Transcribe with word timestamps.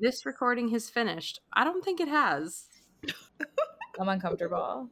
this 0.00 0.24
recording 0.24 0.68
has 0.68 0.90
finished. 0.90 1.40
I 1.52 1.64
don't 1.64 1.84
think 1.84 2.00
it 2.00 2.08
has. 2.08 2.66
I'm 3.98 4.08
uncomfortable. 4.08 4.88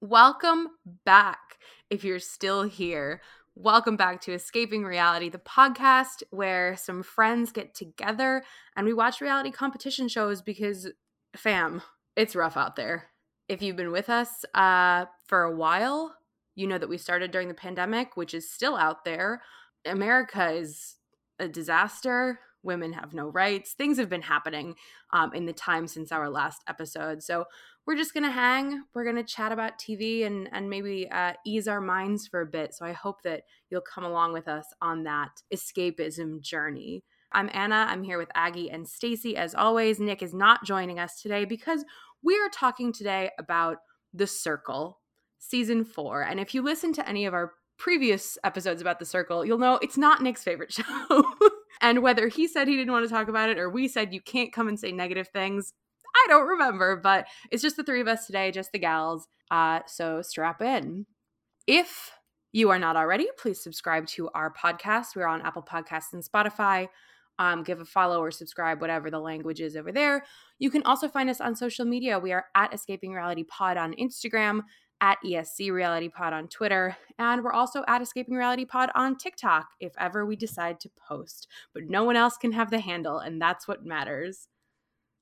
Welcome 0.00 0.68
back. 1.04 1.58
If 1.90 2.04
you're 2.04 2.18
still 2.18 2.62
here, 2.62 3.20
welcome 3.54 3.96
back 3.96 4.20
to 4.22 4.32
Escaping 4.32 4.84
Reality, 4.84 5.28
the 5.28 5.38
podcast 5.38 6.22
where 6.30 6.76
some 6.76 7.02
friends 7.02 7.50
get 7.50 7.74
together 7.74 8.44
and 8.76 8.86
we 8.86 8.94
watch 8.94 9.20
reality 9.20 9.50
competition 9.50 10.08
shows 10.08 10.42
because, 10.42 10.88
fam, 11.36 11.82
it's 12.16 12.36
rough 12.36 12.56
out 12.56 12.76
there. 12.76 13.10
If 13.48 13.62
you've 13.62 13.76
been 13.76 13.92
with 13.92 14.10
us 14.10 14.44
uh, 14.54 15.06
for 15.26 15.42
a 15.42 15.56
while, 15.56 16.14
you 16.54 16.66
know 16.66 16.78
that 16.78 16.88
we 16.88 16.98
started 16.98 17.30
during 17.30 17.48
the 17.48 17.54
pandemic, 17.54 18.16
which 18.16 18.34
is 18.34 18.50
still 18.50 18.76
out 18.76 19.04
there. 19.04 19.42
America 19.86 20.50
is 20.50 20.96
a 21.38 21.48
disaster 21.48 22.40
women 22.62 22.92
have 22.92 23.14
no 23.14 23.28
rights. 23.28 23.72
Things 23.72 23.98
have 23.98 24.08
been 24.08 24.22
happening 24.22 24.74
um, 25.12 25.32
in 25.34 25.46
the 25.46 25.52
time 25.52 25.86
since 25.86 26.12
our 26.12 26.28
last 26.28 26.62
episode. 26.68 27.22
So 27.22 27.44
we're 27.86 27.96
just 27.96 28.14
gonna 28.14 28.30
hang. 28.30 28.84
We're 28.94 29.04
gonna 29.04 29.24
chat 29.24 29.52
about 29.52 29.78
TV 29.78 30.26
and 30.26 30.48
and 30.52 30.68
maybe 30.68 31.08
uh, 31.10 31.32
ease 31.46 31.68
our 31.68 31.80
minds 31.80 32.26
for 32.26 32.42
a 32.42 32.46
bit. 32.46 32.74
So 32.74 32.84
I 32.84 32.92
hope 32.92 33.22
that 33.22 33.42
you'll 33.70 33.80
come 33.80 34.04
along 34.04 34.32
with 34.32 34.48
us 34.48 34.66
on 34.80 35.04
that 35.04 35.42
escapism 35.52 36.40
journey. 36.40 37.04
I'm 37.32 37.50
Anna. 37.52 37.86
I'm 37.88 38.02
here 38.02 38.18
with 38.18 38.30
Aggie 38.34 38.70
and 38.70 38.88
Stacy 38.88 39.36
as 39.36 39.54
always. 39.54 40.00
Nick 40.00 40.22
is 40.22 40.32
not 40.32 40.64
joining 40.64 40.98
us 40.98 41.20
today 41.20 41.44
because 41.44 41.84
we 42.22 42.38
are 42.38 42.48
talking 42.48 42.92
today 42.92 43.30
about 43.38 43.78
The 44.12 44.26
Circle, 44.26 44.98
season 45.38 45.84
four. 45.84 46.22
And 46.22 46.40
if 46.40 46.54
you 46.54 46.62
listen 46.62 46.92
to 46.94 47.08
any 47.08 47.26
of 47.26 47.34
our 47.34 47.52
previous 47.76 48.36
episodes 48.44 48.80
about 48.80 48.98
The 48.98 49.04
Circle, 49.04 49.44
you'll 49.44 49.58
know 49.58 49.78
it's 49.82 49.96
not 49.96 50.22
Nick's 50.22 50.42
favorite 50.42 50.72
show. 50.74 51.24
and 51.80 52.02
whether 52.02 52.28
he 52.28 52.48
said 52.48 52.68
he 52.68 52.76
didn't 52.76 52.92
want 52.92 53.06
to 53.06 53.12
talk 53.12 53.28
about 53.28 53.50
it 53.50 53.58
or 53.58 53.70
we 53.70 53.88
said 53.88 54.12
you 54.12 54.20
can't 54.20 54.52
come 54.52 54.68
and 54.68 54.78
say 54.78 54.92
negative 54.92 55.28
things, 55.28 55.72
I 56.16 56.26
don't 56.28 56.48
remember, 56.48 56.96
but 56.96 57.26
it's 57.50 57.62
just 57.62 57.76
the 57.76 57.84
three 57.84 58.00
of 58.00 58.08
us 58.08 58.26
today, 58.26 58.50
just 58.50 58.72
the 58.72 58.78
gals. 58.78 59.28
Uh, 59.50 59.80
so 59.86 60.22
strap 60.22 60.60
in. 60.60 61.06
If 61.66 62.10
you 62.52 62.70
are 62.70 62.78
not 62.78 62.96
already, 62.96 63.28
please 63.38 63.62
subscribe 63.62 64.06
to 64.08 64.28
our 64.30 64.52
podcast. 64.52 65.14
We're 65.14 65.26
on 65.26 65.42
Apple 65.42 65.62
Podcasts 65.62 66.12
and 66.12 66.24
Spotify. 66.24 66.88
Um, 67.38 67.62
give 67.62 67.80
a 67.80 67.84
follow 67.84 68.20
or 68.20 68.30
subscribe, 68.30 68.80
whatever 68.80 69.10
the 69.10 69.20
language 69.20 69.60
is 69.60 69.76
over 69.76 69.92
there. 69.92 70.24
You 70.58 70.70
can 70.70 70.82
also 70.82 71.08
find 71.08 71.30
us 71.30 71.40
on 71.40 71.54
social 71.54 71.84
media. 71.84 72.18
We 72.18 72.32
are 72.32 72.46
at 72.56 72.74
Escaping 72.74 73.12
Reality 73.12 73.44
Pod 73.44 73.76
on 73.76 73.94
Instagram, 73.94 74.62
at 75.00 75.18
ESC 75.24 75.70
Reality 75.70 76.08
Pod 76.08 76.32
on 76.32 76.48
Twitter, 76.48 76.96
and 77.18 77.42
we're 77.42 77.52
also 77.52 77.84
at 77.86 78.02
Escaping 78.02 78.34
Reality 78.34 78.64
Pod 78.64 78.90
on 78.94 79.16
TikTok 79.16 79.68
if 79.80 79.92
ever 79.98 80.26
we 80.26 80.36
decide 80.36 80.80
to 80.80 80.90
post. 81.08 81.46
But 81.72 81.84
no 81.88 82.04
one 82.04 82.16
else 82.16 82.36
can 82.36 82.52
have 82.52 82.70
the 82.70 82.80
handle, 82.80 83.18
and 83.18 83.40
that's 83.40 83.68
what 83.68 83.86
matters. 83.86 84.48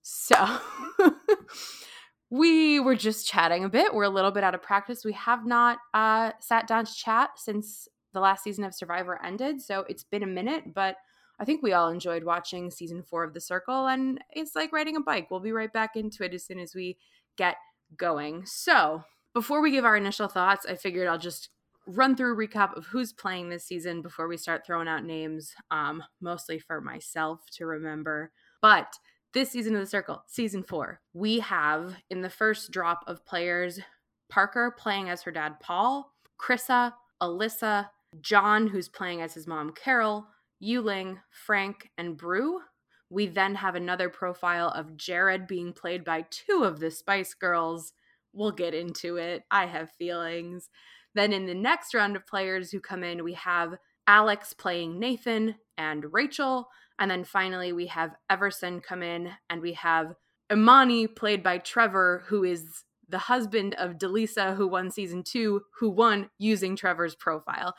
So 0.03 0.59
we 2.31 2.81
were 2.81 2.97
just 2.97 3.29
chatting 3.29 3.65
a 3.65 3.69
bit. 3.69 3.95
We're 3.95 4.05
a 4.05 4.09
little 4.09 4.31
bit 4.31 4.45
out 4.45 4.55
of 4.55 4.63
practice. 4.63 5.05
We 5.05 5.13
have 5.13 5.45
not 5.45 5.79
uh, 5.93 6.33
sat 6.41 6.67
down 6.67 6.87
to 6.87 6.95
chat 6.95 7.31
since 7.37 7.89
the 8.13 8.21
last 8.21 8.45
season 8.45 8.65
of 8.65 8.75
Survivor 8.75 9.23
ended, 9.23 9.61
so 9.61 9.85
it's 9.89 10.05
been 10.05 10.23
a 10.23 10.27
minute, 10.27 10.73
but 10.75 10.97
I 11.39 11.45
think 11.45 11.63
we 11.63 11.73
all 11.73 11.89
enjoyed 11.89 12.25
watching 12.25 12.71
season 12.71 13.03
four 13.03 13.25
of 13.25 13.35
The 13.35 13.41
Circle, 13.41 13.87
and 13.87 14.21
it's 14.31 14.57
like 14.57 14.73
riding 14.73 14.97
a 14.97 15.01
bike. 15.01 15.31
We'll 15.31 15.41
be 15.41 15.53
right 15.53 15.73
back 15.73 15.97
into 15.97 16.25
it 16.25 16.35
as 16.35 16.45
soon 16.45 16.59
as 16.59 16.75
we 16.75 16.97
get 17.37 17.57
going. 17.97 18.45
So, 18.47 19.05
before 19.35 19.61
we 19.61 19.71
give 19.71 19.85
our 19.85 19.97
initial 19.97 20.29
thoughts, 20.29 20.65
I 20.67 20.77
figured 20.77 21.09
I'll 21.09 21.19
just 21.19 21.51
run 21.87 22.17
through 22.17 22.33
a 22.33 22.49
recap 22.49 22.77
of 22.77 22.87
who's 22.87 23.13
playing 23.13 23.49
this 23.49 23.65
season 23.65 24.03
before 24.03 24.29
we 24.29 24.37
start 24.37 24.67
throwing 24.67 24.89
out 24.89 25.05
names, 25.05 25.55
um, 25.71 26.03
mostly 26.21 26.59
for 26.59 26.81
myself 26.81 27.43
to 27.53 27.67
remember. 27.67 28.33
But 28.63 28.95
this 29.35 29.51
season 29.51 29.75
of 29.75 29.81
The 29.81 29.87
Circle, 29.87 30.25
season 30.27 30.63
four, 30.63 31.01
we 31.13 31.41
have 31.41 31.95
in 32.11 32.23
the 32.23 32.31
first 32.31 32.73
drop 32.73 33.05
of 33.07 33.25
players 33.27 33.79
Parker 34.29 34.75
playing 34.77 35.09
as 35.09 35.23
her 35.23 35.31
dad, 35.31 35.61
Paul, 35.61 36.13
Krissa, 36.41 36.93
Alyssa, 37.23 37.89
John, 38.21 38.67
who's 38.67 38.89
playing 38.89 39.21
as 39.21 39.35
his 39.35 39.47
mom, 39.47 39.73
Carol, 39.73 40.27
Yu 40.59 40.81
Ling, 40.81 41.21
Frank, 41.31 41.91
and 41.99 42.17
Bru. 42.17 42.61
We 43.11 43.27
then 43.27 43.55
have 43.57 43.75
another 43.75 44.09
profile 44.09 44.69
of 44.69 44.97
Jared 44.97 45.47
being 45.47 45.73
played 45.73 46.05
by 46.05 46.25
two 46.31 46.65
of 46.65 46.81
the 46.81 46.91
Spice 46.91 47.35
Girls 47.35 47.93
we'll 48.37 48.53
get 48.53 48.75
into 48.75 49.17
it. 49.17 49.43
I 49.51 49.67
have 49.67 49.91
feelings. 49.93 50.69
Then 51.15 51.33
in 51.33 51.47
the 51.47 51.55
next 51.55 51.95
round 51.95 52.15
of 52.15 52.27
players 52.27 52.71
who 52.71 52.81
come 52.81 53.03
in, 53.03 53.25
we 53.25 53.33
have 53.33 53.75
Alex 54.07 54.53
playing 54.53 55.01
Nathan 55.01 55.57
and 55.77 56.13
Rachel. 56.13 56.69
And 56.99 57.11
then 57.11 57.25
finally, 57.25 57.73
we 57.73 57.87
have 57.87 58.15
Everson 58.31 58.81
come 58.81 59.03
in, 59.03 59.31
and 59.51 59.61
we 59.61 59.73
have 59.73 60.15
Imani 60.53 61.07
played 61.07 61.43
by 61.43 61.59
Trevor, 61.59 62.25
who 62.27 62.45
is 62.45 62.85
the 63.09 63.19
husband 63.19 63.75
of 63.75 63.99
DeLeesa, 63.99 64.57
who 64.57 64.69
won 64.69 64.91
season 64.91 65.23
two, 65.23 65.63
who 65.79 65.91
won 65.91 66.31
using 66.39 66.77
Trevor's 66.77 67.15
profile. 67.15 67.75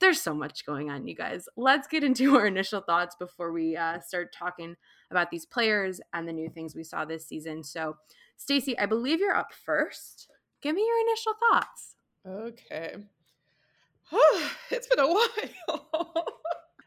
There's 0.00 0.20
so 0.20 0.34
much 0.34 0.64
going 0.64 0.90
on, 0.90 1.06
you 1.06 1.14
guys. 1.14 1.48
Let's 1.56 1.86
get 1.86 2.02
into 2.02 2.34
our 2.36 2.46
initial 2.46 2.80
thoughts 2.80 3.16
before 3.16 3.52
we 3.52 3.76
uh, 3.76 4.00
start 4.00 4.32
talking 4.32 4.76
about 5.10 5.30
these 5.30 5.46
players 5.46 6.00
and 6.12 6.26
the 6.26 6.32
new 6.32 6.48
things 6.48 6.74
we 6.74 6.84
saw 6.84 7.04
this 7.04 7.26
season. 7.26 7.62
So, 7.62 7.96
Stacy, 8.36 8.78
I 8.78 8.86
believe 8.86 9.20
you're 9.20 9.36
up 9.36 9.52
first. 9.52 10.28
Give 10.62 10.74
me 10.74 10.86
your 10.86 11.00
initial 11.08 11.32
thoughts. 11.50 11.96
Okay. 12.26 12.96
it's 14.70 14.88
been 14.88 14.98
a 14.98 15.06
while. 15.12 16.26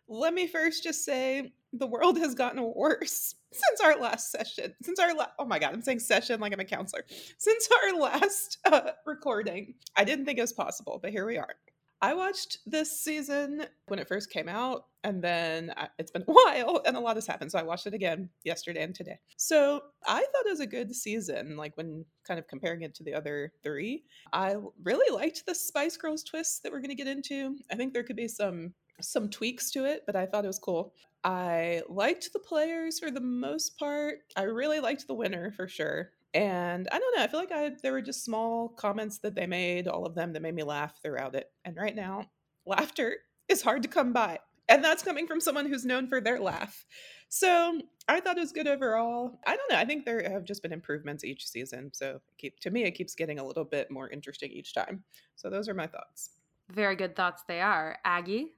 Let 0.08 0.34
me 0.34 0.48
first 0.48 0.84
just 0.84 1.06
say 1.06 1.54
the 1.72 1.88
world 1.88 2.18
has 2.18 2.36
gotten 2.36 2.74
worse 2.76 3.36
since 3.52 3.82
our 3.84 3.98
last 4.00 4.32
session. 4.32 4.74
Since 4.82 5.00
our 5.00 5.16
la- 5.16 5.32
oh 5.40 5.46
my 5.46 5.60
god, 5.60 5.74
I'm 5.74 5.82
saying 5.82 6.00
session 6.00 6.40
like 6.40 6.54
I'm 6.54 6.60
a 6.60 6.66
counselor. 6.66 7.04
Since 7.38 7.70
our 7.72 8.00
last 8.00 8.58
uh, 8.66 8.92
recording, 9.06 9.76
I 9.96 10.04
didn't 10.04 10.26
think 10.26 10.38
it 10.38 10.42
was 10.42 10.54
possible, 10.54 11.00
but 11.02 11.12
here 11.12 11.26
we 11.26 11.38
are. 11.38 11.56
I 12.04 12.16
watched 12.16 12.58
this 12.66 13.00
season 13.00 13.66
when 13.88 13.98
it 13.98 14.10
first 14.10 14.30
came 14.30 14.50
out, 14.50 14.88
and 15.06 15.24
then 15.24 15.70
uh, 15.78 15.88
it's 15.98 16.12
been 16.12 16.24
a 16.28 16.32
while, 16.34 16.82
and 16.86 16.98
a 16.98 17.00
lot 17.00 17.16
has 17.16 17.26
happened. 17.26 17.50
So 17.50 17.58
I 17.58 17.64
watched 17.64 17.88
it 17.88 17.94
again 17.94 18.30
yesterday 18.44 18.84
and 18.84 18.94
today. 18.94 19.20
So 19.38 19.80
I 20.06 20.20
thought 20.20 20.46
it 20.46 20.50
was 20.50 20.60
a 20.60 20.68
good 20.68 20.94
season, 20.94 21.56
like 21.56 21.78
when 21.78 22.04
kind 22.28 22.42
of 22.42 22.48
comparing 22.50 22.82
it 22.82 22.94
to 22.96 23.06
the 23.06 23.14
other 23.14 23.54
three. 23.64 24.04
I 24.34 24.58
really 24.84 25.16
liked 25.16 25.46
the 25.46 25.56
Spice 25.56 25.96
Girls 25.96 26.24
twists 26.26 26.60
that 26.60 26.74
we're 26.74 26.82
going 26.82 26.90
to 26.90 26.96
get 26.96 27.08
into. 27.08 27.56
I 27.72 27.76
think 27.76 27.94
there 27.94 28.04
could 28.04 28.18
be 28.18 28.28
some 28.28 28.74
some 29.00 29.30
tweaks 29.30 29.72
to 29.72 29.86
it, 29.86 30.04
but 30.06 30.18
I 30.18 30.26
thought 30.26 30.44
it 30.44 30.48
was 30.48 30.60
cool. 30.60 30.94
I 31.24 31.84
liked 31.88 32.34
the 32.34 32.40
players 32.40 33.00
for 33.00 33.12
the 33.12 33.22
most 33.22 33.78
part. 33.80 34.20
I 34.36 34.44
really 34.44 34.82
liked 34.82 35.08
the 35.08 35.14
winner 35.14 35.52
for 35.52 35.70
sure. 35.70 36.12
And 36.34 36.88
I 36.92 37.00
don't 37.00 37.16
know, 37.16 37.24
I 37.24 37.28
feel 37.28 37.40
like 37.40 37.52
I 37.52 37.72
there 37.82 37.92
were 37.92 38.02
just 38.02 38.26
small 38.26 38.70
comments 38.70 39.20
that 39.20 39.36
they 39.36 39.46
made, 39.46 39.88
all 39.88 40.06
of 40.06 40.16
them 40.16 40.34
that 40.34 40.42
made 40.42 40.56
me 40.56 40.64
laugh 40.64 41.00
throughout 41.02 41.36
it. 41.36 41.52
And 41.64 41.78
right 41.78 41.96
now, 41.96 42.30
laughter 42.66 43.18
is 43.48 43.62
hard 43.62 43.84
to 43.84 43.90
come 43.90 44.14
by. 44.14 44.40
And 44.70 44.84
that's 44.84 45.04
coming 45.04 45.28
from 45.28 45.42
someone 45.42 45.68
who's 45.68 45.86
known 45.86 46.08
for 46.08 46.22
their 46.22 46.40
laugh. 46.40 46.86
So 47.30 47.82
I 48.08 48.20
thought 48.20 48.38
it 48.38 48.42
was 48.42 48.52
good 48.52 48.68
overall. 48.68 49.40
I 49.46 49.56
don't 49.56 49.72
know. 49.72 49.78
I 49.78 49.86
think 49.86 50.06
there 50.06 50.28
have 50.30 50.46
just 50.46 50.64
been 50.64 50.72
improvements 50.72 51.24
each 51.24 51.48
season. 51.48 51.92
So 51.94 52.22
keep 52.38 52.60
to 52.62 52.72
me, 52.72 52.84
it 52.84 52.92
keeps 52.92 53.14
getting 53.14 53.40
a 53.40 53.46
little 53.46 53.66
bit 53.66 53.92
more 53.92 54.10
interesting 54.10 54.52
each 54.52 54.74
time. 54.74 55.04
So 55.36 55.50
those 55.50 55.68
are 55.68 55.74
my 55.74 55.88
thoughts. 55.88 56.32
Very 56.70 56.96
good 56.96 57.16
thoughts 57.16 57.44
they 57.48 57.60
are. 57.60 57.98
Aggie? 58.06 58.54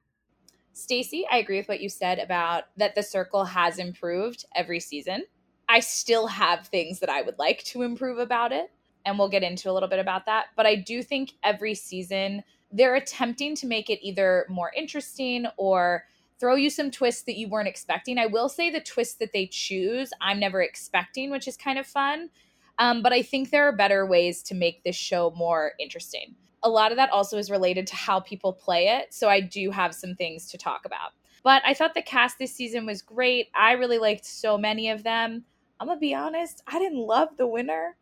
Stacy, 0.73 1.25
I 1.31 1.37
agree 1.37 1.57
with 1.57 1.69
what 1.69 1.79
you 1.79 1.89
said 1.89 2.19
about 2.19 2.65
that 2.77 2.95
the 2.95 3.03
circle 3.03 3.45
has 3.45 3.79
improved 3.79 4.45
every 4.55 4.79
season. 4.79 5.23
I 5.67 5.79
still 5.79 6.27
have 6.27 6.67
things 6.67 6.99
that 6.99 7.09
I 7.09 7.21
would 7.21 7.39
like 7.39 7.63
to 7.65 7.81
improve 7.81 8.19
about 8.19 8.51
it. 8.51 8.71
And 9.05 9.19
we'll 9.19 9.29
get 9.29 9.43
into 9.43 9.69
a 9.69 9.73
little 9.73 9.89
bit 9.89 9.99
about 9.99 10.25
that. 10.25 10.47
But 10.55 10.65
I 10.65 10.75
do 10.75 11.03
think 11.03 11.33
every 11.43 11.75
season 11.75 12.43
they're 12.71 12.95
attempting 12.95 13.55
to 13.55 13.67
make 13.67 13.89
it 13.89 14.05
either 14.05 14.45
more 14.49 14.71
interesting 14.75 15.45
or 15.57 16.05
throw 16.39 16.55
you 16.55 16.69
some 16.69 16.91
twists 16.91 17.23
that 17.23 17.37
you 17.37 17.47
weren't 17.47 17.67
expecting. 17.67 18.17
I 18.17 18.25
will 18.25 18.49
say 18.49 18.69
the 18.69 18.81
twists 18.81 19.15
that 19.15 19.31
they 19.31 19.47
choose, 19.47 20.11
I'm 20.21 20.39
never 20.39 20.61
expecting, 20.61 21.31
which 21.31 21.47
is 21.47 21.55
kind 21.55 21.79
of 21.79 21.87
fun. 21.87 22.29
Um, 22.77 23.01
but 23.01 23.13
I 23.13 23.21
think 23.21 23.49
there 23.49 23.67
are 23.67 23.75
better 23.75 24.05
ways 24.05 24.43
to 24.43 24.55
make 24.55 24.83
this 24.83 24.95
show 24.95 25.31
more 25.37 25.73
interesting. 25.79 26.35
A 26.63 26.69
lot 26.69 26.91
of 26.91 26.97
that 26.97 27.11
also 27.11 27.37
is 27.37 27.49
related 27.49 27.87
to 27.87 27.95
how 27.95 28.19
people 28.19 28.51
play 28.51 28.87
it. 28.87 29.13
So 29.13 29.29
I 29.29 29.39
do 29.39 29.71
have 29.71 29.95
some 29.95 30.15
things 30.15 30.49
to 30.49 30.57
talk 30.57 30.81
about. 30.85 31.11
But 31.43 31.61
I 31.65 31.73
thought 31.73 31.93
the 31.93 32.01
cast 32.01 32.39
this 32.39 32.53
season 32.53 32.85
was 32.85 33.01
great. 33.01 33.49
I 33.55 33.73
really 33.73 33.99
liked 33.99 34.25
so 34.25 34.57
many 34.57 34.89
of 34.89 35.03
them. 35.03 35.45
I'm 35.79 35.87
gonna 35.87 35.99
be 35.99 36.13
honest, 36.13 36.61
I 36.67 36.79
didn't 36.79 36.99
love 36.99 37.29
the 37.37 37.47
winner. 37.47 37.97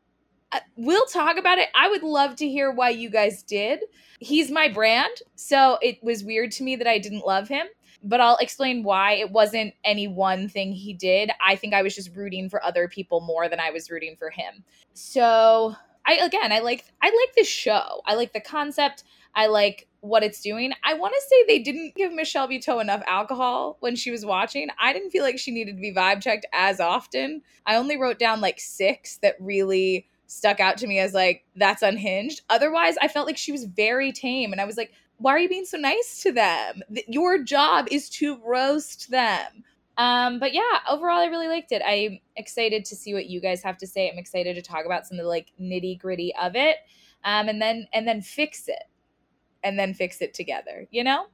Uh, 0.52 0.60
we'll 0.78 1.06
talk 1.08 1.38
about 1.38 1.58
it. 1.58 1.70
I 1.76 1.90
would 1.90 2.04
love 2.04 2.36
to 2.38 2.48
hear 2.48 2.72
why 2.72 2.90
you 2.90 3.10
guys 3.10 3.42
did. 3.42 3.80
He's 4.20 4.52
my 4.52 4.68
brand, 4.68 5.14
so 5.36 5.80
it 5.82 5.98
was 6.04 6.24
weird 6.24 6.52
to 6.54 6.64
me 6.64 6.76
that 6.76 6.88
I 6.88 7.00
didn't 7.00 7.26
love 7.26 7.48
him. 7.48 7.66
But 8.04 8.22
I'll 8.22 8.38
explain 8.38 8.84
why 8.84 9.14
it 9.14 9.32
wasn't 9.32 9.74
any 9.84 10.08
one 10.08 10.50
thing 10.50 10.74
he 10.74 10.94
did. 10.94 11.32
I 11.46 11.56
think 11.56 11.74
I 11.74 11.82
was 11.82 11.96
just 11.96 12.16
rooting 12.16 12.50
for 12.50 12.64
other 12.64 12.88
people 12.88 13.22
more 13.22 13.48
than 13.48 13.60
I 13.60 13.72
was 13.72 13.90
rooting 13.90 14.16
for 14.18 14.30
him. 14.30 14.64
So 14.94 15.76
I 16.06 16.16
again, 16.16 16.52
I 16.52 16.60
like 16.60 16.86
I 17.02 17.08
like 17.08 17.36
this 17.36 17.48
show. 17.48 18.02
I 18.06 18.16
like 18.16 18.34
the 18.34 18.42
concept. 18.42 19.04
I 19.36 19.48
like 19.48 19.88
what 20.02 20.24
it's 20.24 20.42
doing. 20.42 20.74
I 20.84 20.96
want 20.96 21.14
to 21.14 21.22
say 21.30 21.46
they 21.48 21.60
didn't 21.60 21.96
give 21.96 22.14
Michelle 22.14 22.48
Buteau 22.48 22.82
enough 22.82 23.04
alcohol 23.08 23.78
when 23.80 23.96
she 23.96 24.12
was 24.12 24.26
watching. 24.26 24.68
I 24.80 24.92
didn't 24.92 25.12
feel 25.12 25.24
like 25.24 25.40
she 25.40 25.52
needed 25.52 25.78
to 25.78 25.82
be 25.82 25.94
vibe 25.94 26.22
checked 26.22 26.46
as 26.52 26.80
often. 26.80 27.42
I 27.66 27.76
only 27.76 27.98
wrote 27.98 28.20
down 28.20 28.42
like 28.42 28.60
six 28.60 29.18
that 29.18 29.36
really 29.40 30.08
stuck 30.28 30.60
out 30.60 30.78
to 30.80 30.88
me 30.88 31.00
as 31.00 31.14
like 31.14 31.46
that's 31.56 31.82
unhinged. 31.82 32.42
Otherwise, 32.50 32.96
I 33.02 33.08
felt 33.08 33.28
like 33.28 33.38
she 33.38 33.52
was 33.52 33.66
very 33.66 34.12
tame 34.12 34.52
and 34.52 34.60
I 34.60 34.66
was 34.66 34.78
like, 34.78 34.92
why 35.18 35.32
are 35.32 35.40
you 35.40 35.50
being 35.50 35.66
so 35.66 35.78
nice 35.78 36.22
to 36.24 36.32
them? 36.32 36.82
Your 37.08 37.42
job 37.42 37.88
is 37.90 38.10
to 38.12 38.40
roast 38.44 39.10
them. 39.10 39.64
Um, 39.98 40.40
but 40.40 40.54
yeah, 40.54 40.80
overall, 40.90 41.20
I 41.20 41.26
really 41.26 41.48
liked 41.48 41.72
it. 41.72 41.82
I'm 41.86 42.20
excited 42.36 42.84
to 42.86 42.96
see 42.96 43.14
what 43.14 43.28
you 43.28 43.40
guys 43.40 43.62
have 43.62 43.78
to 43.78 43.88
say. 43.88 44.10
I'm 44.10 44.18
excited 44.18 44.56
to 44.56 44.62
talk 44.62 44.86
about 44.86 45.06
some 45.06 45.20
of 45.20 45.24
the 45.24 45.30
like 45.30 45.52
nitty 45.62 46.00
gritty 46.00 46.34
of 46.42 46.56
it, 46.56 46.78
um, 47.24 47.48
and 47.48 47.62
then 47.62 47.88
and 47.94 48.08
then 48.08 48.22
fix 48.22 48.68
it, 48.68 48.84
and 49.64 49.78
then 49.78 49.94
fix 49.94 50.22
it 50.22 50.34
together. 50.34 50.88
You 50.92 51.04
know, 51.04 51.28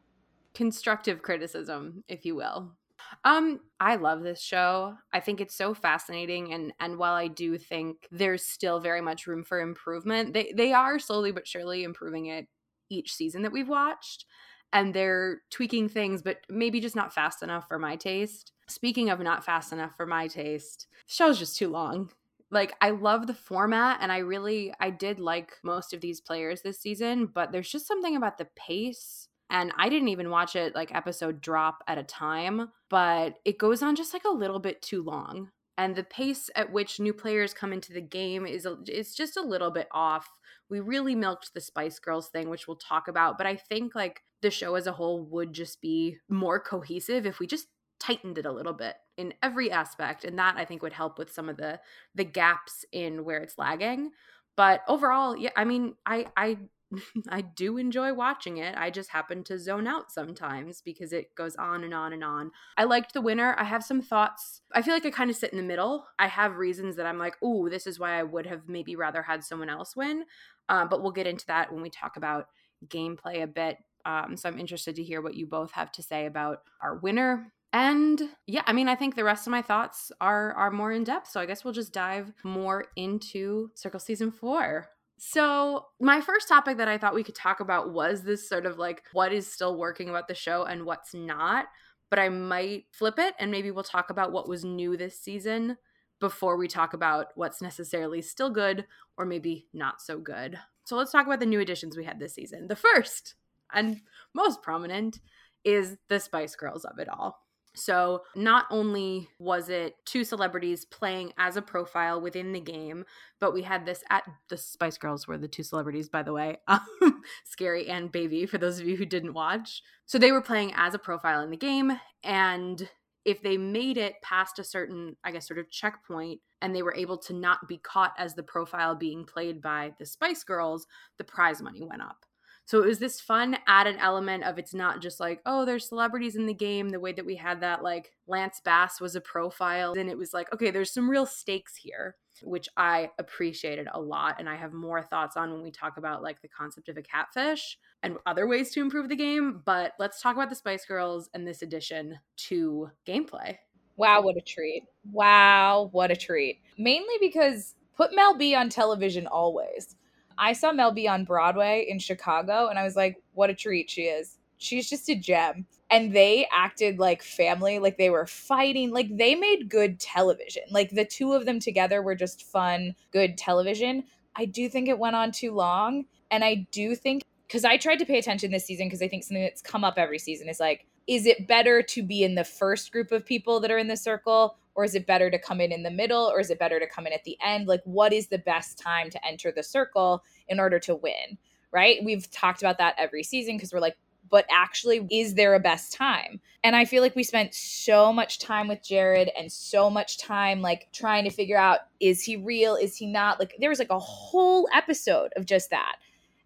constructive 0.54 1.22
criticism, 1.22 2.04
if 2.08 2.26
you 2.26 2.36
will. 2.36 2.76
Um, 3.24 3.62
I 3.80 3.96
love 3.96 4.24
this 4.24 4.42
show. 4.42 4.96
I 5.14 5.20
think 5.20 5.42
it's 5.42 5.56
so 5.56 5.74
fascinating 5.74 6.54
and 6.54 6.74
and 6.80 6.98
while 6.98 7.14
I 7.14 7.28
do 7.28 7.58
think 7.58 8.08
there's 8.12 8.46
still 8.46 8.80
very 8.80 9.02
much 9.02 9.28
room 9.28 9.44
for 9.44 9.62
improvement, 9.62 10.34
they 10.34 10.54
they 10.56 10.74
are 10.74 11.00
slowly 11.00 11.32
but 11.32 11.48
surely 11.48 11.84
improving 11.84 12.28
it 12.28 12.48
each 12.90 13.14
season 13.14 13.44
that 13.44 13.52
we've 13.52 13.70
watched 13.70 14.26
and 14.74 14.94
they're 14.94 15.42
tweaking 15.50 15.90
things, 15.90 16.22
but 16.22 16.38
maybe 16.50 16.80
just 16.80 16.96
not 16.96 17.14
fast 17.14 17.42
enough 17.42 17.68
for 17.68 17.80
my 17.80 17.96
taste. 17.96 18.52
Speaking 18.68 19.10
of 19.10 19.20
not 19.20 19.44
fast 19.44 19.74
enough 19.74 19.96
for 19.96 20.06
my 20.06 20.28
taste, 20.28 20.88
the 21.08 21.14
show's 21.14 21.40
just 21.40 21.58
too 21.58 21.70
long. 21.70 22.12
Like 22.52 22.74
I 22.82 22.92
love 22.92 23.28
the 23.28 23.34
format 23.34 24.00
and 24.02 24.12
I 24.12 24.20
really 24.20 24.74
I 24.80 24.90
did 24.90 25.20
like 25.20 25.54
most 25.64 25.94
of 25.94 26.02
these 26.02 26.22
players 26.22 26.62
this 26.62 26.80
season, 26.80 27.28
but 27.28 27.52
there's 27.52 27.72
just 27.72 27.88
something 27.88 28.16
about 28.16 28.38
the 28.38 28.48
pace 28.56 29.28
and 29.50 29.72
I 29.78 29.90
didn't 29.90 30.10
even 30.10 30.30
watch 30.30 30.56
it 30.56 30.76
like 30.76 30.94
episode 30.94 31.42
drop 31.42 31.84
at 31.88 31.98
a 31.98 32.04
time, 32.04 32.70
but 32.90 33.36
it 33.46 33.58
goes 33.58 33.82
on 33.82 33.96
just 33.96 34.14
like 34.14 34.26
a 34.26 34.34
little 34.34 34.60
bit 34.60 34.82
too 34.82 35.02
long. 35.02 35.50
And 35.78 35.96
the 35.96 36.04
pace 36.04 36.50
at 36.56 36.72
which 36.72 37.00
new 37.00 37.14
players 37.14 37.54
come 37.54 37.72
into 37.72 37.94
the 37.94 38.02
game 38.02 38.46
is 38.46 38.68
it's 38.86 39.16
just 39.16 39.38
a 39.38 39.42
little 39.42 39.72
bit 39.72 39.88
off. 39.92 40.28
We 40.70 40.82
really 40.82 41.16
milked 41.16 41.54
the 41.54 41.62
Spice 41.62 42.00
Girls 42.00 42.30
thing, 42.30 42.50
which 42.50 42.68
we'll 42.68 42.78
talk 42.78 43.08
about, 43.08 43.38
but 43.38 43.48
I 43.48 43.56
think 43.56 43.96
like 43.96 44.22
the 44.42 44.52
show 44.52 44.76
as 44.76 44.88
a 44.88 44.92
whole 44.92 45.26
would 45.26 45.54
just 45.54 45.82
be 45.82 46.18
more 46.30 46.60
cohesive 46.60 47.26
if 47.26 47.40
we 47.40 47.48
just 47.48 47.68
tightened 48.00 48.38
it 48.38 48.46
a 48.46 48.52
little 48.52 48.74
bit 48.74 48.96
in 49.18 49.34
every 49.44 49.72
aspect 49.72 50.24
and 50.24 50.40
that 50.40 50.56
i 50.58 50.66
think 50.66 50.82
would 50.82 50.94
help 50.94 51.18
with 51.18 51.32
some 51.32 51.50
of 51.50 51.58
the 51.58 51.80
the 52.16 52.24
gaps 52.24 52.86
in 52.92 53.26
where 53.26 53.40
it's 53.40 53.58
lagging 53.58 54.12
but 54.56 54.82
overall 54.88 55.36
yeah 55.36 55.52
i 55.56 55.64
mean 55.64 55.96
i 56.06 56.26
i 56.38 56.58
I 57.30 57.42
do 57.42 57.78
enjoy 57.78 58.14
watching 58.14 58.58
it. 58.58 58.76
I 58.78 58.90
just 58.90 59.12
happen 59.12 59.44
to 59.46 59.60
zone 59.60 59.88
out 59.88 60.12
sometimes 60.12 60.82
because 60.82 61.14
it 61.14 61.36
goes 61.36 61.56
on 61.56 61.84
and 61.84 61.94
on 61.94 62.14
and 62.14 62.24
on. 62.24 62.52
I 62.78 62.86
liked 62.86 63.14
the 63.14 63.22
winner. 63.22 63.56
I 63.58 63.64
have 63.64 63.84
some 63.84 64.02
thoughts. 64.02 64.62
I 64.74 64.82
feel 64.82 64.94
like 64.94 65.06
I 65.06 65.12
kind 65.12 65.30
of 65.30 65.36
sit 65.36 65.52
in 65.52 65.58
the 65.58 65.64
middle. 65.64 66.08
I 66.18 66.28
have 66.28 66.58
reasons 66.58 66.96
that 66.96 67.06
I'm 67.06 67.20
like, 67.20 67.36
oh, 67.44 67.70
this 67.70 67.86
is 67.86 68.00
why 68.00 68.20
I 68.20 68.24
would 68.24 68.46
have 68.46 68.68
maybe 68.68 68.96
rather 68.96 69.22
had 69.22 69.44
someone 69.44 69.70
else 69.70 69.96
win. 69.96 70.26
Um, 70.68 70.90
but 70.90 71.02
we'll 71.02 71.12
get 71.12 71.28
into 71.28 71.46
that 71.48 71.72
when 71.72 71.82
we 71.82 71.90
talk 71.90 72.18
about 72.18 72.48
gameplay 72.88 73.44
a 73.44 73.48
bit. 73.48 73.78
Um, 74.06 74.38
so 74.38 74.50
I'm 74.50 74.60
interested 74.60 74.96
to 74.96 75.04
hear 75.04 75.22
what 75.22 75.36
you 75.36 75.46
both 75.46 75.72
have 75.74 75.92
to 75.94 76.04
say 76.04 76.26
about 76.26 76.62
our 76.82 76.98
winner. 76.98 77.52
And 77.72 78.22
yeah, 78.48 78.64
I 78.66 78.74
mean, 78.74 78.88
I 78.88 78.96
think 78.96 79.16
the 79.16 79.24
rest 79.24 79.46
of 79.46 79.52
my 79.52 79.62
thoughts 79.62 80.12
are 80.20 80.54
are 80.54 80.72
more 80.72 80.92
in 80.92 81.04
depth. 81.04 81.30
So 81.30 81.40
I 81.40 81.46
guess 81.46 81.64
we'll 81.64 81.74
just 81.74 81.94
dive 81.94 82.34
more 82.44 82.86
into 82.96 83.70
Circle 83.76 84.00
Season 84.00 84.32
Four. 84.32 84.88
So, 85.22 85.88
my 86.00 86.22
first 86.22 86.48
topic 86.48 86.78
that 86.78 86.88
I 86.88 86.98
thought 86.98 87.14
we 87.14 87.26
could 87.26 87.36
talk 87.36 87.60
about 87.60 87.92
was 87.92 88.24
this 88.24 88.48
sort 88.48 88.66
of 88.66 88.78
like 88.78 89.04
what 89.12 89.34
is 89.34 89.52
still 89.52 89.78
working 89.78 90.08
about 90.08 90.30
the 90.30 90.34
show 90.34 90.64
and 90.64 90.86
what's 90.86 91.14
not. 91.14 91.66
But 92.10 92.20
I 92.20 92.30
might 92.30 92.86
flip 92.94 93.20
it 93.20 93.36
and 93.38 93.52
maybe 93.52 93.70
we'll 93.70 93.84
talk 93.84 94.10
about 94.10 94.32
what 94.32 94.48
was 94.48 94.64
new 94.64 94.96
this 94.96 95.20
season 95.20 95.78
before 96.22 96.56
we 96.56 96.70
talk 96.70 96.94
about 96.94 97.28
what's 97.36 97.62
necessarily 97.62 98.22
still 98.22 98.50
good 98.50 98.86
or 99.18 99.26
maybe 99.26 99.68
not 99.74 100.02
so 100.02 100.20
good. 100.20 100.58
So, 100.86 100.96
let's 100.96 101.12
talk 101.12 101.26
about 101.26 101.42
the 101.42 101.46
new 101.46 101.60
additions 101.60 101.98
we 101.98 102.06
had 102.06 102.20
this 102.20 102.36
season. 102.36 102.68
The 102.68 102.78
first 102.78 103.36
and 103.74 104.00
most 104.34 104.62
prominent 104.62 105.20
is 105.66 105.98
the 106.08 106.22
Spice 106.22 106.56
Girls 106.56 106.86
of 106.86 106.98
it 106.98 107.10
all. 107.10 107.46
So, 107.80 108.24
not 108.36 108.66
only 108.70 109.30
was 109.40 109.70
it 109.70 109.96
two 110.06 110.24
celebrities 110.24 110.86
playing 110.86 111.34
as 111.38 111.56
a 111.56 111.62
profile 111.62 112.20
within 112.20 112.52
the 112.52 112.60
game, 112.60 113.06
but 113.40 113.54
we 113.54 113.62
had 113.62 113.86
this 113.86 114.04
at 114.10 114.24
the 114.50 114.58
Spice 114.58 114.98
Girls 114.98 115.28
were 115.28 115.38
the 115.38 115.48
two 115.48 115.64
celebrities, 115.64 116.10
by 116.10 116.24
the 116.24 116.34
way, 116.34 116.58
um, 116.68 116.82
Scary 117.46 117.88
and 117.88 118.12
Baby, 118.12 118.46
for 118.46 118.58
those 118.58 118.80
of 118.80 118.88
you 118.88 118.98
who 118.98 119.06
didn't 119.06 119.34
watch. 119.34 119.82
So, 120.06 120.18
they 120.18 120.32
were 120.32 120.42
playing 120.42 120.74
as 120.76 120.94
a 120.94 121.00
profile 121.00 121.42
in 121.42 121.52
the 121.52 121.58
game. 121.58 122.00
And 122.24 122.90
if 123.26 123.42
they 123.42 123.58
made 123.58 123.98
it 123.98 124.16
past 124.22 124.60
a 124.60 124.64
certain, 124.64 125.16
I 125.24 125.32
guess, 125.32 125.48
sort 125.48 125.60
of 125.60 125.70
checkpoint 125.70 126.42
and 126.62 126.76
they 126.76 126.84
were 126.84 126.96
able 126.96 127.18
to 127.18 127.34
not 127.34 127.68
be 127.68 127.78
caught 127.78 128.14
as 128.18 128.34
the 128.34 128.44
profile 128.44 128.96
being 128.96 129.24
played 129.26 129.62
by 129.62 129.94
the 130.00 130.06
Spice 130.06 130.44
Girls, 130.44 130.88
the 131.18 131.24
prize 131.24 131.62
money 131.62 131.84
went 131.84 132.02
up. 132.02 132.26
So 132.70 132.84
it 132.84 132.86
was 132.86 133.00
this 133.00 133.20
fun 133.20 133.58
added 133.66 133.96
element 134.00 134.44
of 134.44 134.60
it's 134.60 134.76
not 134.76 135.02
just 135.02 135.20
like, 135.20 135.42
oh, 135.48 135.66
there's 135.66 135.90
celebrities 135.90 136.36
in 136.36 136.46
the 136.46 136.54
game, 136.54 136.90
the 136.90 137.00
way 137.00 137.12
that 137.12 137.26
we 137.26 137.36
had 137.36 137.62
that, 137.62 137.82
like 137.82 138.12
Lance 138.28 138.62
Bass 138.64 139.02
was 139.02 139.16
a 139.16 139.22
profile. 139.22 139.94
And 139.94 140.08
it 140.08 140.16
was 140.16 140.36
like, 140.36 140.54
okay, 140.54 140.70
there's 140.70 140.94
some 140.94 141.10
real 141.10 141.26
stakes 141.26 141.76
here, 141.76 142.16
which 142.44 142.70
I 142.78 143.10
appreciated 143.18 143.88
a 143.92 144.00
lot. 144.00 144.36
And 144.38 144.48
I 144.48 144.56
have 144.56 144.72
more 144.72 145.02
thoughts 145.02 145.36
on 145.36 145.52
when 145.52 145.64
we 145.64 145.72
talk 145.72 145.98
about 145.98 146.22
like 146.22 146.44
the 146.44 146.48
concept 146.48 146.90
of 146.90 146.98
a 146.98 147.02
catfish 147.02 147.80
and 148.04 148.18
other 148.28 148.48
ways 148.48 148.70
to 148.74 148.82
improve 148.82 149.10
the 149.10 149.16
game. 149.16 149.64
But 149.66 149.94
let's 149.98 150.22
talk 150.22 150.36
about 150.36 150.52
the 150.52 150.56
Spice 150.56 150.86
Girls 150.86 151.28
and 151.34 151.48
this 151.48 151.64
addition 151.64 152.20
to 152.50 152.92
gameplay. 153.08 153.58
Wow, 153.98 154.22
what 154.22 154.38
a 154.38 154.42
treat. 154.42 154.84
Wow, 155.12 155.90
what 155.92 156.12
a 156.12 156.16
treat. 156.16 156.60
Mainly 156.78 157.16
because 157.20 157.74
put 157.98 158.14
Mel 158.14 158.38
B 158.38 158.54
on 158.54 158.70
television 158.70 159.26
always. 159.26 159.96
I 160.40 160.54
saw 160.54 160.72
Mel 160.72 160.94
B 160.94 161.08
on 161.08 161.26
Broadway 161.26 161.86
in 161.88 162.00
Chicago 162.00 162.68
and 162.68 162.80
I 162.80 162.84
was 162.84 162.96
like, 162.96 163.18
what 163.34 163.50
a 163.50 163.54
treat 163.54 163.90
she 163.90 164.04
is. 164.04 164.38
She's 164.58 164.90
just 164.90 165.10
a 165.10 165.16
gem. 165.16 165.66
And 165.92 166.14
they 166.14 166.48
acted 166.52 167.00
like 167.00 167.22
family, 167.22 167.80
like 167.80 167.98
they 167.98 168.10
were 168.10 168.26
fighting, 168.26 168.92
like 168.92 169.16
they 169.16 169.36
made 169.36 169.70
good 169.70 170.00
television. 170.00 170.64
Like 170.72 170.92
the 170.92 171.06
two 171.06 171.34
of 171.34 171.46
them 171.46 171.60
together 171.60 172.02
were 172.02 172.16
just 172.16 172.44
fun, 172.44 172.96
good 173.12 173.38
television. 173.38 174.04
I 174.36 174.46
do 174.46 174.70
think 174.70 174.88
it 174.88 175.00
went 175.00 175.16
on 175.16 175.32
too 175.32 175.52
long. 175.52 176.06
And 176.32 176.44
I 176.44 176.68
do 176.72 176.96
think, 176.96 177.24
because 177.48 177.66
I 177.66 177.78
tried 177.78 177.98
to 177.98 178.06
pay 178.06 178.20
attention 178.20 178.52
this 178.52 178.66
season, 178.66 178.88
because 178.88 179.02
I 179.02 179.08
think 179.08 179.24
something 179.24 179.44
that's 179.44 179.62
come 179.62 179.84
up 179.84 179.96
every 179.98 180.20
season 180.20 180.48
is 180.48 180.60
like, 180.60 180.86
is 181.10 181.26
it 181.26 181.48
better 181.48 181.82
to 181.82 182.04
be 182.04 182.24
in 182.24 182.36
the 182.36 182.44
first 182.44 182.92
group 182.92 183.12
of 183.12 183.26
people 183.26 183.60
that 183.60 183.72
are 183.72 183.78
in 183.78 183.88
the 183.88 183.98
circle 183.98 184.58
or 184.76 184.84
is 184.84 184.94
it 184.96 185.08
better 185.08 185.32
to 185.32 185.40
come 185.40 185.60
in 185.60 185.72
in 185.72 185.84
the 185.84 185.92
middle 185.92 186.26
or 186.32 186.40
is 186.40 186.50
it 186.52 186.60
better 186.60 186.80
to 186.80 186.88
come 186.88 187.08
in 187.08 187.14
at 187.14 187.24
the 187.24 187.38
end? 187.44 187.68
Like 187.68 187.82
what 187.84 188.14
is 188.14 188.28
the 188.28 188.38
best 188.38 188.78
time 188.78 189.10
to 189.10 189.26
enter 189.26 189.52
the 189.52 189.64
circle 189.64 190.24
in 190.48 190.60
order 190.60 190.80
to 190.80 190.96
win 190.96 191.38
right? 191.72 192.04
We've 192.04 192.30
talked 192.32 192.64
about 192.64 192.80
that 192.80 192.96
every 192.98 193.24
season 193.24 193.56
because 193.56 193.74
we're 193.74 193.80
like 193.80 193.98
but 194.32 194.46
actually 194.52 195.08
is 195.10 195.34
there 195.34 195.56
a 195.56 195.60
best 195.60 195.94
time? 195.94 196.40
And 196.64 196.76
i 196.76 196.86
feel 196.86 197.02
like 197.02 197.16
we 197.16 197.24
spent 197.24 197.54
so 197.56 198.14
much 198.14 198.38
time 198.38 198.68
with 198.68 198.84
jared 198.84 199.32
and 199.38 199.52
so 199.52 199.90
much 199.90 200.20
time 200.20 200.62
like 200.62 200.88
trying 200.94 201.24
to 201.24 201.32
figure 201.32 201.58
out 201.58 201.80
is 202.00 202.24
he 202.24 202.36
real? 202.36 202.76
Is 202.76 202.96
he 202.96 203.08
not? 203.08 203.40
Like 203.40 203.56
there 203.60 203.70
was 203.70 203.80
like 203.80 203.90
a 203.90 204.00
whole 204.00 204.68
episode 204.74 205.32
of 205.36 205.46
just 205.46 205.72
that 205.72 205.96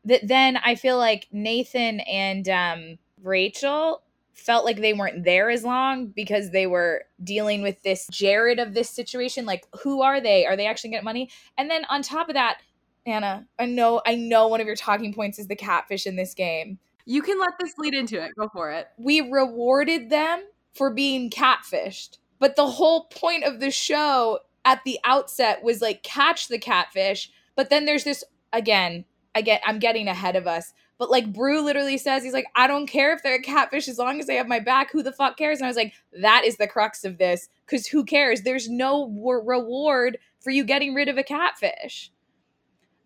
that 0.05 0.27
then 0.27 0.57
i 0.63 0.75
feel 0.75 0.97
like 0.97 1.27
nathan 1.31 1.99
and 2.01 2.49
um 2.49 2.97
rachel 3.21 4.01
felt 4.33 4.65
like 4.65 4.81
they 4.81 4.93
weren't 4.93 5.23
there 5.23 5.49
as 5.49 5.63
long 5.63 6.07
because 6.07 6.49
they 6.49 6.67
were 6.67 7.05
dealing 7.23 7.61
with 7.61 7.81
this 7.83 8.07
Jared 8.11 8.59
of 8.59 8.73
this 8.73 8.89
situation. 8.89 9.45
Like, 9.45 9.65
who 9.81 10.01
are 10.01 10.19
they? 10.19 10.45
Are 10.45 10.55
they 10.55 10.67
actually 10.67 10.89
getting 10.91 11.05
money? 11.05 11.29
And 11.57 11.69
then 11.69 11.85
on 11.85 12.01
top 12.01 12.29
of 12.29 12.35
that, 12.35 12.57
Anna, 13.05 13.45
I 13.59 13.65
know, 13.65 14.01
I 14.05 14.15
know 14.15 14.47
one 14.47 14.61
of 14.61 14.67
your 14.67 14.75
talking 14.75 15.13
points 15.13 15.39
is 15.39 15.47
the 15.47 15.55
catfish 15.55 16.05
in 16.05 16.15
this 16.15 16.33
game. 16.33 16.79
You 17.05 17.21
can 17.21 17.39
let 17.39 17.53
this 17.59 17.73
lead 17.77 17.93
into 17.93 18.21
it. 18.23 18.31
Go 18.37 18.49
for 18.53 18.71
it. 18.71 18.87
We 18.97 19.21
rewarded 19.21 20.09
them 20.09 20.43
for 20.73 20.89
being 20.89 21.29
catfished. 21.29 22.17
But 22.39 22.55
the 22.55 22.67
whole 22.67 23.05
point 23.05 23.43
of 23.43 23.59
the 23.59 23.71
show 23.71 24.39
at 24.65 24.83
the 24.83 24.99
outset 25.03 25.63
was 25.63 25.81
like 25.81 26.03
catch 26.03 26.47
the 26.47 26.59
catfish. 26.59 27.29
But 27.55 27.69
then 27.69 27.85
there's 27.85 28.03
this 28.03 28.23
again, 28.51 29.05
I 29.35 29.41
get 29.41 29.61
I'm 29.65 29.79
getting 29.79 30.07
ahead 30.07 30.35
of 30.35 30.47
us. 30.47 30.73
But 30.99 31.09
like 31.09 31.33
Bru 31.33 31.61
literally 31.61 31.97
says, 31.97 32.23
he's 32.23 32.33
like, 32.33 32.45
I 32.55 32.67
don't 32.67 32.87
care 32.87 33.13
if 33.13 33.23
they're 33.23 33.35
a 33.35 33.41
catfish 33.41 33.87
as 33.87 33.97
long 33.97 34.19
as 34.19 34.27
they 34.27 34.35
have 34.35 34.47
my 34.47 34.59
back. 34.59 34.91
Who 34.91 35.01
the 35.01 35.11
fuck 35.11 35.37
cares? 35.37 35.59
And 35.59 35.65
I 35.65 35.69
was 35.69 35.77
like, 35.77 35.93
that 36.21 36.43
is 36.45 36.57
the 36.57 36.67
crux 36.67 37.03
of 37.03 37.17
this. 37.17 37.49
Because 37.65 37.87
who 37.87 38.05
cares? 38.05 38.41
There's 38.41 38.69
no 38.69 39.09
reward 39.09 40.17
for 40.39 40.51
you 40.51 40.63
getting 40.63 40.93
rid 40.93 41.09
of 41.09 41.17
a 41.17 41.23
catfish. 41.23 42.11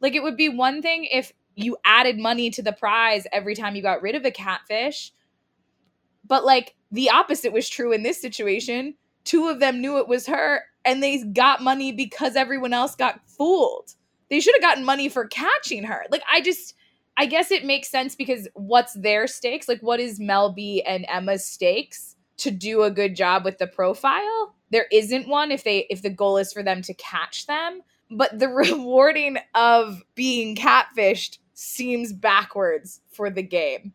Like 0.01 0.15
it 0.15 0.23
would 0.23 0.37
be 0.37 0.49
one 0.49 0.81
thing 0.81 1.05
if 1.05 1.31
you 1.55 1.77
added 1.85 2.19
money 2.19 2.49
to 2.51 2.61
the 2.61 2.73
prize 2.73 3.25
every 3.31 3.55
time 3.55 3.75
you 3.75 3.81
got 3.81 4.01
rid 4.01 4.15
of 4.15 4.25
a 4.25 4.31
catfish. 4.31 5.11
But 6.25 6.45
like 6.45 6.75
the 6.91 7.09
opposite 7.09 7.53
was 7.53 7.69
true 7.69 7.93
in 7.93 8.03
this 8.03 8.21
situation. 8.21 8.95
Two 9.23 9.47
of 9.47 9.59
them 9.59 9.81
knew 9.81 9.97
it 9.97 10.07
was 10.07 10.27
her 10.27 10.61
and 10.85 11.01
they 11.01 11.23
got 11.23 11.63
money 11.63 11.91
because 11.91 12.35
everyone 12.35 12.73
else 12.73 12.95
got 12.95 13.21
fooled. 13.27 13.93
they 14.29 14.39
should 14.39 14.55
have 14.55 14.61
gotten 14.61 14.83
money 14.83 15.09
for 15.09 15.25
catching 15.25 15.83
her. 15.83 16.05
Like 16.11 16.23
I 16.31 16.41
just 16.41 16.75
I 17.17 17.25
guess 17.25 17.51
it 17.51 17.65
makes 17.65 17.89
sense 17.89 18.15
because 18.15 18.47
what's 18.53 18.93
their 18.93 19.25
stakes? 19.25 19.67
Like 19.67 19.81
what 19.81 19.99
is 19.99 20.19
Mel 20.19 20.53
B 20.53 20.83
and 20.83 21.05
Emma's 21.09 21.45
stakes 21.45 22.15
to 22.37 22.51
do 22.51 22.83
a 22.83 22.91
good 22.91 23.15
job 23.15 23.43
with 23.43 23.57
the 23.57 23.67
profile? 23.67 24.55
There 24.69 24.85
isn't 24.91 25.27
one 25.27 25.51
if 25.51 25.63
they 25.63 25.87
if 25.89 26.03
the 26.03 26.11
goal 26.11 26.37
is 26.37 26.53
for 26.53 26.61
them 26.61 26.81
to 26.83 26.93
catch 26.93 27.47
them, 27.47 27.81
but 28.11 28.37
the 28.37 28.49
rewarding 28.49 29.37
of 29.55 30.03
being 30.13 30.55
catfished 30.55 31.39
seems 31.53 32.13
backwards 32.13 33.01
for 33.11 33.31
the 33.31 33.43
game. 33.43 33.93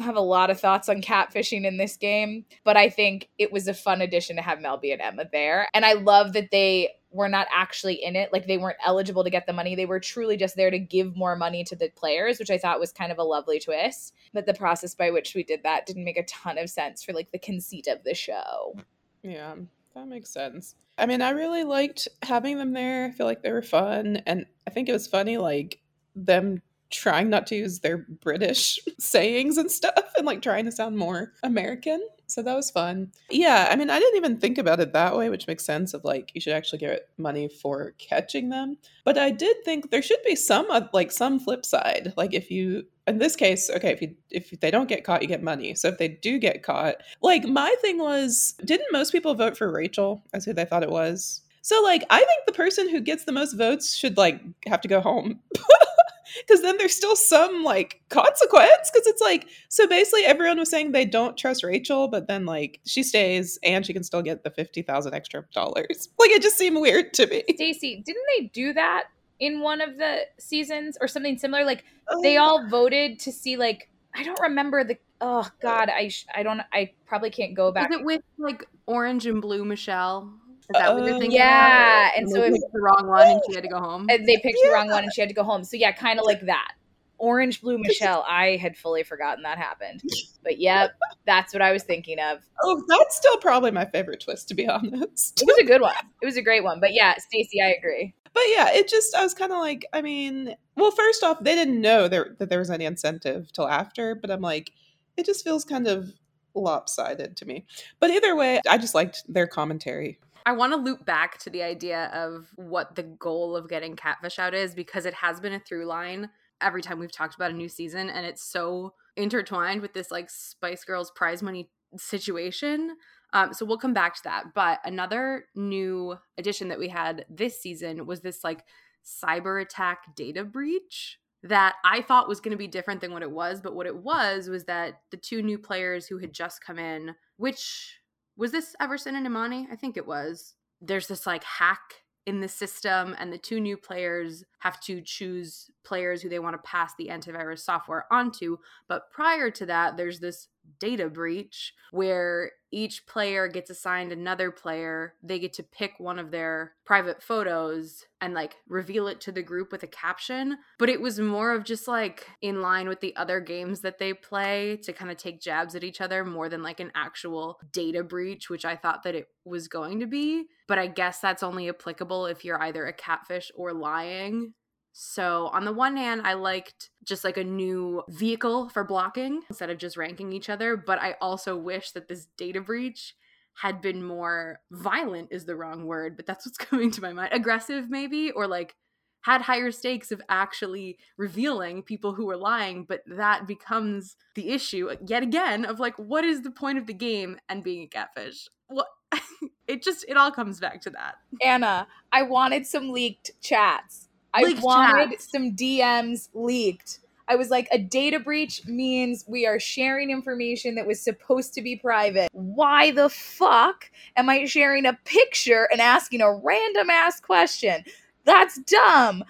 I 0.00 0.02
have 0.02 0.16
a 0.16 0.20
lot 0.20 0.50
of 0.50 0.58
thoughts 0.58 0.88
on 0.88 1.00
catfishing 1.00 1.64
in 1.64 1.76
this 1.76 1.96
game, 1.96 2.44
but 2.64 2.76
I 2.76 2.88
think 2.88 3.28
it 3.38 3.52
was 3.52 3.68
a 3.68 3.74
fun 3.74 4.02
addition 4.02 4.34
to 4.34 4.42
have 4.42 4.60
Mel 4.60 4.76
B 4.76 4.90
and 4.90 5.00
Emma 5.00 5.26
there. 5.30 5.68
And 5.72 5.84
I 5.84 5.92
love 5.92 6.32
that 6.32 6.50
they 6.50 6.90
were 7.14 7.28
not 7.28 7.46
actually 7.54 7.94
in 7.94 8.16
it. 8.16 8.32
Like 8.32 8.46
they 8.46 8.58
weren't 8.58 8.76
eligible 8.84 9.24
to 9.24 9.30
get 9.30 9.46
the 9.46 9.52
money. 9.52 9.74
They 9.76 9.86
were 9.86 10.00
truly 10.00 10.36
just 10.36 10.56
there 10.56 10.70
to 10.70 10.78
give 10.78 11.16
more 11.16 11.36
money 11.36 11.62
to 11.64 11.76
the 11.76 11.88
players, 11.96 12.38
which 12.38 12.50
I 12.50 12.58
thought 12.58 12.80
was 12.80 12.92
kind 12.92 13.12
of 13.12 13.18
a 13.18 13.22
lovely 13.22 13.60
twist. 13.60 14.14
But 14.32 14.46
the 14.46 14.54
process 14.54 14.94
by 14.94 15.10
which 15.10 15.34
we 15.34 15.44
did 15.44 15.62
that 15.62 15.86
didn't 15.86 16.04
make 16.04 16.16
a 16.16 16.24
ton 16.24 16.58
of 16.58 16.68
sense 16.68 17.04
for 17.04 17.12
like 17.12 17.30
the 17.30 17.38
conceit 17.38 17.86
of 17.86 18.02
the 18.02 18.14
show. 18.14 18.74
Yeah, 19.22 19.54
that 19.94 20.08
makes 20.08 20.30
sense. 20.30 20.74
I 20.98 21.06
mean, 21.06 21.22
I 21.22 21.30
really 21.30 21.64
liked 21.64 22.08
having 22.22 22.58
them 22.58 22.72
there. 22.72 23.06
I 23.06 23.10
feel 23.10 23.26
like 23.26 23.42
they 23.42 23.52
were 23.52 23.62
fun. 23.62 24.22
And 24.26 24.46
I 24.66 24.70
think 24.70 24.88
it 24.88 24.92
was 24.92 25.06
funny, 25.06 25.38
like, 25.38 25.80
them 26.14 26.62
trying 26.94 27.28
not 27.28 27.46
to 27.48 27.56
use 27.56 27.80
their 27.80 27.98
British 27.98 28.78
sayings 28.98 29.58
and 29.58 29.70
stuff 29.70 30.12
and 30.16 30.26
like 30.26 30.42
trying 30.42 30.64
to 30.64 30.72
sound 30.72 30.96
more 30.96 31.32
American. 31.42 32.00
So 32.26 32.42
that 32.42 32.56
was 32.56 32.70
fun. 32.70 33.12
Yeah, 33.30 33.68
I 33.70 33.76
mean, 33.76 33.90
I 33.90 33.98
didn't 33.98 34.16
even 34.16 34.38
think 34.38 34.56
about 34.56 34.80
it 34.80 34.92
that 34.92 35.16
way, 35.16 35.28
which 35.28 35.46
makes 35.46 35.64
sense 35.64 35.92
of 35.92 36.04
like 36.04 36.32
you 36.34 36.40
should 36.40 36.54
actually 36.54 36.78
get 36.78 37.08
money 37.18 37.48
for 37.48 37.92
catching 37.98 38.48
them. 38.48 38.78
But 39.04 39.18
I 39.18 39.30
did 39.30 39.56
think 39.64 39.90
there 39.90 40.02
should 40.02 40.22
be 40.24 40.34
some 40.34 40.66
like 40.92 41.12
some 41.12 41.38
flip 41.38 41.66
side. 41.66 42.14
Like 42.16 42.32
if 42.32 42.50
you 42.50 42.84
in 43.06 43.18
this 43.18 43.36
case, 43.36 43.68
okay, 43.68 43.90
if 43.90 44.00
you 44.00 44.14
if 44.30 44.50
they 44.60 44.70
don't 44.70 44.88
get 44.88 45.04
caught, 45.04 45.22
you 45.22 45.28
get 45.28 45.42
money. 45.42 45.74
So 45.74 45.88
if 45.88 45.98
they 45.98 46.08
do 46.08 46.38
get 46.38 46.62
caught, 46.62 46.96
like 47.20 47.44
my 47.44 47.74
thing 47.82 47.98
was, 47.98 48.54
didn't 48.64 48.92
most 48.92 49.12
people 49.12 49.34
vote 49.34 49.56
for 49.56 49.70
Rachel 49.70 50.22
as 50.32 50.44
who 50.44 50.54
they 50.54 50.64
thought 50.64 50.82
it 50.82 50.90
was? 50.90 51.42
So 51.60 51.82
like 51.82 52.04
I 52.10 52.18
think 52.18 52.46
the 52.46 52.52
person 52.52 52.88
who 52.88 53.00
gets 53.00 53.24
the 53.24 53.32
most 53.32 53.54
votes 53.54 53.94
should 53.96 54.16
like 54.16 54.40
have 54.66 54.80
to 54.82 54.88
go 54.88 55.00
home. 55.00 55.40
because 56.38 56.62
then 56.62 56.76
there's 56.78 56.94
still 56.94 57.16
some 57.16 57.62
like 57.62 58.00
consequence 58.08 58.90
because 58.92 59.06
it's 59.06 59.20
like 59.20 59.48
so 59.68 59.86
basically 59.86 60.24
everyone 60.24 60.58
was 60.58 60.70
saying 60.70 60.92
they 60.92 61.04
don't 61.04 61.36
trust 61.36 61.62
rachel 61.62 62.08
but 62.08 62.26
then 62.26 62.44
like 62.46 62.80
she 62.84 63.02
stays 63.02 63.58
and 63.62 63.84
she 63.84 63.92
can 63.92 64.02
still 64.02 64.22
get 64.22 64.42
the 64.44 64.50
50000 64.50 65.14
extra 65.14 65.44
dollars. 65.52 66.08
Like 66.18 66.30
it 66.30 66.42
just 66.42 66.56
seemed 66.56 66.80
weird 66.80 67.12
to 67.14 67.26
me. 67.26 67.42
Stacy 67.54 68.02
didn't 68.04 68.24
they 68.38 68.46
do 68.46 68.72
that 68.72 69.04
in 69.40 69.60
one 69.60 69.82
of 69.82 69.98
the 69.98 70.20
seasons 70.38 70.96
or 71.00 71.08
something 71.08 71.36
similar? 71.36 71.64
Like 71.64 71.84
they 72.22 72.36
um, 72.36 72.42
all 72.44 72.68
voted 72.68 73.18
to 73.20 73.32
see 73.32 73.56
like 73.56 73.88
i 74.14 74.22
don't 74.22 74.40
remember 74.40 74.84
the 74.84 74.96
oh 75.20 75.40
uh, 75.40 75.48
god 75.60 75.88
i 75.88 76.08
sh- 76.08 76.26
i 76.34 76.42
don't 76.42 76.60
i 76.72 76.90
probably 77.06 77.30
can't 77.30 77.54
go 77.54 77.72
back. 77.72 77.90
is 77.90 77.98
it 77.98 78.04
with 78.04 78.22
like 78.38 78.66
orange 78.86 79.26
and 79.26 79.40
blue 79.40 79.64
michelle 79.64 80.32
is 80.70 80.80
that 80.80 80.94
what 80.94 81.04
you're 81.04 81.14
Uh, 81.14 81.18
thinking? 81.18 81.38
yeah, 81.38 82.10
and 82.16 82.24
and 82.26 82.30
so 82.34 82.40
they 82.40 82.46
if- 82.48 82.54
picked 82.54 82.72
the 82.72 82.80
wrong 82.80 83.06
one 83.06 83.26
and 83.28 83.40
she 83.48 83.54
had 83.54 83.62
to 83.62 83.68
go 83.68 83.78
home. 83.78 84.06
They 84.06 84.18
picked 84.42 84.58
the 84.62 84.70
wrong 84.72 84.88
one 84.88 85.04
and 85.04 85.12
she 85.12 85.20
had 85.20 85.28
to 85.28 85.34
go 85.34 85.44
home. 85.44 85.64
So 85.64 85.76
yeah 85.76 85.92
kind 85.92 86.18
of 86.18 86.24
like 86.26 86.42
that. 86.46 86.72
Orange 87.18 87.60
blue 87.62 87.78
michelle 87.78 88.24
i 88.28 88.56
had 88.56 88.76
fully 88.76 89.02
forgotten 89.04 89.44
that 89.44 89.56
happened. 89.56 90.02
But 90.42 90.58
yep 90.58 90.92
that's 91.26 91.52
what 91.52 91.62
i 91.62 91.70
was 91.72 91.82
thinking 91.84 92.18
of. 92.18 92.40
Oh 92.62 92.82
that's 92.88 93.16
still 93.16 93.36
probably 93.38 93.70
my 93.70 93.84
favorite 93.84 94.20
twist 94.20 94.48
to 94.48 94.54
be 94.54 94.66
honest. 94.66 95.40
It 95.40 95.46
was 95.46 95.58
a 95.58 95.64
good 95.64 95.80
one. 95.80 95.94
It 96.22 96.26
was 96.26 96.36
a 96.36 96.42
great 96.42 96.64
one. 96.64 96.80
But 96.80 96.92
yeah 96.92 97.14
stacy 97.18 97.62
i 97.62 97.68
agree. 97.78 98.14
But 98.32 98.42
yeah 98.48 98.70
it 98.72 98.88
just 98.88 99.14
i 99.14 99.22
was 99.22 99.32
kind 99.32 99.52
of 99.52 99.58
like 99.58 99.86
i 99.92 100.02
mean 100.02 100.56
well 100.76 100.90
first 100.90 101.22
off 101.22 101.38
they 101.40 101.54
didn't 101.54 101.80
know 101.80 102.08
there 102.08 102.34
that 102.40 102.48
there 102.50 102.58
was 102.58 102.70
any 102.70 102.84
incentive 102.84 103.52
till 103.52 103.68
after 103.68 104.16
but 104.16 104.28
i'm 104.30 104.40
like 104.40 104.72
it 105.16 105.24
just 105.24 105.44
feels 105.44 105.64
kind 105.64 105.86
of 105.86 106.12
lopsided 106.56 107.36
to 107.36 107.46
me. 107.46 107.64
But 108.00 108.10
either 108.10 108.34
way 108.34 108.60
i 108.68 108.76
just 108.78 108.94
liked 108.94 109.22
their 109.32 109.46
commentary 109.46 110.18
I 110.46 110.52
want 110.52 110.72
to 110.72 110.76
loop 110.76 111.06
back 111.06 111.38
to 111.38 111.50
the 111.50 111.62
idea 111.62 112.10
of 112.12 112.48
what 112.56 112.96
the 112.96 113.02
goal 113.02 113.56
of 113.56 113.68
getting 113.68 113.96
Catfish 113.96 114.38
out 114.38 114.54
is 114.54 114.74
because 114.74 115.06
it 115.06 115.14
has 115.14 115.40
been 115.40 115.54
a 115.54 115.60
through 115.60 115.86
line 115.86 116.28
every 116.60 116.82
time 116.82 116.98
we've 116.98 117.12
talked 117.12 117.34
about 117.34 117.50
a 117.50 117.54
new 117.54 117.68
season 117.68 118.10
and 118.10 118.26
it's 118.26 118.42
so 118.42 118.94
intertwined 119.16 119.80
with 119.80 119.94
this 119.94 120.10
like 120.10 120.28
Spice 120.30 120.84
Girls 120.84 121.10
prize 121.14 121.42
money 121.42 121.70
situation. 121.96 122.96
Um, 123.32 123.52
so 123.52 123.64
we'll 123.64 123.78
come 123.78 123.94
back 123.94 124.14
to 124.16 124.20
that. 124.24 124.44
But 124.54 124.80
another 124.84 125.46
new 125.54 126.16
addition 126.38 126.68
that 126.68 126.78
we 126.78 126.88
had 126.88 127.24
this 127.28 127.60
season 127.60 128.06
was 128.06 128.20
this 128.20 128.44
like 128.44 128.64
cyber 129.04 129.60
attack 129.60 130.14
data 130.14 130.44
breach 130.44 131.18
that 131.42 131.74
I 131.84 132.00
thought 132.00 132.28
was 132.28 132.40
going 132.40 132.52
to 132.52 132.58
be 132.58 132.66
different 132.66 133.00
than 133.00 133.12
what 133.12 133.22
it 133.22 133.30
was. 133.30 133.60
But 133.60 133.74
what 133.74 133.86
it 133.86 133.96
was 133.96 134.48
was 134.48 134.64
that 134.64 135.00
the 135.10 135.16
two 135.16 135.42
new 135.42 135.58
players 135.58 136.06
who 136.06 136.18
had 136.18 136.32
just 136.32 136.64
come 136.64 136.78
in, 136.78 137.14
which 137.36 137.98
was 138.36 138.52
this 138.52 138.74
Everson 138.80 139.16
and 139.16 139.26
Imani? 139.26 139.68
I 139.70 139.76
think 139.76 139.96
it 139.96 140.06
was. 140.06 140.54
There's 140.80 141.08
this 141.08 141.26
like 141.26 141.44
hack 141.44 142.02
in 142.26 142.40
the 142.40 142.48
system, 142.48 143.14
and 143.18 143.32
the 143.32 143.38
two 143.38 143.60
new 143.60 143.76
players 143.76 144.44
have 144.60 144.80
to 144.80 145.02
choose 145.02 145.70
players 145.84 146.22
who 146.22 146.28
they 146.28 146.38
want 146.38 146.54
to 146.54 146.68
pass 146.68 146.92
the 146.96 147.08
antivirus 147.08 147.60
software 147.60 148.06
onto. 148.10 148.56
But 148.88 149.10
prior 149.10 149.50
to 149.50 149.66
that, 149.66 149.96
there's 149.96 150.20
this 150.20 150.48
data 150.80 151.10
breach 151.10 151.74
where 151.90 152.52
each 152.74 153.06
player 153.06 153.46
gets 153.46 153.70
assigned 153.70 154.10
another 154.10 154.50
player. 154.50 155.14
They 155.22 155.38
get 155.38 155.52
to 155.54 155.62
pick 155.62 155.94
one 155.98 156.18
of 156.18 156.32
their 156.32 156.72
private 156.84 157.22
photos 157.22 158.04
and 158.20 158.34
like 158.34 158.56
reveal 158.68 159.06
it 159.06 159.20
to 159.22 159.32
the 159.32 159.42
group 159.42 159.70
with 159.70 159.84
a 159.84 159.86
caption. 159.86 160.58
But 160.78 160.88
it 160.88 161.00
was 161.00 161.20
more 161.20 161.52
of 161.52 161.62
just 161.62 161.86
like 161.86 162.26
in 162.42 162.60
line 162.60 162.88
with 162.88 163.00
the 163.00 163.14
other 163.14 163.38
games 163.38 163.82
that 163.82 163.98
they 163.98 164.12
play 164.12 164.76
to 164.82 164.92
kind 164.92 165.12
of 165.12 165.16
take 165.16 165.40
jabs 165.40 165.76
at 165.76 165.84
each 165.84 166.00
other 166.00 166.24
more 166.24 166.48
than 166.48 166.64
like 166.64 166.80
an 166.80 166.90
actual 166.96 167.60
data 167.72 168.02
breach, 168.02 168.50
which 168.50 168.64
I 168.64 168.74
thought 168.74 169.04
that 169.04 169.14
it 169.14 169.28
was 169.44 169.68
going 169.68 170.00
to 170.00 170.06
be. 170.06 170.46
But 170.66 170.80
I 170.80 170.88
guess 170.88 171.20
that's 171.20 171.44
only 171.44 171.68
applicable 171.68 172.26
if 172.26 172.44
you're 172.44 172.60
either 172.60 172.86
a 172.86 172.92
catfish 172.92 173.52
or 173.54 173.72
lying. 173.72 174.54
So, 174.96 175.48
on 175.52 175.64
the 175.64 175.72
one 175.72 175.96
hand, 175.96 176.20
I 176.24 176.34
liked 176.34 176.90
just 177.02 177.24
like 177.24 177.36
a 177.36 177.42
new 177.42 178.04
vehicle 178.08 178.68
for 178.68 178.84
blocking 178.84 179.42
instead 179.50 179.68
of 179.68 179.76
just 179.76 179.96
ranking 179.96 180.32
each 180.32 180.48
other. 180.48 180.76
But 180.76 181.00
I 181.00 181.16
also 181.20 181.56
wish 181.56 181.90
that 181.90 182.06
this 182.06 182.28
data 182.36 182.60
breach 182.60 183.16
had 183.54 183.80
been 183.80 184.04
more 184.04 184.60
violent, 184.70 185.32
is 185.32 185.46
the 185.46 185.56
wrong 185.56 185.86
word, 185.86 186.16
but 186.16 186.26
that's 186.26 186.46
what's 186.46 186.58
coming 186.70 186.92
to 186.92 187.02
my 187.02 187.12
mind. 187.12 187.30
Aggressive, 187.32 187.90
maybe, 187.90 188.30
or 188.30 188.46
like 188.46 188.76
had 189.22 189.42
higher 189.42 189.72
stakes 189.72 190.12
of 190.12 190.22
actually 190.28 190.96
revealing 191.16 191.82
people 191.82 192.14
who 192.14 192.26
were 192.26 192.36
lying. 192.36 192.84
But 192.84 193.02
that 193.04 193.48
becomes 193.48 194.14
the 194.36 194.50
issue 194.50 194.94
yet 195.04 195.24
again 195.24 195.64
of 195.64 195.80
like, 195.80 195.96
what 195.96 196.24
is 196.24 196.42
the 196.42 196.52
point 196.52 196.78
of 196.78 196.86
the 196.86 196.94
game 196.94 197.38
and 197.48 197.64
being 197.64 197.82
a 197.82 197.88
catfish? 197.88 198.48
What? 198.68 198.86
it 199.66 199.82
just, 199.82 200.04
it 200.06 200.16
all 200.16 200.30
comes 200.30 200.60
back 200.60 200.82
to 200.82 200.90
that. 200.90 201.16
anna 201.42 201.88
i 202.12 202.22
wanted 202.22 202.66
some 202.66 202.90
leaked 202.90 203.30
chats 203.40 204.08
Leaked 204.42 204.60
i 204.60 204.62
wanted 204.62 205.10
chats. 205.10 205.30
some 205.30 205.52
dms 205.52 206.28
leaked 206.34 207.00
I 207.26 207.36
was 207.36 207.50
like, 207.50 207.68
a 207.72 207.78
data 207.78 208.20
breach 208.20 208.66
means 208.66 209.24
we 209.26 209.46
are 209.46 209.58
sharing 209.58 210.10
information 210.10 210.74
that 210.74 210.86
was 210.86 211.00
supposed 211.00 211.54
to 211.54 211.62
be 211.62 211.76
private. 211.76 212.28
Why 212.32 212.90
the 212.90 213.08
fuck 213.08 213.90
am 214.16 214.28
I 214.28 214.44
sharing 214.44 214.84
a 214.84 214.98
picture 215.04 215.68
and 215.72 215.80
asking 215.80 216.20
a 216.20 216.34
random 216.34 216.90
ass 216.90 217.20
question? 217.20 217.84
That's 218.24 218.58
dumb. 218.60 219.24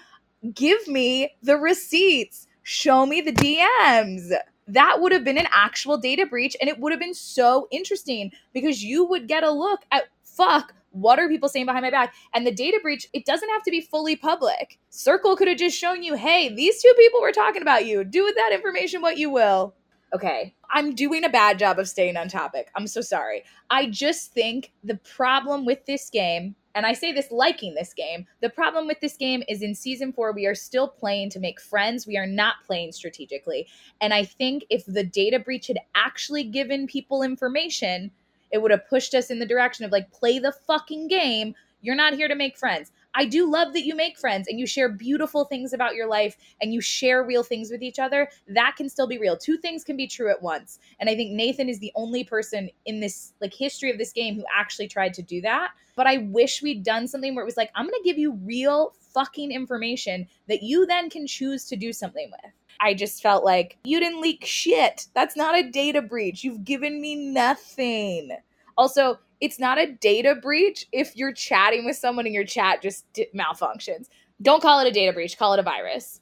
Give 0.53 0.87
me 0.89 1.35
the 1.43 1.57
receipts. 1.57 2.47
Show 2.63 3.07
me 3.07 3.21
the 3.21 3.33
DMs. 3.33 4.33
That 4.67 5.01
would 5.01 5.13
have 5.13 5.25
been 5.25 5.39
an 5.39 5.49
actual 5.53 5.99
data 5.99 6.27
breach 6.27 6.57
and 6.61 6.69
it 6.69 6.81
would 6.81 6.93
have 6.93 7.01
been 7.01 7.15
so 7.15 7.69
interesting 7.71 8.33
because 8.53 8.83
you 8.83 9.05
would 9.05 9.29
get 9.29 9.45
a 9.45 9.51
look 9.51 9.81
at 9.93 10.05
fuck 10.25 10.75
what 10.95 11.19
are 11.19 11.29
people 11.29 11.49
saying 11.49 11.67
behind 11.67 11.83
my 11.83 11.91
back? 11.91 12.15
And 12.33 12.47
the 12.47 12.55
data 12.55 12.79
breach, 12.83 13.07
it 13.13 13.27
doesn't 13.27 13.49
have 13.51 13.63
to 13.65 13.71
be 13.71 13.81
fully 13.81 14.17
public. 14.17 14.79
Circle 14.91 15.37
could 15.37 15.49
have 15.49 15.59
just 15.59 15.79
shown 15.79 16.03
you, 16.03 16.15
hey, 16.15 16.55
these 16.55 16.81
two 16.81 16.95
people 16.97 17.21
were 17.21 17.33
talking 17.33 17.63
about 17.63 17.85
you. 17.85 18.05
Do 18.05 18.25
with 18.25 18.37
that 18.37 18.53
information 18.53 19.03
what 19.03 19.19
you 19.19 19.31
will. 19.31 19.75
Okay, 20.15 20.55
I'm 20.71 20.95
doing 20.95 21.25
a 21.25 21.29
bad 21.29 21.59
job 21.59 21.81
of 21.81 21.89
staying 21.89 22.17
on 22.17 22.29
topic. 22.29 22.71
I'm 22.77 22.87
so 22.87 23.01
sorry. 23.01 23.43
I 23.69 23.87
just 23.87 24.33
think 24.33 24.73
the 24.85 24.95
problem 24.95 25.65
with 25.65 25.87
this 25.87 26.09
game, 26.09 26.55
and 26.77 26.87
I 26.87 26.93
say 26.93 27.11
this 27.11 27.33
liking 27.33 27.75
this 27.75 27.93
game, 27.93 28.27
the 28.41 28.49
problem 28.49 28.87
with 28.87 29.01
this 29.01 29.17
game 29.17 29.43
is 29.49 29.61
in 29.61 29.75
season 29.75 30.13
four, 30.13 30.33
we 30.33 30.47
are 30.47 30.55
still 30.55 30.87
playing 30.87 31.31
to 31.31 31.41
make 31.41 31.61
friends. 31.61 32.07
We 32.07 32.17
are 32.17 32.29
not 32.29 32.57
playing 32.65 32.93
strategically. 32.93 33.67
And 34.01 34.15
I 34.15 34.23
think 34.23 34.65
if 34.71 34.85
the 34.87 35.03
data 35.03 35.41
breach 35.41 35.67
had 35.67 35.79
actually 35.97 36.45
given 36.45 36.87
people 36.87 37.23
information, 37.23 38.13
it 38.55 38.63
would 38.63 38.71
have 38.71 38.89
pushed 38.89 39.15
us 39.15 39.31
in 39.31 39.41
the 39.41 39.47
direction 39.47 39.85
of 39.85 39.91
like, 39.91 40.13
play 40.13 40.39
the 40.39 40.53
fucking 40.53 41.09
game. 41.09 41.57
You're 41.83 41.97
not 41.97 42.15
here 42.15 42.29
to 42.29 42.37
make 42.37 42.57
friends. 42.57 42.93
I 43.13 43.25
do 43.25 43.51
love 43.51 43.73
that 43.73 43.85
you 43.85 43.97
make 43.97 44.17
friends 44.17 44.47
and 44.47 44.61
you 44.61 44.67
share 44.67 44.89
beautiful 44.89 45.45
things 45.45 45.73
about 45.73 45.97
your 45.97 46.07
life 46.07 46.37
and 46.63 46.73
you 46.73 46.81
share 46.81 47.25
real 47.25 47.43
things 47.43 47.69
with 47.69 47.83
each 47.83 47.99
other. 47.99 48.31
That 48.47 48.75
can 48.77 48.89
still 48.89 49.09
be 49.09 49.19
real. 49.19 49.37
Two 49.37 49.57
things 49.57 49.83
can 49.83 49.97
be 49.97 50.07
true 50.07 50.31
at 50.31 50.41
once. 50.41 50.79
And 51.01 51.11
I 51.11 51.17
think 51.17 51.33
Nathan 51.33 51.69
is 51.69 51.81
the 51.81 51.91
only 51.97 52.23
person 52.23 52.71
in 52.87 53.01
this 53.01 53.33
like 53.41 53.53
history 53.53 53.91
of 53.91 53.99
this 53.99 54.13
game 54.13 54.37
who 54.37 54.45
actually 54.57 54.87
tried 54.87 55.15
to 55.15 55.23
do 55.23 55.41
that. 55.41 55.73
But 55.97 56.07
I 56.07 56.19
wish 56.19 56.63
we'd 56.63 56.85
done 56.85 57.09
something 57.09 57.35
where 57.35 57.43
it 57.43 57.47
was 57.47 57.57
like, 57.57 57.73
I'm 57.75 57.87
going 57.87 58.01
to 58.01 58.09
give 58.09 58.19
you 58.19 58.35
real 58.45 58.95
fucking 59.13 59.51
information 59.51 60.29
that 60.47 60.63
you 60.63 60.87
then 60.87 61.11
can 61.11 61.27
choose 61.27 61.65
to 61.67 61.77
do 61.77 61.93
something 61.93 62.31
with. 62.31 62.53
I 62.85 62.93
just 62.93 63.23
felt 63.23 63.47
like 63.47 63.79
you 63.85 63.99
didn't 63.99 64.21
leak 64.21 64.45
shit. 64.45 65.07
That's 65.15 65.39
not 65.39 65.57
a 65.57 65.71
data 65.71 66.03
breach. 66.03 66.45
You've 66.45 66.65
given 66.65 67.01
me 67.01 67.15
nothing. 67.15 68.31
Also, 68.77 69.19
it's 69.41 69.59
not 69.59 69.79
a 69.79 69.93
data 69.93 70.35
breach 70.35 70.87
if 70.93 71.17
you're 71.17 71.33
chatting 71.33 71.87
with 71.87 71.97
someone 71.97 72.27
and 72.27 72.35
your 72.35 72.45
chat 72.45 72.83
just 72.83 73.11
d- 73.15 73.27
malfunctions. 73.35 74.09
Don't 74.43 74.61
call 74.61 74.81
it 74.81 74.87
a 74.87 74.91
data 74.91 75.15
breach, 75.15 75.39
call 75.39 75.55
it 75.55 75.61
a 75.61 75.63
virus. 75.63 76.21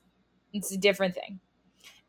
It's 0.53 0.71
a 0.71 0.79
different 0.79 1.17
thing. 1.17 1.41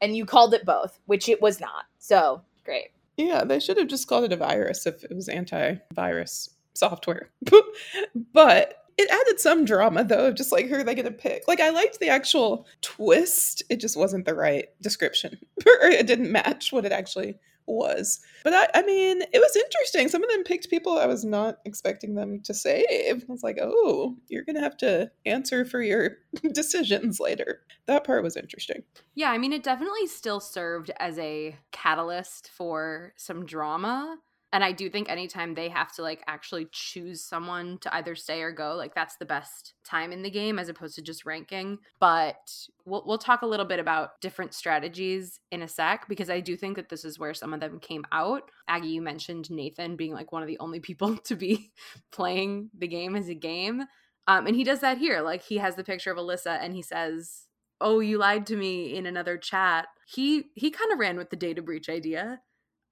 And 0.01 0.15
you 0.15 0.23
called 0.23 0.53
it 0.53 0.65
both, 0.65 0.99
which 1.07 1.29
it 1.29 1.41
was 1.41 1.59
not. 1.59 1.85
So, 1.97 2.43
great. 2.63 2.89
Yeah, 3.17 3.43
they 3.45 3.59
should 3.59 3.77
have 3.77 3.87
just 3.87 4.07
called 4.07 4.25
it 4.25 4.33
a 4.33 4.37
virus 4.37 4.85
if 4.85 5.03
it 5.03 5.15
was 5.15 5.29
antivirus 5.29 6.49
software. 6.75 7.31
but 8.33 8.82
it 8.97 9.09
added 9.09 9.39
some 9.39 9.65
drama 9.65 10.03
though, 10.03 10.31
just 10.31 10.51
like 10.51 10.67
who 10.67 10.75
are 10.75 10.83
they 10.83 10.95
gonna 10.95 11.11
pick? 11.11 11.47
Like 11.47 11.59
I 11.59 11.69
liked 11.69 11.99
the 11.99 12.09
actual 12.09 12.67
twist. 12.81 13.63
It 13.69 13.77
just 13.77 13.97
wasn't 13.97 14.25
the 14.25 14.35
right 14.35 14.65
description. 14.81 15.37
it 15.65 16.07
didn't 16.07 16.31
match 16.31 16.71
what 16.71 16.85
it 16.85 16.91
actually 16.91 17.39
was. 17.65 18.19
But 18.43 18.53
I, 18.53 18.79
I 18.79 18.83
mean, 18.83 19.21
it 19.21 19.39
was 19.39 19.55
interesting. 19.55 20.09
Some 20.09 20.23
of 20.23 20.29
them 20.29 20.43
picked 20.43 20.69
people 20.69 20.97
I 20.97 21.05
was 21.05 21.23
not 21.23 21.59
expecting 21.65 22.15
them 22.15 22.41
to 22.41 22.53
save. 22.53 22.85
I 23.23 23.31
was 23.31 23.43
like, 23.43 23.57
oh, 23.61 24.17
you're 24.27 24.43
gonna 24.43 24.59
have 24.59 24.77
to 24.77 25.11
answer 25.25 25.65
for 25.65 25.81
your 25.81 26.17
decisions 26.53 27.19
later. 27.19 27.61
That 27.85 28.03
part 28.03 28.23
was 28.23 28.37
interesting. 28.37 28.83
Yeah, 29.15 29.31
I 29.31 29.37
mean, 29.37 29.53
it 29.53 29.63
definitely 29.63 30.07
still 30.07 30.39
served 30.39 30.91
as 30.99 31.17
a 31.19 31.55
catalyst 31.71 32.49
for 32.49 33.13
some 33.15 33.45
drama 33.45 34.17
and 34.53 34.63
i 34.63 34.71
do 34.71 34.89
think 34.89 35.09
anytime 35.09 35.53
they 35.53 35.67
have 35.67 35.91
to 35.91 36.01
like 36.01 36.23
actually 36.27 36.67
choose 36.71 37.21
someone 37.23 37.77
to 37.79 37.93
either 37.95 38.15
stay 38.15 38.41
or 38.41 38.51
go 38.51 38.75
like 38.75 38.95
that's 38.95 39.17
the 39.17 39.25
best 39.25 39.73
time 39.83 40.11
in 40.11 40.21
the 40.21 40.29
game 40.29 40.59
as 40.59 40.69
opposed 40.69 40.95
to 40.95 41.01
just 41.01 41.25
ranking. 41.25 41.77
But 41.99 42.51
we'll, 42.85 43.03
we'll 43.05 43.17
talk 43.17 43.41
a 43.41 43.47
little 43.47 43.65
bit 43.65 43.79
about 43.79 44.19
different 44.21 44.53
strategies 44.53 45.39
in 45.51 45.61
a 45.61 45.67
sec 45.67 46.07
because 46.07 46.29
i 46.29 46.39
do 46.39 46.55
think 46.55 46.75
that 46.75 46.89
this 46.89 47.05
is 47.05 47.19
where 47.19 47.33
some 47.33 47.53
of 47.53 47.59
them 47.59 47.79
came 47.79 48.05
out. 48.11 48.49
Aggie 48.67 48.89
you 48.89 49.01
mentioned 49.01 49.51
nathan 49.51 49.95
being 49.95 50.13
like 50.13 50.31
one 50.31 50.41
of 50.41 50.47
the 50.47 50.59
only 50.59 50.79
people 50.79 51.17
to 51.25 51.35
be 51.35 51.71
playing 52.11 52.69
the 52.77 52.87
game 52.87 53.15
as 53.15 53.29
a 53.29 53.35
game. 53.35 53.83
Um, 54.25 54.47
and 54.47 54.55
he 54.55 54.63
does 54.63 54.79
that 54.79 54.97
here 54.97 55.21
like 55.21 55.43
he 55.43 55.57
has 55.57 55.75
the 55.75 55.83
picture 55.83 56.11
of 56.11 56.17
alyssa 56.17 56.57
and 56.61 56.73
he 56.73 56.81
says 56.81 57.47
oh 57.81 57.99
you 57.99 58.17
lied 58.17 58.45
to 58.47 58.55
me 58.55 58.95
in 58.95 59.05
another 59.05 59.37
chat. 59.37 59.87
He 60.07 60.45
he 60.55 60.71
kind 60.71 60.91
of 60.91 60.99
ran 60.99 61.17
with 61.17 61.29
the 61.29 61.35
data 61.35 61.61
breach 61.61 61.89
idea 61.89 62.39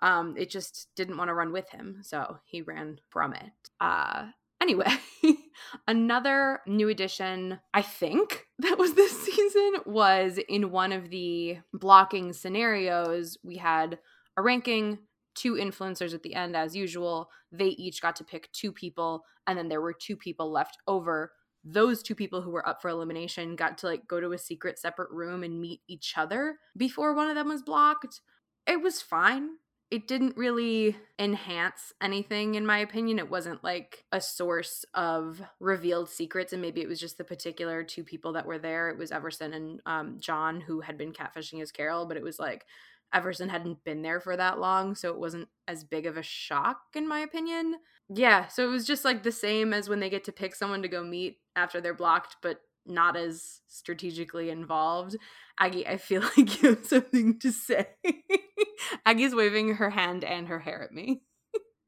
um, 0.01 0.35
it 0.37 0.49
just 0.49 0.87
didn't 0.95 1.17
want 1.17 1.29
to 1.29 1.33
run 1.33 1.51
with 1.51 1.69
him, 1.69 1.99
so 2.01 2.39
he 2.45 2.61
ran 2.61 2.99
from 3.09 3.33
it. 3.33 3.51
Uh, 3.79 4.27
anyway, 4.61 4.87
another 5.87 6.61
new 6.65 6.89
addition, 6.89 7.59
I 7.73 7.83
think, 7.83 8.47
that 8.59 8.77
was 8.77 8.93
this 8.93 9.19
season 9.21 9.73
was 9.85 10.39
in 10.49 10.71
one 10.71 10.91
of 10.91 11.09
the 11.09 11.57
blocking 11.73 12.33
scenarios. 12.33 13.37
We 13.43 13.57
had 13.57 13.99
a 14.37 14.41
ranking, 14.41 14.99
two 15.35 15.53
influencers 15.53 16.13
at 16.13 16.23
the 16.23 16.33
end, 16.33 16.55
as 16.55 16.75
usual. 16.75 17.29
They 17.51 17.67
each 17.67 18.01
got 18.01 18.15
to 18.17 18.23
pick 18.23 18.51
two 18.51 18.71
people, 18.71 19.23
and 19.45 19.57
then 19.57 19.69
there 19.69 19.81
were 19.81 19.93
two 19.93 20.15
people 20.15 20.51
left 20.51 20.77
over. 20.87 21.31
Those 21.63 22.01
two 22.01 22.15
people 22.15 22.41
who 22.41 22.49
were 22.49 22.67
up 22.67 22.81
for 22.81 22.89
elimination 22.89 23.55
got 23.55 23.77
to 23.79 23.85
like 23.85 24.07
go 24.07 24.19
to 24.19 24.31
a 24.31 24.37
secret 24.39 24.79
separate 24.79 25.11
room 25.11 25.43
and 25.43 25.61
meet 25.61 25.81
each 25.87 26.15
other 26.17 26.57
before 26.75 27.13
one 27.13 27.29
of 27.29 27.35
them 27.35 27.49
was 27.49 27.61
blocked. 27.61 28.21
It 28.65 28.81
was 28.81 28.99
fine 28.99 29.49
it 29.91 30.07
didn't 30.07 30.37
really 30.37 30.95
enhance 31.19 31.91
anything 32.01 32.55
in 32.55 32.65
my 32.65 32.77
opinion. 32.79 33.19
It 33.19 33.29
wasn't 33.29 33.61
like 33.61 34.05
a 34.13 34.21
source 34.21 34.85
of 34.93 35.41
revealed 35.59 36.09
secrets 36.09 36.53
and 36.53 36.61
maybe 36.61 36.81
it 36.81 36.87
was 36.87 36.99
just 36.99 37.17
the 37.17 37.25
particular 37.25 37.83
two 37.83 38.05
people 38.05 38.33
that 38.33 38.45
were 38.45 38.57
there. 38.57 38.89
It 38.89 38.97
was 38.97 39.11
everson 39.11 39.53
and 39.53 39.81
um, 39.85 40.17
john 40.19 40.61
who 40.61 40.79
had 40.79 40.97
been 40.97 41.11
catfishing 41.11 41.61
as 41.61 41.71
carol 41.71 42.05
but 42.05 42.15
it 42.15 42.23
was 42.23 42.39
like 42.39 42.65
everson 43.13 43.49
hadn't 43.49 43.83
been 43.83 44.01
there 44.01 44.21
for 44.21 44.37
that 44.37 44.59
long 44.59 44.95
so 44.95 45.09
it 45.09 45.19
wasn't 45.19 45.49
as 45.67 45.83
big 45.83 46.05
of 46.05 46.15
a 46.15 46.23
shock 46.23 46.79
in 46.95 47.07
my 47.07 47.19
opinion. 47.19 47.75
Yeah 48.07 48.47
so 48.47 48.65
it 48.65 48.71
was 48.71 48.87
just 48.87 49.03
like 49.03 49.23
the 49.23 49.31
same 49.31 49.73
as 49.73 49.89
when 49.89 49.99
they 49.99 50.09
get 50.09 50.23
to 50.25 50.31
pick 50.31 50.55
someone 50.55 50.81
to 50.81 50.87
go 50.87 51.03
meet 51.03 51.39
after 51.55 51.81
they're 51.81 51.93
blocked 51.93 52.37
but 52.41 52.61
not 52.85 53.15
as 53.15 53.61
strategically 53.67 54.49
involved. 54.49 55.15
Aggie, 55.59 55.87
I 55.87 55.97
feel 55.97 56.21
like 56.37 56.61
you 56.61 56.69
have 56.69 56.85
something 56.85 57.39
to 57.39 57.51
say. 57.51 57.87
Aggie's 59.05 59.35
waving 59.35 59.75
her 59.75 59.89
hand 59.89 60.23
and 60.23 60.47
her 60.47 60.59
hair 60.59 60.83
at 60.83 60.91
me. 60.91 61.21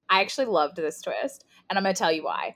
I 0.09 0.21
actually 0.21 0.45
loved 0.45 0.75
this 0.75 1.01
twist, 1.01 1.45
and 1.69 1.77
I'm 1.77 1.83
going 1.83 1.95
to 1.95 1.99
tell 1.99 2.11
you 2.11 2.23
why. 2.23 2.55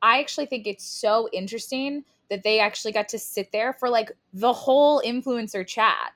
I 0.00 0.20
actually 0.20 0.46
think 0.46 0.66
it's 0.66 0.86
so 0.86 1.28
interesting 1.32 2.04
that 2.30 2.42
they 2.42 2.60
actually 2.60 2.92
got 2.92 3.08
to 3.08 3.18
sit 3.18 3.52
there 3.52 3.72
for 3.72 3.88
like 3.88 4.12
the 4.32 4.52
whole 4.52 5.02
influencer 5.02 5.66
chat. 5.66 6.12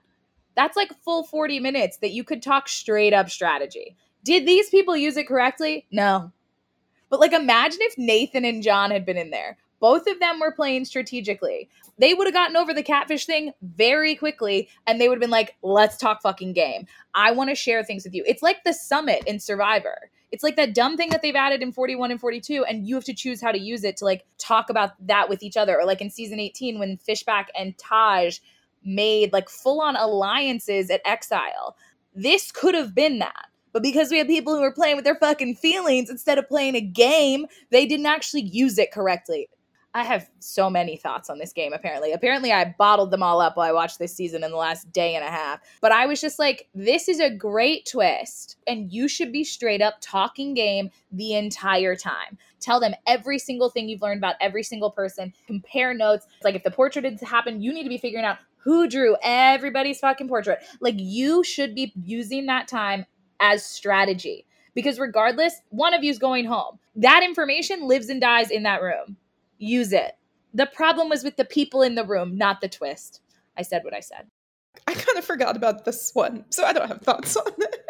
That's 0.54 0.76
like 0.76 0.92
full 1.04 1.24
40 1.24 1.60
minutes 1.60 1.98
that 1.98 2.12
you 2.12 2.24
could 2.24 2.42
talk 2.42 2.68
straight 2.68 3.12
up 3.12 3.30
strategy. 3.30 3.96
Did 4.24 4.46
these 4.46 4.70
people 4.70 4.96
use 4.96 5.16
it 5.16 5.28
correctly? 5.28 5.86
No. 5.90 6.32
But 7.10 7.20
like 7.20 7.32
imagine 7.32 7.78
if 7.82 7.96
Nathan 7.96 8.44
and 8.44 8.62
John 8.62 8.90
had 8.90 9.06
been 9.06 9.16
in 9.16 9.30
there. 9.30 9.56
Both 9.80 10.06
of 10.06 10.20
them 10.20 10.40
were 10.40 10.52
playing 10.52 10.84
strategically. 10.84 11.68
They 11.98 12.14
would 12.14 12.26
have 12.26 12.34
gotten 12.34 12.56
over 12.56 12.74
the 12.74 12.82
catfish 12.82 13.26
thing 13.26 13.52
very 13.62 14.14
quickly 14.14 14.68
and 14.86 15.00
they 15.00 15.08
would 15.08 15.16
have 15.16 15.20
been 15.20 15.30
like, 15.30 15.56
let's 15.62 15.96
talk 15.96 16.22
fucking 16.22 16.52
game. 16.52 16.86
I 17.14 17.32
want 17.32 17.50
to 17.50 17.56
share 17.56 17.82
things 17.84 18.04
with 18.04 18.14
you. 18.14 18.24
It's 18.26 18.42
like 18.42 18.64
the 18.64 18.72
summit 18.72 19.22
in 19.26 19.40
Survivor. 19.40 20.10
It's 20.30 20.42
like 20.42 20.56
that 20.56 20.74
dumb 20.74 20.96
thing 20.96 21.08
that 21.10 21.22
they've 21.22 21.34
added 21.34 21.62
in 21.62 21.72
41 21.72 22.10
and 22.10 22.20
42, 22.20 22.64
and 22.64 22.86
you 22.86 22.94
have 22.96 23.04
to 23.04 23.14
choose 23.14 23.40
how 23.40 23.50
to 23.50 23.58
use 23.58 23.82
it 23.82 23.96
to 23.98 24.04
like 24.04 24.26
talk 24.36 24.68
about 24.68 24.90
that 25.06 25.30
with 25.30 25.42
each 25.42 25.56
other. 25.56 25.80
Or 25.80 25.86
like 25.86 26.02
in 26.02 26.10
season 26.10 26.38
18, 26.38 26.78
when 26.78 26.98
Fishbach 26.98 27.46
and 27.58 27.76
Taj 27.78 28.38
made 28.84 29.32
like 29.32 29.48
full 29.48 29.80
on 29.80 29.96
alliances 29.96 30.90
at 30.90 31.00
Exile. 31.04 31.76
This 32.14 32.52
could 32.52 32.74
have 32.74 32.94
been 32.94 33.18
that. 33.20 33.46
But 33.72 33.82
because 33.82 34.10
we 34.10 34.18
had 34.18 34.26
people 34.26 34.54
who 34.54 34.62
were 34.62 34.72
playing 34.72 34.96
with 34.96 35.04
their 35.04 35.16
fucking 35.16 35.56
feelings 35.56 36.10
instead 36.10 36.38
of 36.38 36.48
playing 36.48 36.74
a 36.74 36.80
game, 36.80 37.46
they 37.70 37.86
didn't 37.86 38.06
actually 38.06 38.42
use 38.42 38.78
it 38.78 38.92
correctly. 38.92 39.48
I 39.98 40.04
have 40.04 40.30
so 40.38 40.70
many 40.70 40.96
thoughts 40.96 41.28
on 41.28 41.38
this 41.38 41.52
game, 41.52 41.72
apparently. 41.72 42.12
Apparently, 42.12 42.52
I 42.52 42.72
bottled 42.78 43.10
them 43.10 43.22
all 43.22 43.40
up 43.40 43.56
while 43.56 43.68
I 43.68 43.72
watched 43.72 43.98
this 43.98 44.14
season 44.14 44.44
in 44.44 44.52
the 44.52 44.56
last 44.56 44.92
day 44.92 45.16
and 45.16 45.24
a 45.24 45.30
half. 45.30 45.58
But 45.80 45.90
I 45.90 46.06
was 46.06 46.20
just 46.20 46.38
like, 46.38 46.68
this 46.72 47.08
is 47.08 47.18
a 47.18 47.34
great 47.34 47.84
twist. 47.90 48.58
And 48.68 48.92
you 48.92 49.08
should 49.08 49.32
be 49.32 49.42
straight 49.42 49.82
up 49.82 49.94
talking 50.00 50.54
game 50.54 50.90
the 51.10 51.34
entire 51.34 51.96
time. 51.96 52.38
Tell 52.60 52.78
them 52.78 52.94
every 53.08 53.40
single 53.40 53.70
thing 53.70 53.88
you've 53.88 54.00
learned 54.00 54.18
about 54.18 54.36
every 54.40 54.62
single 54.62 54.92
person. 54.92 55.32
Compare 55.48 55.94
notes. 55.94 56.26
Like, 56.44 56.54
if 56.54 56.62
the 56.62 56.70
portrait 56.70 57.04
had 57.04 57.20
happened, 57.20 57.64
you 57.64 57.72
need 57.74 57.82
to 57.82 57.88
be 57.88 57.98
figuring 57.98 58.24
out 58.24 58.38
who 58.58 58.88
drew 58.88 59.16
everybody's 59.24 59.98
fucking 59.98 60.28
portrait. 60.28 60.60
Like, 60.80 60.94
you 60.96 61.42
should 61.42 61.74
be 61.74 61.92
using 62.04 62.46
that 62.46 62.68
time 62.68 63.04
as 63.40 63.64
strategy. 63.64 64.46
Because 64.74 65.00
regardless, 65.00 65.60
one 65.70 65.92
of 65.92 66.04
you's 66.04 66.20
going 66.20 66.44
home. 66.44 66.78
That 66.94 67.24
information 67.24 67.88
lives 67.88 68.08
and 68.08 68.20
dies 68.20 68.52
in 68.52 68.62
that 68.62 68.80
room 68.80 69.16
use 69.58 69.92
it. 69.92 70.16
The 70.54 70.66
problem 70.66 71.08
was 71.08 71.24
with 71.24 71.36
the 71.36 71.44
people 71.44 71.82
in 71.82 71.94
the 71.94 72.04
room, 72.04 72.36
not 72.36 72.60
the 72.60 72.68
twist. 72.68 73.20
I 73.56 73.62
said 73.62 73.84
what 73.84 73.94
I 73.94 74.00
said. 74.00 74.26
I 74.86 74.94
kind 74.94 75.18
of 75.18 75.24
forgot 75.24 75.56
about 75.56 75.84
this 75.84 76.12
one, 76.14 76.44
so 76.50 76.64
I 76.64 76.72
don't 76.72 76.88
have 76.88 77.00
thoughts 77.02 77.36
on 77.36 77.52
it. 77.58 77.84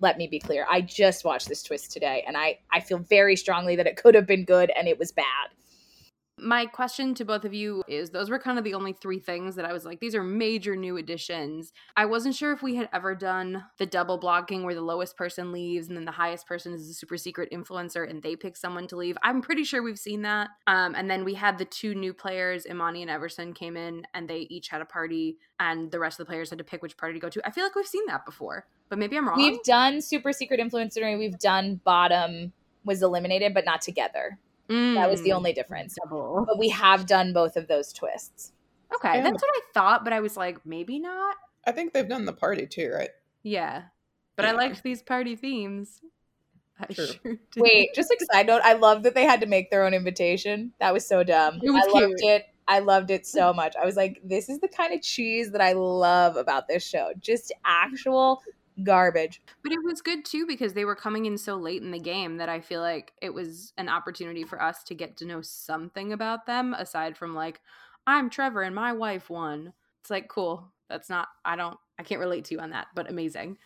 Let 0.00 0.16
me 0.16 0.26
be 0.26 0.38
clear. 0.38 0.66
I 0.70 0.80
just 0.80 1.24
watched 1.24 1.48
this 1.48 1.62
twist 1.62 1.92
today 1.92 2.24
and 2.26 2.36
I 2.36 2.58
I 2.72 2.80
feel 2.80 2.98
very 2.98 3.36
strongly 3.36 3.76
that 3.76 3.86
it 3.86 3.96
could 3.96 4.14
have 4.14 4.26
been 4.26 4.44
good 4.44 4.70
and 4.76 4.88
it 4.88 4.98
was 4.98 5.12
bad. 5.12 5.50
My 6.42 6.66
question 6.66 7.14
to 7.14 7.24
both 7.24 7.44
of 7.44 7.54
you 7.54 7.82
is 7.86 8.10
those 8.10 8.30
were 8.30 8.38
kind 8.38 8.58
of 8.58 8.64
the 8.64 8.74
only 8.74 8.92
three 8.92 9.18
things 9.18 9.56
that 9.56 9.64
I 9.64 9.72
was 9.72 9.84
like, 9.84 10.00
these 10.00 10.14
are 10.14 10.22
major 10.22 10.76
new 10.76 10.96
additions. 10.96 11.72
I 11.96 12.06
wasn't 12.06 12.34
sure 12.34 12.52
if 12.52 12.62
we 12.62 12.76
had 12.76 12.88
ever 12.92 13.14
done 13.14 13.64
the 13.78 13.86
double 13.86 14.18
blocking 14.18 14.62
where 14.62 14.74
the 14.74 14.80
lowest 14.80 15.16
person 15.16 15.52
leaves 15.52 15.88
and 15.88 15.96
then 15.96 16.04
the 16.04 16.12
highest 16.12 16.46
person 16.46 16.72
is 16.72 16.88
a 16.88 16.94
super 16.94 17.16
secret 17.16 17.50
influencer 17.52 18.08
and 18.08 18.22
they 18.22 18.36
pick 18.36 18.56
someone 18.56 18.86
to 18.88 18.96
leave. 18.96 19.16
I'm 19.22 19.42
pretty 19.42 19.64
sure 19.64 19.82
we've 19.82 19.98
seen 19.98 20.22
that. 20.22 20.48
Um, 20.66 20.94
and 20.94 21.10
then 21.10 21.24
we 21.24 21.34
had 21.34 21.58
the 21.58 21.64
two 21.64 21.94
new 21.94 22.14
players, 22.14 22.66
Imani 22.66 23.02
and 23.02 23.10
Everson, 23.10 23.52
came 23.52 23.76
in 23.76 24.06
and 24.14 24.28
they 24.28 24.46
each 24.50 24.68
had 24.68 24.80
a 24.80 24.86
party 24.86 25.38
and 25.58 25.90
the 25.90 25.98
rest 25.98 26.18
of 26.18 26.26
the 26.26 26.30
players 26.30 26.50
had 26.50 26.58
to 26.58 26.64
pick 26.64 26.82
which 26.82 26.96
party 26.96 27.14
to 27.14 27.20
go 27.20 27.28
to. 27.28 27.46
I 27.46 27.50
feel 27.50 27.64
like 27.64 27.74
we've 27.74 27.86
seen 27.86 28.06
that 28.06 28.24
before, 28.24 28.66
but 28.88 28.98
maybe 28.98 29.16
I'm 29.16 29.28
wrong. 29.28 29.36
We've 29.36 29.62
done 29.62 30.00
super 30.00 30.32
secret 30.32 30.60
influencer 30.60 31.02
and 31.02 31.18
we've 31.18 31.38
done 31.38 31.80
bottom 31.84 32.52
was 32.84 33.02
eliminated, 33.02 33.54
but 33.54 33.64
not 33.64 33.82
together. 33.82 34.38
Mm. 34.70 34.94
That 34.94 35.10
was 35.10 35.22
the 35.22 35.30
mm. 35.30 35.36
only 35.36 35.52
difference. 35.52 35.96
Double. 36.02 36.44
But 36.46 36.58
we 36.58 36.68
have 36.68 37.06
done 37.06 37.32
both 37.32 37.56
of 37.56 37.66
those 37.66 37.92
twists. 37.92 38.52
Okay, 38.94 39.16
yeah. 39.16 39.22
that's 39.22 39.42
what 39.42 39.50
I 39.54 39.60
thought, 39.72 40.04
but 40.04 40.12
I 40.12 40.20
was 40.20 40.36
like, 40.36 40.64
maybe 40.64 40.98
not. 40.98 41.36
I 41.66 41.72
think 41.72 41.92
they've 41.92 42.08
done 42.08 42.24
the 42.24 42.32
party 42.32 42.66
too, 42.66 42.90
right? 42.92 43.10
Yeah, 43.42 43.82
but 44.36 44.44
yeah. 44.44 44.52
I 44.52 44.54
liked 44.54 44.82
these 44.82 45.02
party 45.02 45.36
themes. 45.36 46.00
I 46.78 46.92
True. 46.92 47.06
sure 47.06 47.32
did. 47.52 47.62
Wait, 47.62 47.90
just 47.94 48.10
like 48.10 48.20
side 48.32 48.46
note, 48.46 48.62
I 48.64 48.74
love 48.74 49.02
that 49.02 49.14
they 49.14 49.24
had 49.24 49.40
to 49.42 49.46
make 49.46 49.70
their 49.70 49.84
own 49.84 49.94
invitation. 49.94 50.72
That 50.80 50.92
was 50.92 51.06
so 51.06 51.22
dumb. 51.22 51.60
It 51.62 51.70
was 51.70 51.84
I 51.86 52.00
loved 52.00 52.18
cute. 52.18 52.30
it. 52.30 52.46
I 52.66 52.78
loved 52.78 53.10
it 53.10 53.26
so 53.26 53.52
much. 53.54 53.74
I 53.80 53.84
was 53.84 53.96
like, 53.96 54.20
this 54.24 54.48
is 54.48 54.60
the 54.60 54.68
kind 54.68 54.94
of 54.94 55.02
cheese 55.02 55.50
that 55.52 55.60
I 55.60 55.72
love 55.72 56.36
about 56.36 56.68
this 56.68 56.86
show. 56.86 57.12
Just 57.20 57.52
actual 57.64 58.42
garbage. 58.84 59.40
But 59.62 59.72
it 59.72 59.78
was 59.84 60.00
good 60.02 60.24
too 60.24 60.46
because 60.46 60.74
they 60.74 60.84
were 60.84 60.94
coming 60.94 61.26
in 61.26 61.38
so 61.38 61.56
late 61.56 61.82
in 61.82 61.90
the 61.90 61.98
game 61.98 62.36
that 62.38 62.48
I 62.48 62.60
feel 62.60 62.80
like 62.80 63.12
it 63.20 63.32
was 63.32 63.72
an 63.78 63.88
opportunity 63.88 64.44
for 64.44 64.60
us 64.62 64.82
to 64.84 64.94
get 64.94 65.16
to 65.18 65.26
know 65.26 65.42
something 65.42 66.12
about 66.12 66.46
them 66.46 66.74
aside 66.74 67.16
from 67.16 67.34
like, 67.34 67.60
I'm 68.06 68.30
Trevor 68.30 68.62
and 68.62 68.74
my 68.74 68.92
wife 68.92 69.30
won. 69.30 69.72
It's 70.00 70.10
like, 70.10 70.28
cool. 70.28 70.72
That's 70.88 71.08
not, 71.08 71.28
I 71.44 71.56
don't, 71.56 71.78
I 71.98 72.02
can't 72.02 72.20
relate 72.20 72.44
to 72.46 72.54
you 72.54 72.60
on 72.60 72.70
that, 72.70 72.88
but 72.94 73.08
amazing. 73.08 73.58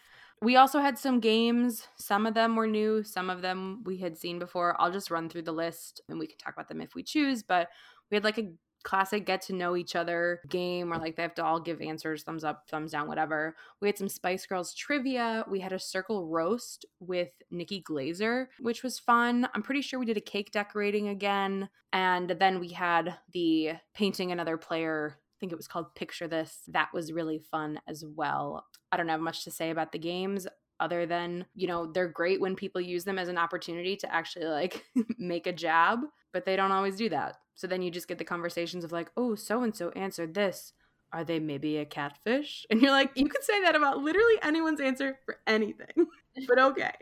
We 0.43 0.57
also 0.57 0.81
had 0.81 0.99
some 0.99 1.21
games. 1.21 1.89
Some 1.97 2.27
of 2.27 2.35
them 2.35 2.55
were 2.57 2.67
new, 2.67 3.03
some 3.03 3.31
of 3.31 3.41
them 3.41 3.83
we 3.85 3.97
had 3.97 4.19
seen 4.19 4.39
before. 4.39 4.77
I'll 4.79 4.93
just 4.93 5.11
run 5.11 5.31
through 5.31 5.43
the 5.43 5.53
list 5.53 6.03
and 6.09 6.19
we 6.19 6.27
can 6.27 6.37
talk 6.37 6.53
about 6.55 6.69
them 6.69 6.83
if 6.83 6.95
we 6.95 7.03
choose. 7.03 7.43
But 7.43 7.69
we 8.11 8.17
had 8.17 8.25
like 8.25 8.39
a 8.39 8.53
classic 8.85 9.27
get 9.27 9.41
to 9.43 9.55
know 9.55 9.77
each 9.77 9.97
other 9.97 10.41
game 10.49 10.91
where 10.91 10.99
mm. 10.99 11.03
like 11.03 11.17
they 11.17 11.23
have 11.23 11.35
to 11.35 11.45
all 11.45 11.61
give 11.61 11.81
answers 11.81 12.23
thumbs 12.23 12.45
up 12.45 12.65
thumbs 12.71 12.93
down 12.93 13.09
whatever. 13.09 13.57
We 13.81 13.89
had 13.89 13.99
some 13.99 14.09
spice 14.09 14.47
girls 14.47 14.75
trivia. 14.75 15.45
We 15.51 15.61
had 15.61 15.73
a 15.73 15.79
circle 15.79 16.29
roast 16.29 16.85
with 17.01 17.31
nikki 17.51 17.83
glazer 17.83 18.47
which 18.61 18.83
was 18.83 18.99
fun. 18.99 19.49
I'm 19.55 19.63
pretty 19.63 19.83
sure 19.83 19.99
we 19.99 20.07
did 20.07 20.17
a 20.17 20.23
cake 20.23 20.53
decorating 20.53 21.09
again. 21.09 21.69
And 21.93 22.29
then 22.29 22.61
we 22.61 22.71
had 22.71 23.19
the 23.33 23.73
painting 23.95 24.33
another 24.33 24.57
player. 24.57 25.17
I 25.17 25.37
think 25.41 25.53
it 25.53 25.57
was 25.57 25.69
called 25.69 25.95
picture 25.95 26.29
this. 26.29 26.63
That 26.69 26.89
was 26.93 27.13
really 27.13 27.39
fun 27.39 27.81
as 27.89 28.05
well. 28.05 28.65
I 28.91 28.97
don't 28.97 29.09
have 29.09 29.21
much 29.21 29.45
to 29.45 29.51
say 29.51 29.71
about 29.71 29.93
the 29.93 29.99
games 29.99 30.47
other 30.81 31.07
than 31.07 31.47
you 31.55 31.67
know 31.67 31.91
they're 31.91 32.09
great 32.09 32.41
when 32.41 32.57
people 32.57 32.81
use 32.81 33.05
them 33.05 33.19
as 33.19 33.29
an 33.29 33.39
opportunity 33.39 33.97
to 33.97 34.13
actually 34.13 34.47
like 34.47 34.85
make 35.19 35.47
a 35.47 35.53
jab 35.53 36.01
but 36.35 36.45
they 36.45 36.57
don't 36.57 36.73
always 36.73 36.97
do 36.97 37.09
that. 37.09 37.37
So 37.55 37.69
then 37.69 37.81
you 37.81 37.91
just 37.91 38.09
get 38.09 38.19
the 38.19 38.25
conversations 38.25 38.85
of 38.85 38.93
like 38.93 39.11
oh 39.17 39.35
so 39.35 39.63
and 39.63 39.75
so 39.75 39.91
answered 39.91 40.35
this. 40.35 40.75
Are 41.13 41.25
they 41.25 41.39
maybe 41.39 41.79
a 41.79 41.87
catfish? 41.87 42.67
And 42.71 42.83
you're 42.83 42.91
like 42.91 43.13
you 43.15 43.29
could 43.29 43.45
say 43.45 43.63
that 43.63 43.77
about 43.77 43.99
literally 43.99 44.35
anyone's 44.43 44.81
answer 44.81 45.19
for 45.25 45.39
anything 45.47 45.87
but 46.49 46.59
okay. 46.59 46.93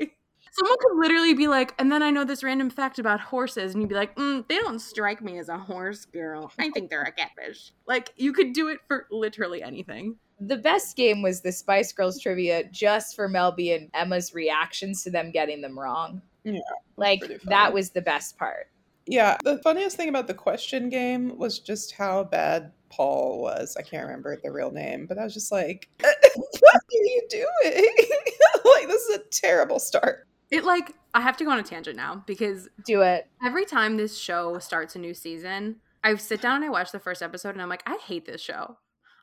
Someone 0.52 0.76
could 0.80 0.98
literally 0.98 1.32
be 1.32 1.48
like 1.48 1.74
and 1.78 1.90
then 1.90 2.02
i 2.02 2.11
know 2.11 2.24
this 2.24 2.44
random 2.44 2.68
fact 2.68 2.98
about 2.98 3.20
horses 3.20 3.72
and 3.72 3.82
you'd 3.82 3.88
be 3.88 3.94
like 3.94 4.14
mm, 4.16 4.46
they 4.48 4.58
don't 4.58 4.80
strike 4.80 5.22
me 5.22 5.38
as 5.38 5.48
a 5.48 5.56
horse 5.56 6.04
girl. 6.04 6.52
I 6.58 6.68
think 6.70 6.90
they're 6.90 7.02
a 7.02 7.12
catfish. 7.12 7.72
Like 7.87 8.12
you 8.16 8.35
could 8.35 8.52
do 8.52 8.68
it 8.68 8.80
for 8.87 9.06
literally 9.11 9.62
anything 9.62 10.16
The 10.46 10.57
best 10.57 10.96
game 10.96 11.22
was 11.22 11.40
the 11.40 11.52
Spice 11.52 11.92
Girls 11.92 12.20
trivia 12.20 12.64
just 12.64 13.14
for 13.14 13.28
Mel 13.28 13.52
B 13.52 13.72
and 13.72 13.90
Emma's 13.94 14.35
reactions 14.35 15.02
to 15.05 15.11
them 15.11 15.31
getting 15.31 15.61
them 15.61 15.78
wrong. 15.78 16.22
Yeah, 16.44 16.61
Like 16.96 17.22
that 17.44 17.72
was 17.72 17.90
the 17.90 18.02
best 18.02 18.37
part. 18.37 18.68
Yeah, 19.07 19.37
the 19.44 19.59
funniest 19.59 19.96
thing 19.96 20.09
about 20.09 20.26
the 20.26 20.35
question 20.35 20.88
game 20.88 21.37
was 21.37 21.59
just 21.59 21.92
how 21.92 22.24
bad 22.24 22.72
Paul 22.88 23.40
was. 23.40 23.76
I 23.76 23.83
can't 23.83 24.05
remember 24.05 24.38
the 24.42 24.50
real 24.50 24.70
name, 24.70 25.07
but 25.07 25.18
I 25.18 25.24
was 25.24 25.35
just 25.35 25.50
like, 25.50 25.88
"What 26.00 26.76
are 26.76 26.81
you 26.90 27.22
doing? 27.28 27.44
like, 28.64 28.88
this 28.88 29.02
is 29.02 29.16
a 29.16 29.22
terrible 29.31 29.78
start." 29.78 30.26
it 30.52 30.64
like 30.64 30.94
i 31.14 31.20
have 31.20 31.37
to 31.37 31.44
go 31.44 31.50
on 31.50 31.59
a 31.59 31.62
tangent 31.62 31.96
now 31.96 32.22
because 32.26 32.68
Do 32.85 33.00
it. 33.00 33.26
every 33.44 33.64
time 33.64 33.96
this 33.96 34.16
show 34.16 34.59
starts 34.59 34.94
a 34.94 34.98
new 34.98 35.14
season, 35.14 35.76
I 36.05 36.14
sit 36.16 36.40
down 36.40 36.57
and 36.57 36.64
I 36.66 36.68
watch 36.68 36.92
the 36.92 37.00
first 37.00 37.22
episode 37.22 37.50
and 37.50 37.62
I'm 37.62 37.68
like, 37.68 37.83
I 37.87 37.98
hate 38.07 38.26
this 38.26 38.40
show. 38.40 38.76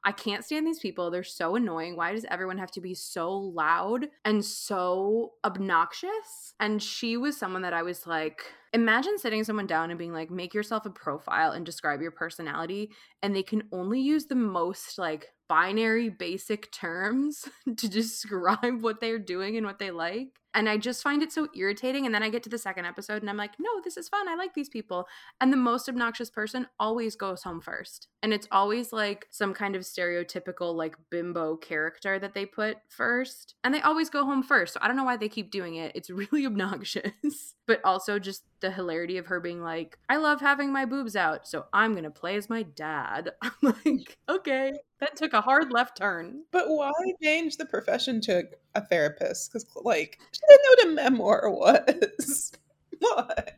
I 0.06 0.12
can't 0.12 0.46
stand 0.46 0.66
these 0.66 0.80
people. 0.80 1.12
They're 1.12 1.24
so 1.24 1.56
annoying. 1.56 1.96
Why 1.96 2.14
does 2.14 2.26
everyone 2.30 2.58
have 2.58 2.72
to 2.72 2.82
be 2.82 2.94
so 2.94 3.32
loud 3.32 4.08
and 4.24 4.44
so 4.44 5.34
obnoxious? 5.44 6.54
And 6.60 6.82
she 6.82 7.18
was 7.18 7.38
someone 7.38 7.64
that 7.64 7.74
I 7.74 7.84
was 7.84 8.08
like, 8.08 8.42
imagine 8.74 9.18
sitting 9.18 9.44
someone 9.44 9.68
down 9.68 9.90
and 9.90 10.00
being 10.00 10.14
like, 10.14 10.32
make 10.32 10.54
yourself 10.54 10.86
a 10.86 10.90
profile 10.90 11.52
and 11.52 11.66
describe 11.66 12.02
your 12.02 12.12
personality. 12.12 12.92
And 13.22 13.36
they 13.36 13.44
can 13.44 13.64
only 13.72 14.00
use 14.00 14.26
the 14.26 14.36
most 14.36 14.98
like 14.98 15.28
binary 15.48 16.10
basic 16.10 16.72
terms 16.72 17.50
to 17.78 17.90
describe 17.90 18.82
what 18.82 19.02
they're 19.02 19.20
doing 19.20 19.58
and 19.58 19.66
what 19.66 19.80
they 19.80 19.92
like. 19.92 20.39
And 20.54 20.68
I 20.68 20.78
just 20.78 21.04
find 21.04 21.22
it 21.22 21.32
so 21.32 21.48
irritating. 21.56 22.06
And 22.06 22.14
then 22.14 22.24
I 22.24 22.30
get 22.30 22.44
to 22.44 22.50
the 22.50 22.58
second 22.58 22.86
episode 22.86 23.22
and 23.22 23.30
I'm 23.30 23.38
like, 23.38 23.54
no, 23.60 23.70
this 23.84 23.98
is 23.98 24.10
fun. 24.10 24.28
I 24.28 24.36
like 24.36 24.54
these 24.54 24.70
people. 24.70 25.08
And 25.42 25.54
the 25.54 25.58
most 25.58 25.88
obnoxious 25.88 26.30
person 26.30 26.68
always 26.80 27.16
goes 27.16 27.44
home 27.44 27.62
first. 27.62 28.08
And 28.24 28.34
it's 28.34 28.48
always 28.52 28.92
like 28.92 29.28
some 29.30 29.54
kind 29.54 29.76
of 29.76 29.84
stereotypical, 29.84 30.76
like 30.76 30.96
bimbo 31.10 31.58
character 31.58 32.20
that 32.20 32.34
they 32.34 32.46
put 32.46 32.78
first. 32.88 33.56
And 33.64 33.74
they 33.74 33.82
always 33.82 34.10
go 34.10 34.26
home 34.26 34.44
first. 34.44 34.74
So 34.74 34.80
I 34.82 34.88
don't 34.88 34.98
know 34.98 35.04
why 35.04 35.18
they 35.18 35.30
keep 35.30 35.52
doing 35.52 35.76
it. 35.76 35.92
It's 35.96 36.10
really 36.10 36.46
obnoxious. 36.46 37.56
but 37.68 37.80
also 37.86 38.18
just 38.18 38.44
the 38.62 38.72
hilarity 38.72 39.18
of 39.18 39.28
her 39.28 39.40
being 39.40 39.62
like, 39.62 39.98
I 40.10 40.18
love 40.18 40.42
having 40.42 40.74
my 40.74 40.86
boobs 40.86 41.16
out. 41.16 41.48
So 41.48 41.66
I'm 41.72 41.92
going 41.92 42.04
to 42.04 42.10
play 42.10 42.36
as 42.36 42.50
my 42.50 42.64
dad. 42.64 43.32
I'm 43.42 43.52
like, 43.62 44.18
okay, 44.28 44.74
that 45.00 45.16
took 45.16 45.34
a 45.34 45.42
hard 45.42 45.72
left 45.72 45.98
turn. 45.98 46.44
But 46.52 46.70
why 46.70 46.92
change 47.22 47.58
the 47.58 47.66
profession 47.66 48.22
to 48.22 48.48
a 48.76 48.82
therapist? 48.82 49.52
Because, 49.52 49.66
like, 49.84 50.20
she 50.32 50.42
didn't 50.48 50.64
know 50.64 50.70
what 50.70 50.88
a 50.88 51.10
memoir 51.10 51.50
was. 51.50 52.52
why? 53.00 53.54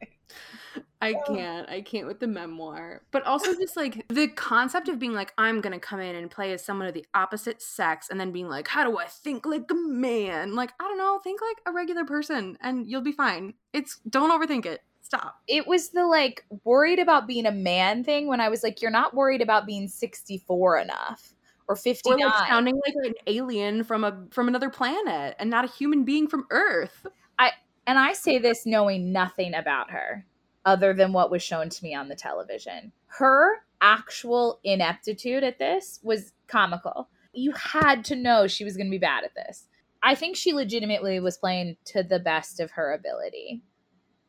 I 1.02 1.16
can't. 1.26 1.68
I 1.68 1.82
can't 1.82 2.06
with 2.06 2.20
the 2.20 2.28
memoir. 2.28 3.02
But 3.10 3.26
also 3.26 3.56
just 3.56 3.76
like 3.76 4.06
the 4.10 4.28
concept 4.28 4.88
of 4.88 5.00
being 5.00 5.14
like, 5.14 5.34
I'm 5.36 5.60
gonna 5.60 5.80
come 5.80 6.00
in 6.00 6.16
and 6.16 6.30
play 6.30 6.54
as 6.54 6.64
someone 6.64 6.88
of 6.88 6.94
the 6.94 7.06
opposite 7.16 7.60
sex 7.60 8.10
and 8.10 8.20
then 8.20 8.32
being 8.32 8.48
like, 8.48 8.68
how 8.68 8.84
do 8.84 9.00
I 9.00 9.06
think 9.06 9.48
like 9.48 9.70
a 9.72 9.74
man? 9.74 10.54
Like, 10.54 10.74
I 10.80 10.84
don't 10.84 11.00
know, 11.00 11.20
think 11.24 11.42
like 11.42 11.58
a 11.66 11.72
regular 11.72 12.06
person 12.06 12.58
and 12.62 12.88
you'll 12.88 13.02
be 13.02 13.12
fine. 13.12 13.56
It's 13.74 14.00
don't 14.08 14.32
overthink 14.32 14.68
it. 14.68 14.82
Stop. 15.12 15.42
It 15.46 15.68
was 15.68 15.90
the 15.90 16.06
like 16.06 16.46
worried 16.64 16.98
about 16.98 17.28
being 17.28 17.46
a 17.46 17.52
man 17.52 18.02
thing 18.02 18.28
when 18.28 18.40
I 18.40 18.48
was 18.48 18.64
like, 18.64 18.82
you're 18.82 18.90
not 18.90 19.14
worried 19.14 19.42
about 19.42 19.66
being 19.66 19.90
64 19.90 20.78
enough 20.78 21.34
or 21.68 21.74
Or 21.74 21.76
59. 21.76 22.18
like 22.18 22.48
sounding 22.48 22.76
like 22.86 22.96
an 23.04 23.14
alien 23.28 23.84
from 23.84 24.06
a 24.06 24.26
from 24.32 24.48
another 24.48 24.70
planet 24.70 25.36
and 25.38 25.50
not 25.50 25.66
a 25.66 25.68
human 25.68 26.06
being 26.06 26.30
from 26.30 26.48
Earth. 26.50 27.06
I 27.38 27.52
and 27.86 28.00
I 28.00 28.14
say 28.14 28.40
this 28.40 28.66
knowing 28.66 29.12
nothing 29.12 29.54
about 29.54 29.92
her 29.92 30.26
other 30.64 30.94
than 30.94 31.12
what 31.12 31.30
was 31.30 31.44
shown 31.44 31.68
to 31.68 31.84
me 31.84 31.94
on 31.94 32.08
the 32.08 32.16
television. 32.16 32.94
Her 33.08 33.58
actual 33.82 34.62
ineptitude 34.64 35.44
at 35.44 35.60
this 35.60 36.00
was 36.04 36.32
comical. 36.48 37.10
You 37.34 37.52
had 37.52 38.06
to 38.06 38.16
know 38.16 38.48
she 38.48 38.64
was 38.64 38.78
going 38.78 38.88
to 38.88 38.92
be 38.92 38.98
bad 38.98 39.26
at 39.26 39.36
this. 39.36 39.68
I 40.04 40.16
think 40.16 40.38
she 40.38 40.54
legitimately 40.54 41.20
was 41.20 41.38
playing 41.38 41.76
to 41.86 42.02
the 42.02 42.20
best 42.20 42.62
of 42.62 42.72
her 42.72 42.94
ability, 42.94 43.62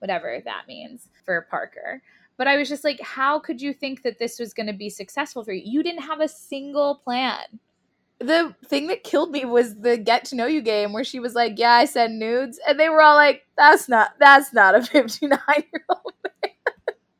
whatever 0.02 0.42
that 0.44 0.64
means 0.66 1.08
for 1.24 1.46
Parker. 1.48 2.02
But 2.36 2.48
I 2.48 2.56
was 2.56 2.68
just 2.68 2.82
like, 2.82 3.00
how 3.00 3.38
could 3.38 3.62
you 3.62 3.72
think 3.72 4.02
that 4.02 4.18
this 4.18 4.40
was 4.40 4.52
going 4.52 4.66
to 4.66 4.72
be 4.72 4.90
successful 4.90 5.44
for 5.44 5.52
you? 5.52 5.62
You 5.64 5.82
didn't 5.84 6.02
have 6.02 6.20
a 6.20 6.26
single 6.26 6.96
plan. 6.96 7.60
The 8.18 8.54
thing 8.66 8.88
that 8.88 9.04
killed 9.04 9.30
me 9.30 9.44
was 9.44 9.76
the 9.76 9.96
get 9.96 10.24
to 10.26 10.36
know 10.36 10.46
you 10.46 10.60
game 10.60 10.92
where 10.92 11.04
she 11.04 11.20
was 11.20 11.34
like, 11.34 11.58
"Yeah, 11.58 11.72
I 11.72 11.86
send 11.86 12.20
nudes," 12.20 12.60
and 12.66 12.78
they 12.78 12.88
were 12.88 13.02
all 13.02 13.16
like, 13.16 13.42
"That's 13.56 13.88
not 13.88 14.12
that's 14.20 14.52
not 14.52 14.76
a 14.76 14.82
59 14.86 15.38
year 15.48 15.84
old." 15.88 16.12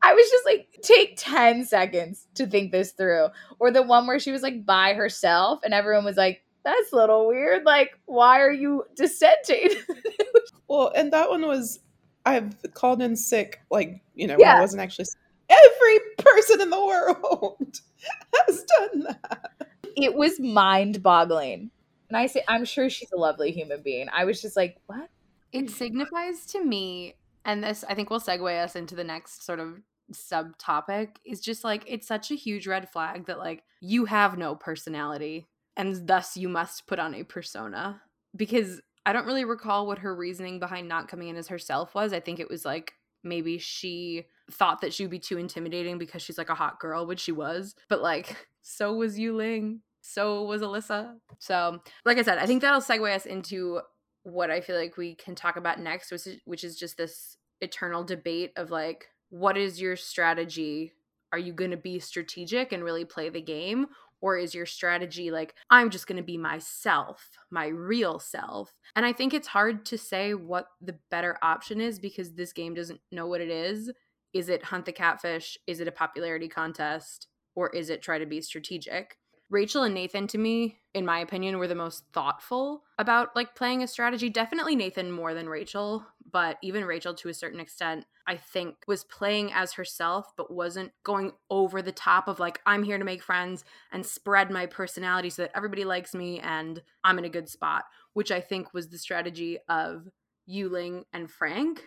I 0.05 0.14
was 0.14 0.29
just 0.31 0.45
like, 0.45 0.68
take 0.83 1.14
10 1.16 1.64
seconds 1.64 2.27
to 2.35 2.47
think 2.47 2.73
this 2.73 2.90
through. 2.90 3.29
Or 3.61 3.71
the 3.71 3.83
one 3.83 4.09
where 4.09 4.18
she 4.18 4.33
was 4.33 4.42
like 4.42 4.66
by 4.66 4.95
herself 4.95 5.61
and 5.64 5.73
everyone 5.73 6.05
was 6.05 6.16
like, 6.16 6.42
that's 6.64 6.92
a 6.92 6.97
little 6.97 7.29
weird. 7.29 7.64
Like, 7.64 7.97
why 8.07 8.40
are 8.40 8.53
you 8.53 8.85
dissenting? 8.97 9.71
Well, 10.73 10.90
and 10.97 11.12
that 11.12 11.29
one 11.29 11.47
was 11.47 11.81
I've 12.24 12.54
called 12.74 13.02
in 13.02 13.16
sick, 13.16 13.61
like, 13.70 14.00
you 14.14 14.26
know, 14.26 14.35
when 14.35 14.40
Yeah. 14.40 14.58
I 14.58 14.61
wasn't 14.61 14.82
actually 14.82 15.06
sick. 15.06 15.18
Every 15.48 15.98
person 16.18 16.61
in 16.61 16.70
the 16.70 16.80
world 16.80 17.80
has 18.46 18.64
done 18.78 19.00
that. 19.04 19.50
it 19.96 20.14
was 20.14 20.38
mind 20.40 21.02
boggling. 21.02 21.70
And 22.08 22.16
I 22.16 22.26
say, 22.26 22.42
I'm 22.48 22.64
sure 22.64 22.88
she's 22.90 23.11
a 23.12 23.16
lovely 23.18 23.50
human 23.52 23.82
being. 23.82 24.08
I 24.12 24.24
was 24.24 24.40
just 24.42 24.56
like, 24.56 24.76
what? 24.87 25.08
It 25.52 25.68
signifies 25.70 26.46
to 26.46 26.64
me, 26.64 27.14
and 27.44 27.62
this 27.64 27.85
I 27.88 27.94
think 27.94 28.08
will 28.08 28.20
segue 28.20 28.62
us 28.62 28.76
into 28.76 28.94
the 28.94 29.04
next 29.04 29.44
sort 29.44 29.61
of 29.61 29.80
subtopic, 30.12 31.16
is 31.24 31.40
just 31.40 31.64
like 31.64 31.85
it's 31.87 32.06
such 32.06 32.30
a 32.30 32.35
huge 32.35 32.66
red 32.66 32.90
flag 32.90 33.26
that 33.26 33.38
like 33.38 33.62
you 33.80 34.04
have 34.06 34.38
no 34.38 34.54
personality 34.54 35.48
and 35.76 36.06
thus 36.06 36.37
you 36.37 36.48
must 36.48 36.87
put 36.87 36.98
on 36.98 37.14
a 37.14 37.24
persona. 37.24 38.00
Because 38.35 38.80
I 39.05 39.12
don't 39.12 39.27
really 39.27 39.45
recall 39.45 39.87
what 39.87 39.99
her 39.99 40.15
reasoning 40.15 40.61
behind 40.61 40.88
not 40.88 41.09
coming 41.09 41.29
in 41.29 41.37
as 41.37 41.49
herself 41.49 41.95
was. 41.95 42.12
I 42.12 42.21
think 42.21 42.38
it 42.38 42.49
was 42.49 42.65
like 42.65 42.95
maybe 43.25 43.59
she 43.59 44.27
thought 44.51 44.81
that 44.81 44.93
she 44.93 45.05
would 45.05 45.11
be 45.11 45.19
too 45.19 45.38
intimidating 45.38 45.99
because 45.99 46.23
she's 46.23 46.38
like 46.38 46.51
a 46.51 46.55
hot 46.55 46.81
girl, 46.81 47.07
which 47.07 47.21
she 47.21 47.33
was. 47.33 47.75
But 47.88 48.03
like, 48.03 48.49
so 48.62 48.93
was 48.93 49.19
Yu 49.19 49.35
Ling. 49.35 49.81
So 50.01 50.43
was 50.45 50.62
Alyssa. 50.62 51.15
So, 51.38 51.81
like 52.05 52.19
I 52.19 52.23
said, 52.23 52.38
I 52.38 52.47
think 52.47 52.61
that'll 52.62 52.81
segue 52.81 53.15
us 53.15 53.25
into 53.25 53.81
what 54.25 54.51
I 54.51 54.61
feel 54.61 54.77
like 54.77 54.97
we 54.97 55.15
can 55.15 55.35
talk 55.35 55.57
about 55.57 55.81
next, 55.81 56.11
which 56.11 56.27
is, 56.27 56.41
which 56.45 56.65
is 56.65 56.77
just 56.77 56.97
this 56.97 57.37
eternal 57.61 58.03
debate 58.03 58.53
of 58.57 58.71
like, 58.71 59.09
what 59.31 59.57
is 59.57 59.81
your 59.81 59.97
strategy? 59.97 60.93
Are 61.33 61.38
you 61.38 61.53
going 61.53 61.71
to 61.71 61.77
be 61.77 61.99
strategic 61.99 62.73
and 62.73 62.85
really 62.85 63.05
play 63.05 63.31
the 63.31 63.41
game? 63.41 63.87
Or 64.22 64.38
is 64.38 64.54
your 64.54 64.66
strategy 64.66 65.30
like, 65.30 65.54
I'm 65.68 65.90
just 65.90 66.06
going 66.06 66.16
to 66.16 66.22
be 66.22 66.38
myself, 66.38 67.28
my 67.50 67.66
real 67.66 68.18
self? 68.18 68.72
And 68.96 69.04
I 69.04 69.12
think 69.12 69.35
it's 69.35 69.48
hard 69.48 69.85
to 69.87 69.98
say 69.98 70.32
what 70.32 70.66
the 70.80 70.96
better 71.11 71.37
option 71.42 71.80
is 71.80 71.98
because 71.98 72.32
this 72.32 72.52
game 72.52 72.72
doesn't 72.72 73.00
know 73.11 73.26
what 73.26 73.42
it 73.42 73.50
is. 73.50 73.90
Is 74.32 74.48
it 74.48 74.64
hunt 74.64 74.87
the 74.87 74.92
catfish? 74.92 75.58
Is 75.66 75.80
it 75.80 75.88
a 75.88 75.92
popularity 75.92 76.48
contest? 76.48 77.26
Or 77.54 77.68
is 77.70 77.90
it 77.90 78.00
try 78.00 78.18
to 78.18 78.24
be 78.24 78.40
strategic? 78.40 79.18
Rachel 79.53 79.83
and 79.83 79.93
Nathan 79.93 80.27
to 80.29 80.38
me, 80.38 80.79
in 80.95 81.05
my 81.05 81.19
opinion, 81.19 81.59
were 81.59 81.69
the 81.69 81.75
most 81.75 82.05
thoughtful 82.15 82.85
about 82.99 83.37
like 83.37 83.55
playing 83.55 83.83
a 83.83 83.87
strategy. 83.87 84.31
Definitely 84.31 84.75
Nathan 84.75 85.12
more 85.12 85.35
than 85.35 85.47
Rachel, 85.47 86.07
but 86.33 86.57
even 86.62 86.87
Rachel 86.87 87.12
to 87.12 87.29
a 87.29 87.35
certain 87.35 87.61
extent, 87.61 88.07
I 88.27 88.37
think 88.37 88.77
was 88.88 89.05
playing 89.05 89.53
as 89.53 89.75
herself 89.75 90.33
but 90.38 90.51
wasn't 90.51 90.93
going 91.05 91.33
over 91.51 91.83
the 91.83 91.93
top 91.93 92.29
of 92.29 92.41
like 92.41 92.62
I'm 92.65 92.83
here 92.83 92.97
to 92.97 93.05
make 93.05 93.23
friends 93.23 93.62
and 93.93 94.07
spread 94.07 94.51
my 94.51 94.65
personality 94.65 95.29
so 95.29 95.43
that 95.43 95.53
everybody 95.55 95.85
likes 95.85 96.15
me 96.15 96.41
and 96.41 96.81
I'm 97.05 97.19
in 97.19 97.27
a 97.27 97.29
good 97.29 97.51
spot, 97.51 97.85
which 98.15 98.31
I 98.31 98.41
think 98.41 98.73
was 98.73 98.88
the 98.88 98.97
strategy 98.97 99.59
of 99.69 100.09
Yu 100.47 100.71
Ling 100.71 101.05
and 101.12 101.31
Frank. 101.31 101.85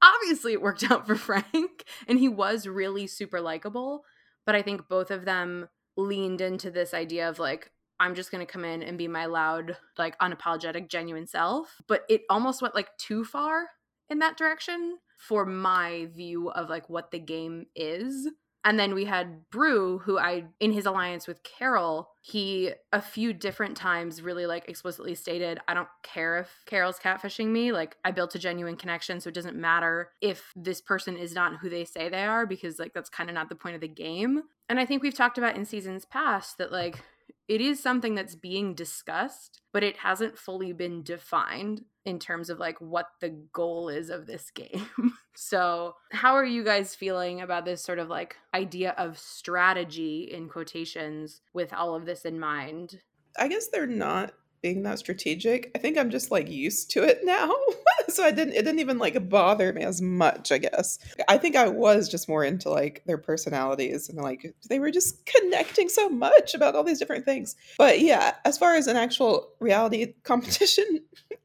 Obviously 0.00 0.52
it 0.52 0.62
worked 0.62 0.84
out 0.90 1.08
for 1.08 1.16
Frank 1.16 1.84
and 2.06 2.20
he 2.20 2.28
was 2.28 2.68
really 2.68 3.08
super 3.08 3.40
likable, 3.40 4.04
but 4.46 4.54
I 4.54 4.62
think 4.62 4.88
both 4.88 5.10
of 5.10 5.24
them 5.24 5.68
leaned 5.98 6.40
into 6.40 6.70
this 6.70 6.94
idea 6.94 7.28
of 7.28 7.38
like 7.38 7.70
I'm 8.00 8.14
just 8.14 8.30
going 8.30 8.46
to 8.46 8.50
come 8.50 8.64
in 8.64 8.82
and 8.82 8.96
be 8.96 9.08
my 9.08 9.26
loud, 9.26 9.76
like 9.98 10.18
unapologetic, 10.20 10.88
genuine 10.88 11.26
self. 11.26 11.80
But 11.88 12.04
it 12.08 12.22
almost 12.30 12.62
went 12.62 12.74
like 12.74 12.96
too 12.96 13.24
far 13.24 13.66
in 14.08 14.20
that 14.20 14.36
direction 14.36 14.98
for 15.18 15.44
my 15.44 16.08
view 16.14 16.48
of 16.50 16.70
like 16.70 16.88
what 16.88 17.10
the 17.10 17.18
game 17.18 17.66
is. 17.74 18.28
And 18.64 18.78
then 18.78 18.94
we 18.94 19.04
had 19.04 19.48
Bru, 19.50 19.98
who 19.98 20.18
I, 20.18 20.44
in 20.60 20.72
his 20.72 20.84
alliance 20.84 21.26
with 21.26 21.42
Carol, 21.42 22.10
he 22.20 22.72
a 22.92 23.00
few 23.00 23.32
different 23.32 23.76
times 23.76 24.20
really 24.20 24.46
like 24.46 24.68
explicitly 24.68 25.14
stated, 25.14 25.58
I 25.66 25.74
don't 25.74 25.88
care 26.02 26.38
if 26.38 26.50
Carol's 26.66 26.98
catfishing 26.98 27.46
me. 27.46 27.72
Like, 27.72 27.96
I 28.04 28.10
built 28.10 28.34
a 28.34 28.38
genuine 28.38 28.76
connection, 28.76 29.20
so 29.20 29.28
it 29.28 29.34
doesn't 29.34 29.56
matter 29.56 30.10
if 30.20 30.52
this 30.54 30.80
person 30.80 31.16
is 31.16 31.34
not 31.34 31.58
who 31.58 31.70
they 31.70 31.84
say 31.84 32.08
they 32.08 32.24
are, 32.24 32.46
because 32.46 32.78
like 32.78 32.92
that's 32.92 33.08
kind 33.08 33.30
of 33.30 33.34
not 33.34 33.48
the 33.48 33.54
point 33.54 33.76
of 33.76 33.80
the 33.80 33.88
game. 33.88 34.42
And 34.68 34.78
I 34.78 34.84
think 34.84 35.02
we've 35.02 35.14
talked 35.14 35.38
about 35.38 35.56
in 35.56 35.64
seasons 35.64 36.04
past 36.04 36.58
that 36.58 36.72
like 36.72 37.02
it 37.48 37.62
is 37.62 37.82
something 37.82 38.14
that's 38.14 38.34
being 38.34 38.74
discussed, 38.74 39.62
but 39.72 39.82
it 39.82 39.96
hasn't 39.98 40.38
fully 40.38 40.72
been 40.72 41.02
defined 41.02 41.82
in 42.04 42.18
terms 42.18 42.50
of 42.50 42.58
like 42.58 42.78
what 42.78 43.06
the 43.20 43.30
goal 43.52 43.88
is 43.88 44.10
of 44.10 44.26
this 44.26 44.50
game. 44.50 44.86
so, 45.34 45.94
how 46.12 46.34
are 46.34 46.44
you 46.44 46.62
guys 46.62 46.94
feeling 46.94 47.40
about 47.40 47.64
this 47.64 47.82
sort 47.82 47.98
of 47.98 48.08
like 48.08 48.36
idea 48.54 48.94
of 48.98 49.18
strategy 49.18 50.30
in 50.30 50.48
quotations 50.48 51.40
with 51.54 51.72
all 51.72 51.94
of 51.94 52.04
this 52.04 52.26
in 52.26 52.38
mind? 52.38 53.00
I 53.38 53.48
guess 53.48 53.68
they're 53.68 53.86
not 53.86 54.34
being 54.62 54.82
that 54.82 54.98
strategic. 54.98 55.70
I 55.74 55.78
think 55.78 55.96
I'm 55.96 56.10
just 56.10 56.30
like 56.30 56.50
used 56.50 56.90
to 56.92 57.02
it 57.02 57.20
now. 57.24 57.50
so 58.08 58.24
I 58.24 58.30
didn't 58.30 58.54
it 58.54 58.64
didn't 58.64 58.80
even 58.80 58.98
like 58.98 59.28
bother 59.28 59.72
me 59.72 59.82
as 59.82 60.00
much, 60.00 60.50
I 60.52 60.58
guess. 60.58 60.98
I 61.28 61.38
think 61.38 61.56
I 61.56 61.68
was 61.68 62.08
just 62.08 62.28
more 62.28 62.44
into 62.44 62.70
like 62.70 63.02
their 63.06 63.18
personalities 63.18 64.08
and 64.08 64.18
like 64.18 64.54
they 64.68 64.78
were 64.78 64.90
just 64.90 65.24
connecting 65.26 65.88
so 65.88 66.08
much 66.08 66.54
about 66.54 66.74
all 66.74 66.84
these 66.84 66.98
different 66.98 67.24
things. 67.24 67.56
But 67.76 68.00
yeah, 68.00 68.34
as 68.44 68.58
far 68.58 68.74
as 68.74 68.86
an 68.86 68.96
actual 68.96 69.48
reality 69.60 70.14
competition, 70.24 71.02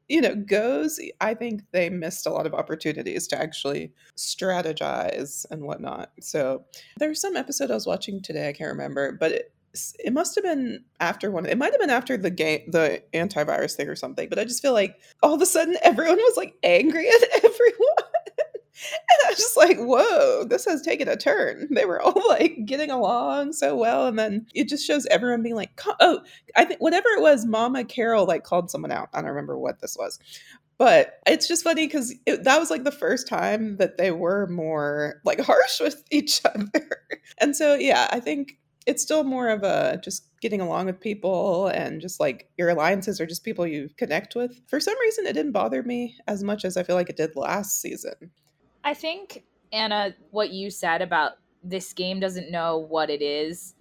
you 0.08 0.20
know, 0.20 0.34
goes, 0.34 1.00
I 1.20 1.34
think 1.34 1.62
they 1.72 1.88
missed 1.90 2.26
a 2.26 2.30
lot 2.30 2.46
of 2.46 2.54
opportunities 2.54 3.26
to 3.28 3.40
actually 3.40 3.92
strategize 4.16 5.46
and 5.50 5.62
whatnot. 5.62 6.12
So 6.20 6.64
there's 6.98 7.20
some 7.20 7.36
episode 7.36 7.70
I 7.70 7.74
was 7.74 7.86
watching 7.86 8.20
today, 8.20 8.48
I 8.48 8.52
can't 8.52 8.70
remember, 8.70 9.12
but 9.12 9.32
it, 9.32 9.54
it 9.98 10.12
must 10.12 10.34
have 10.34 10.44
been 10.44 10.84
after 11.00 11.30
one 11.30 11.46
it 11.46 11.58
might 11.58 11.72
have 11.72 11.80
been 11.80 11.90
after 11.90 12.16
the 12.16 12.30
game 12.30 12.60
the 12.68 13.02
antivirus 13.12 13.74
thing 13.74 13.88
or 13.88 13.96
something 13.96 14.28
but 14.28 14.38
i 14.38 14.44
just 14.44 14.62
feel 14.62 14.72
like 14.72 14.96
all 15.22 15.34
of 15.34 15.42
a 15.42 15.46
sudden 15.46 15.76
everyone 15.82 16.16
was 16.16 16.36
like 16.36 16.54
angry 16.62 17.08
at 17.08 17.28
everyone. 17.44 18.10
And 18.76 19.26
i 19.26 19.30
was 19.30 19.38
just 19.38 19.56
like 19.56 19.78
whoa 19.78 20.44
this 20.44 20.64
has 20.64 20.82
taken 20.82 21.08
a 21.08 21.16
turn. 21.16 21.68
They 21.70 21.84
were 21.84 22.00
all 22.00 22.22
like 22.28 22.66
getting 22.66 22.90
along 22.90 23.52
so 23.52 23.76
well 23.76 24.06
and 24.06 24.18
then 24.18 24.46
it 24.54 24.68
just 24.68 24.86
shows 24.86 25.06
everyone 25.06 25.42
being 25.42 25.54
like 25.54 25.80
oh 26.00 26.20
i 26.56 26.64
think 26.64 26.80
whatever 26.80 27.08
it 27.10 27.22
was 27.22 27.46
mama 27.46 27.84
carol 27.84 28.26
like 28.26 28.44
called 28.44 28.70
someone 28.70 28.92
out. 28.92 29.08
I 29.12 29.20
don't 29.20 29.30
remember 29.30 29.58
what 29.58 29.80
this 29.80 29.96
was. 29.98 30.18
But 30.76 31.20
it's 31.24 31.46
just 31.46 31.62
funny 31.62 31.86
because 31.86 32.14
that 32.26 32.58
was 32.58 32.68
like 32.68 32.82
the 32.82 32.90
first 32.90 33.28
time 33.28 33.76
that 33.76 33.96
they 33.96 34.10
were 34.10 34.48
more 34.48 35.20
like 35.24 35.40
harsh 35.40 35.78
with 35.80 36.02
each 36.10 36.40
other. 36.44 37.00
And 37.38 37.56
so 37.56 37.74
yeah 37.74 38.08
i 38.10 38.20
think 38.20 38.58
it's 38.86 39.02
still 39.02 39.24
more 39.24 39.48
of 39.48 39.62
a 39.62 39.98
just 40.02 40.28
getting 40.40 40.60
along 40.60 40.86
with 40.86 41.00
people 41.00 41.68
and 41.68 42.00
just 42.00 42.20
like 42.20 42.50
your 42.58 42.68
alliances 42.68 43.20
are 43.20 43.26
just 43.26 43.44
people 43.44 43.66
you 43.66 43.88
connect 43.96 44.34
with. 44.34 44.60
For 44.68 44.78
some 44.80 44.98
reason, 45.00 45.26
it 45.26 45.32
didn't 45.32 45.52
bother 45.52 45.82
me 45.82 46.16
as 46.26 46.42
much 46.42 46.64
as 46.64 46.76
I 46.76 46.82
feel 46.82 46.96
like 46.96 47.08
it 47.08 47.16
did 47.16 47.34
last 47.34 47.80
season. 47.80 48.30
I 48.84 48.92
think, 48.94 49.44
Anna, 49.72 50.14
what 50.30 50.50
you 50.50 50.70
said 50.70 51.00
about 51.00 51.32
this 51.62 51.92
game 51.94 52.20
doesn't 52.20 52.50
know 52.50 52.76
what 52.76 53.08
it 53.08 53.22
is, 53.22 53.74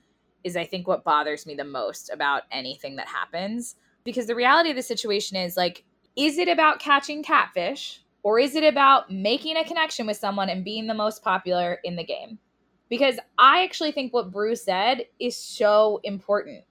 is 0.44 0.56
I 0.56 0.63
think 0.66 0.88
what 0.88 1.04
bothers 1.04 1.46
me 1.46 1.56
the 1.56 1.63
most 1.66 2.10
about 2.10 2.44
anything 2.52 2.96
that 2.96 3.08
happens. 3.08 3.76
Because 4.06 4.28
the 4.28 4.36
reality 4.36 4.70
of 4.70 4.76
the 4.76 4.84
situation 4.84 5.38
is 5.38 5.58
like, 5.58 5.84
is 6.16 6.38
it 6.38 6.48
about 6.48 6.80
catching 6.80 7.24
catfish 7.24 8.02
or 8.24 8.39
is 8.39 8.56
it 8.56 8.63
about 8.63 9.12
making 9.12 9.58
a 9.58 9.66
connection 9.66 10.08
with 10.08 10.18
someone 10.18 10.50
and 10.50 10.63
being 10.63 10.88
the 10.88 10.94
most 10.94 11.24
popular 11.24 11.80
in 11.84 11.96
the 11.98 12.04
game? 12.04 12.39
Because 12.94 13.18
I 13.40 13.64
actually 13.64 13.92
think 13.92 14.14
what 14.14 14.30
Bruce 14.30 14.66
said 14.66 15.06
is 15.20 15.36
so 15.36 16.00
important 16.04 16.64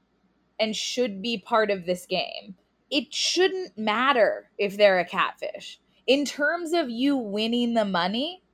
and 0.61 0.77
should 0.77 1.21
be 1.21 1.37
part 1.37 1.69
of 1.69 1.85
this 1.85 2.07
game. 2.07 2.55
It 2.93 3.13
shouldn't 3.13 3.77
matter 3.77 4.49
if 4.57 4.77
they're 4.77 5.01
a 5.01 5.05
catfish. 5.05 5.81
In 6.07 6.25
terms 6.25 6.75
of 6.75 6.89
you 6.89 7.17
winning 7.17 7.75
the 7.75 7.85
money, 7.85 8.45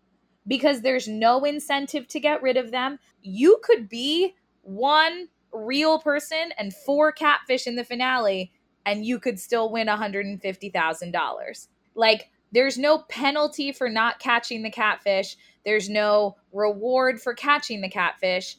because 0.46 0.80
there's 0.80 1.08
no 1.08 1.44
incentive 1.44 2.08
to 2.08 2.18
get 2.18 2.40
rid 2.40 2.56
of 2.56 2.70
them, 2.70 3.00
you 3.20 3.60
could 3.62 3.86
be 3.86 4.34
one 4.62 5.28
real 5.52 5.98
person 5.98 6.52
and 6.56 6.74
four 6.74 7.12
catfish 7.12 7.66
in 7.66 7.76
the 7.76 7.84
finale, 7.84 8.50
and 8.86 9.04
you 9.04 9.18
could 9.20 9.38
still 9.38 9.70
win 9.70 9.88
$150,000. 9.88 11.68
Like, 11.94 12.30
there's 12.50 12.78
no 12.78 13.00
penalty 13.10 13.72
for 13.72 13.90
not 13.90 14.20
catching 14.20 14.62
the 14.62 14.70
catfish. 14.70 15.36
There's 15.68 15.90
no 15.90 16.36
reward 16.50 17.20
for 17.20 17.34
catching 17.34 17.82
the 17.82 17.90
catfish. 17.90 18.56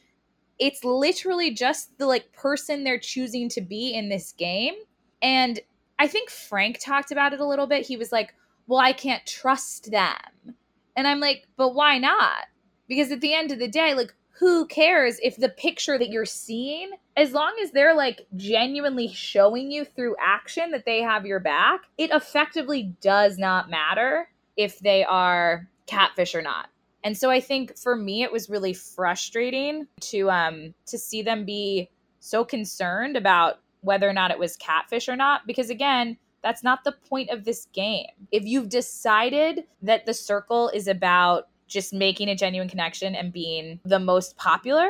It's 0.59 0.83
literally 0.83 1.49
just 1.49 1.97
the 1.97 2.05
like 2.05 2.31
person 2.33 2.83
they're 2.83 2.99
choosing 2.99 3.49
to 3.49 3.61
be 3.61 3.95
in 3.95 4.09
this 4.09 4.31
game. 4.33 4.75
And 5.19 5.59
I 5.97 6.07
think 6.07 6.29
Frank 6.29 6.77
talked 6.79 7.11
about 7.11 7.33
it 7.33 7.39
a 7.39 7.47
little 7.47 7.65
bit. 7.65 7.87
He 7.87 7.97
was 7.97 8.11
like, 8.11 8.35
"Well, 8.67 8.79
I 8.79 8.93
can't 8.93 9.25
trust 9.25 9.89
them." 9.89 10.53
And 10.95 11.07
I'm 11.07 11.19
like, 11.19 11.47
"But 11.57 11.73
why 11.73 11.97
not?" 11.97 12.45
Because 12.87 13.11
at 13.11 13.21
the 13.21 13.33
end 13.33 13.51
of 13.51 13.57
the 13.57 13.67
day, 13.67 13.95
like 13.95 14.13
who 14.37 14.67
cares 14.67 15.19
if 15.23 15.35
the 15.35 15.49
picture 15.49 15.97
that 15.97 16.11
you're 16.11 16.25
seeing, 16.25 16.91
as 17.17 17.31
long 17.33 17.55
as 17.63 17.71
they're 17.71 17.95
like 17.95 18.27
genuinely 18.35 19.07
showing 19.07 19.71
you 19.71 19.83
through 19.83 20.15
action 20.23 20.69
that 20.69 20.85
they 20.85 21.01
have 21.01 21.25
your 21.25 21.39
back, 21.39 21.81
it 21.97 22.11
effectively 22.11 22.93
does 23.01 23.39
not 23.39 23.67
matter 23.67 24.29
if 24.55 24.77
they 24.77 25.03
are 25.03 25.67
catfish 25.87 26.35
or 26.35 26.43
not. 26.43 26.69
And 27.03 27.17
so 27.17 27.29
I 27.29 27.39
think 27.39 27.77
for 27.77 27.95
me 27.95 28.23
it 28.23 28.31
was 28.31 28.49
really 28.49 28.73
frustrating 28.73 29.87
to 30.01 30.29
um 30.29 30.73
to 30.87 30.97
see 30.97 31.21
them 31.21 31.45
be 31.45 31.89
so 32.19 32.43
concerned 32.43 33.15
about 33.15 33.59
whether 33.81 34.09
or 34.09 34.13
not 34.13 34.31
it 34.31 34.39
was 34.39 34.57
catfish 34.57 35.07
or 35.07 35.15
not 35.15 35.47
because 35.47 35.69
again, 35.69 36.17
that's 36.41 36.63
not 36.63 36.83
the 36.83 36.95
point 37.09 37.29
of 37.29 37.43
this 37.43 37.67
game. 37.73 38.07
If 38.31 38.45
you've 38.45 38.69
decided 38.69 39.65
that 39.81 40.05
the 40.05 40.13
circle 40.13 40.69
is 40.69 40.87
about 40.87 41.47
just 41.67 41.93
making 41.93 42.29
a 42.29 42.35
genuine 42.35 42.69
connection 42.69 43.15
and 43.15 43.31
being 43.31 43.79
the 43.85 43.99
most 43.99 44.37
popular, 44.37 44.87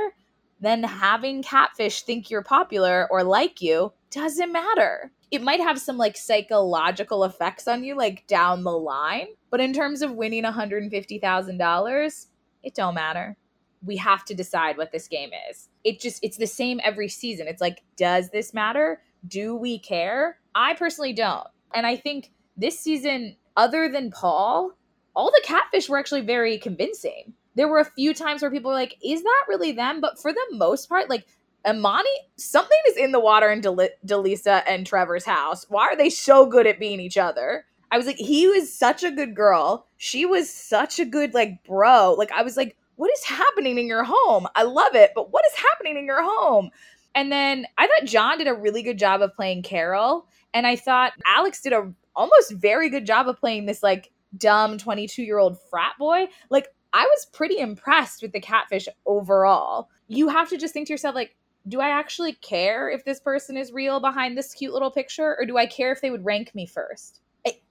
then 0.62 0.84
having 0.84 1.44
catfish 1.44 2.04
think 2.04 2.30
you're 2.30 2.44
popular 2.44 3.08
or 3.12 3.24
like 3.24 3.62
you 3.62 3.92
doesn't 4.12 4.52
matter. 4.52 5.12
It 5.32 5.44
might 5.44 5.60
have 5.60 5.80
some 5.80 5.98
like 5.98 6.18
psychological 6.18 7.24
effects 7.24 7.68
on 7.68 7.84
you 7.84 7.96
like 7.96 8.26
down 8.28 8.64
the 8.64 8.72
line, 8.72 9.28
but 9.52 9.60
in 9.60 9.74
terms 9.74 10.02
of 10.02 10.14
winning 10.14 10.44
$150,000, 10.44 12.26
it 12.64 12.76
don't 12.76 12.96
matter. 12.96 13.38
We 13.86 13.98
have 13.98 14.26
to 14.26 14.34
decide 14.34 14.78
what 14.78 14.92
this 14.92 15.08
game 15.08 15.30
is. 15.50 15.70
It 15.84 16.00
just 16.00 16.24
it's 16.24 16.38
the 16.38 16.48
same 16.48 16.82
every 16.84 17.08
season. 17.08 17.48
It's 17.48 17.62
like 17.62 17.84
does 17.96 18.30
this 18.32 18.54
matter? 18.54 19.02
Do 19.28 19.56
we 19.56 19.80
care? 19.80 20.40
I 20.56 20.74
personally 20.74 21.14
don't. 21.14 21.48
And 21.74 21.86
I 21.86 21.96
think 21.96 22.32
this 22.58 22.80
season 22.80 23.38
other 23.56 23.90
than 23.90 24.12
Paul, 24.12 24.72
all 25.16 25.32
the 25.32 25.44
catfish 25.44 25.90
were 25.90 25.98
actually 25.98 26.22
very 26.22 26.58
convincing. 26.58 27.34
There 27.56 27.68
were 27.68 27.80
a 27.80 27.86
few 27.86 28.14
times 28.14 28.42
where 28.42 28.52
people 28.52 28.72
were 28.72 28.78
like, 28.78 28.96
is 29.04 29.24
that 29.24 29.46
really 29.48 29.72
them? 29.72 30.02
But 30.02 30.20
for 30.20 30.32
the 30.32 30.46
most 30.52 30.88
part, 30.88 31.10
like 31.10 31.26
Imani, 31.68 32.10
something 32.38 32.78
is 32.88 32.98
in 32.98 33.12
the 33.12 33.20
water 33.20 33.50
in 33.50 33.62
Del- 33.62 33.90
DeLeesa 34.06 34.64
and 34.68 34.86
Trevor's 34.86 35.26
house. 35.26 35.66
Why 35.70 35.88
are 35.88 35.96
they 35.96 36.10
so 36.10 36.46
good 36.46 36.68
at 36.68 36.80
being 36.80 37.00
each 37.00 37.18
other? 37.18 37.66
I 37.92 37.98
was 37.98 38.06
like, 38.06 38.18
he 38.18 38.48
was 38.48 38.72
such 38.72 39.04
a 39.04 39.12
good 39.12 39.36
girl. 39.36 39.88
She 39.98 40.26
was 40.26 40.50
such 40.50 41.00
a 41.00 41.06
good, 41.06 41.34
like, 41.34 41.64
bro. 41.64 42.14
Like, 42.18 42.32
I 42.32 42.44
was 42.44 42.56
like, 42.56 42.78
what 42.96 43.12
is 43.12 43.24
happening 43.24 43.78
in 43.78 43.88
your 43.88 44.04
home? 44.04 44.48
I 44.56 44.64
love 44.64 44.94
it, 44.96 45.12
but 45.16 45.32
what 45.32 45.44
is 45.46 45.58
happening 45.58 45.98
in 45.98 46.06
your 46.06 46.22
home? 46.22 46.70
And 47.16 47.32
then 47.32 47.66
I 47.78 47.88
thought 47.88 48.06
John 48.08 48.38
did 48.38 48.48
a 48.48 48.54
really 48.54 48.84
good 48.84 49.00
job 49.00 49.22
of 49.22 49.34
playing 49.34 49.64
Carol. 49.64 50.28
And 50.54 50.68
I 50.68 50.76
thought 50.76 51.14
Alex 51.26 51.62
did 51.62 51.74
a 51.74 51.92
almost 52.16 52.52
very 52.52 52.90
good 52.90 53.06
job 53.06 53.28
of 53.28 53.40
playing 53.40 53.66
this 53.66 53.82
like 53.82 54.12
dumb 54.38 54.78
22 54.78 55.24
year 55.24 55.38
old 55.38 55.58
frat 55.70 55.94
boy. 55.98 56.28
Like, 56.50 56.68
I 56.92 57.06
was 57.06 57.28
pretty 57.32 57.58
impressed 57.60 58.22
with 58.22 58.32
the 58.32 58.40
catfish 58.40 58.88
overall. 59.06 59.90
You 60.08 60.28
have 60.30 60.50
to 60.50 60.58
just 60.58 60.74
think 60.74 60.88
to 60.88 60.94
yourself, 60.94 61.16
like, 61.16 61.36
do 61.70 61.80
I 61.80 61.90
actually 61.90 62.34
care 62.34 62.90
if 62.90 63.06
this 63.06 63.20
person 63.20 63.56
is 63.56 63.72
real 63.72 64.00
behind 64.00 64.38
this 64.38 64.54
cute 64.54 64.74
little 64.74 64.92
picture, 64.92 65.38
or 65.40 65.46
do 65.46 65.58
I 65.58 65.66
care 65.66 65.92
if 65.92 66.02
they 66.02 66.12
would 66.12 66.26
rank 66.26 66.54
me 66.54 66.66
first? 66.66 67.22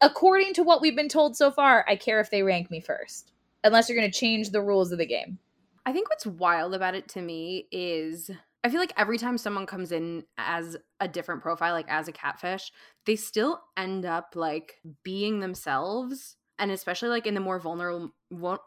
According 0.01 0.55
to 0.55 0.63
what 0.63 0.81
we've 0.81 0.97
been 0.97 1.09
told 1.09 1.37
so 1.37 1.51
far, 1.51 1.85
I 1.87 1.97
care 1.97 2.21
if 2.21 2.31
they 2.31 2.43
rank 2.43 2.71
me 2.71 2.81
first, 2.81 3.33
unless 3.65 3.89
you're 3.89 3.99
going 3.99 4.11
to 4.11 4.19
change 4.19 4.51
the 4.51 4.63
rules 4.63 4.93
of 4.93 4.99
the 4.99 5.07
game. 5.07 5.39
I 5.85 5.93
think 5.93 6.09
what's 6.09 6.27
wild 6.27 6.75
about 6.75 6.95
it 6.95 7.09
to 7.09 7.21
me 7.21 7.67
is 7.71 8.31
I 8.65 8.71
feel 8.71 8.81
like 8.81 8.95
every 8.97 9.19
time 9.19 9.37
someone 9.37 9.67
comes 9.67 9.93
in 9.93 10.25
as 10.39 10.77
a 11.01 11.07
different 11.07 11.43
profile, 11.43 11.75
like 11.75 11.89
as 11.89 12.09
a 12.09 12.13
catfish, 12.13 12.73
they 13.05 13.17
still 13.17 13.61
end 13.77 14.07
up 14.07 14.33
like 14.35 14.81
being 15.03 15.41
themselves 15.41 16.37
and 16.59 16.71
especially 16.71 17.09
like 17.09 17.27
in 17.27 17.35
the 17.35 17.41
more 17.41 17.59
vulnerable 17.59 18.13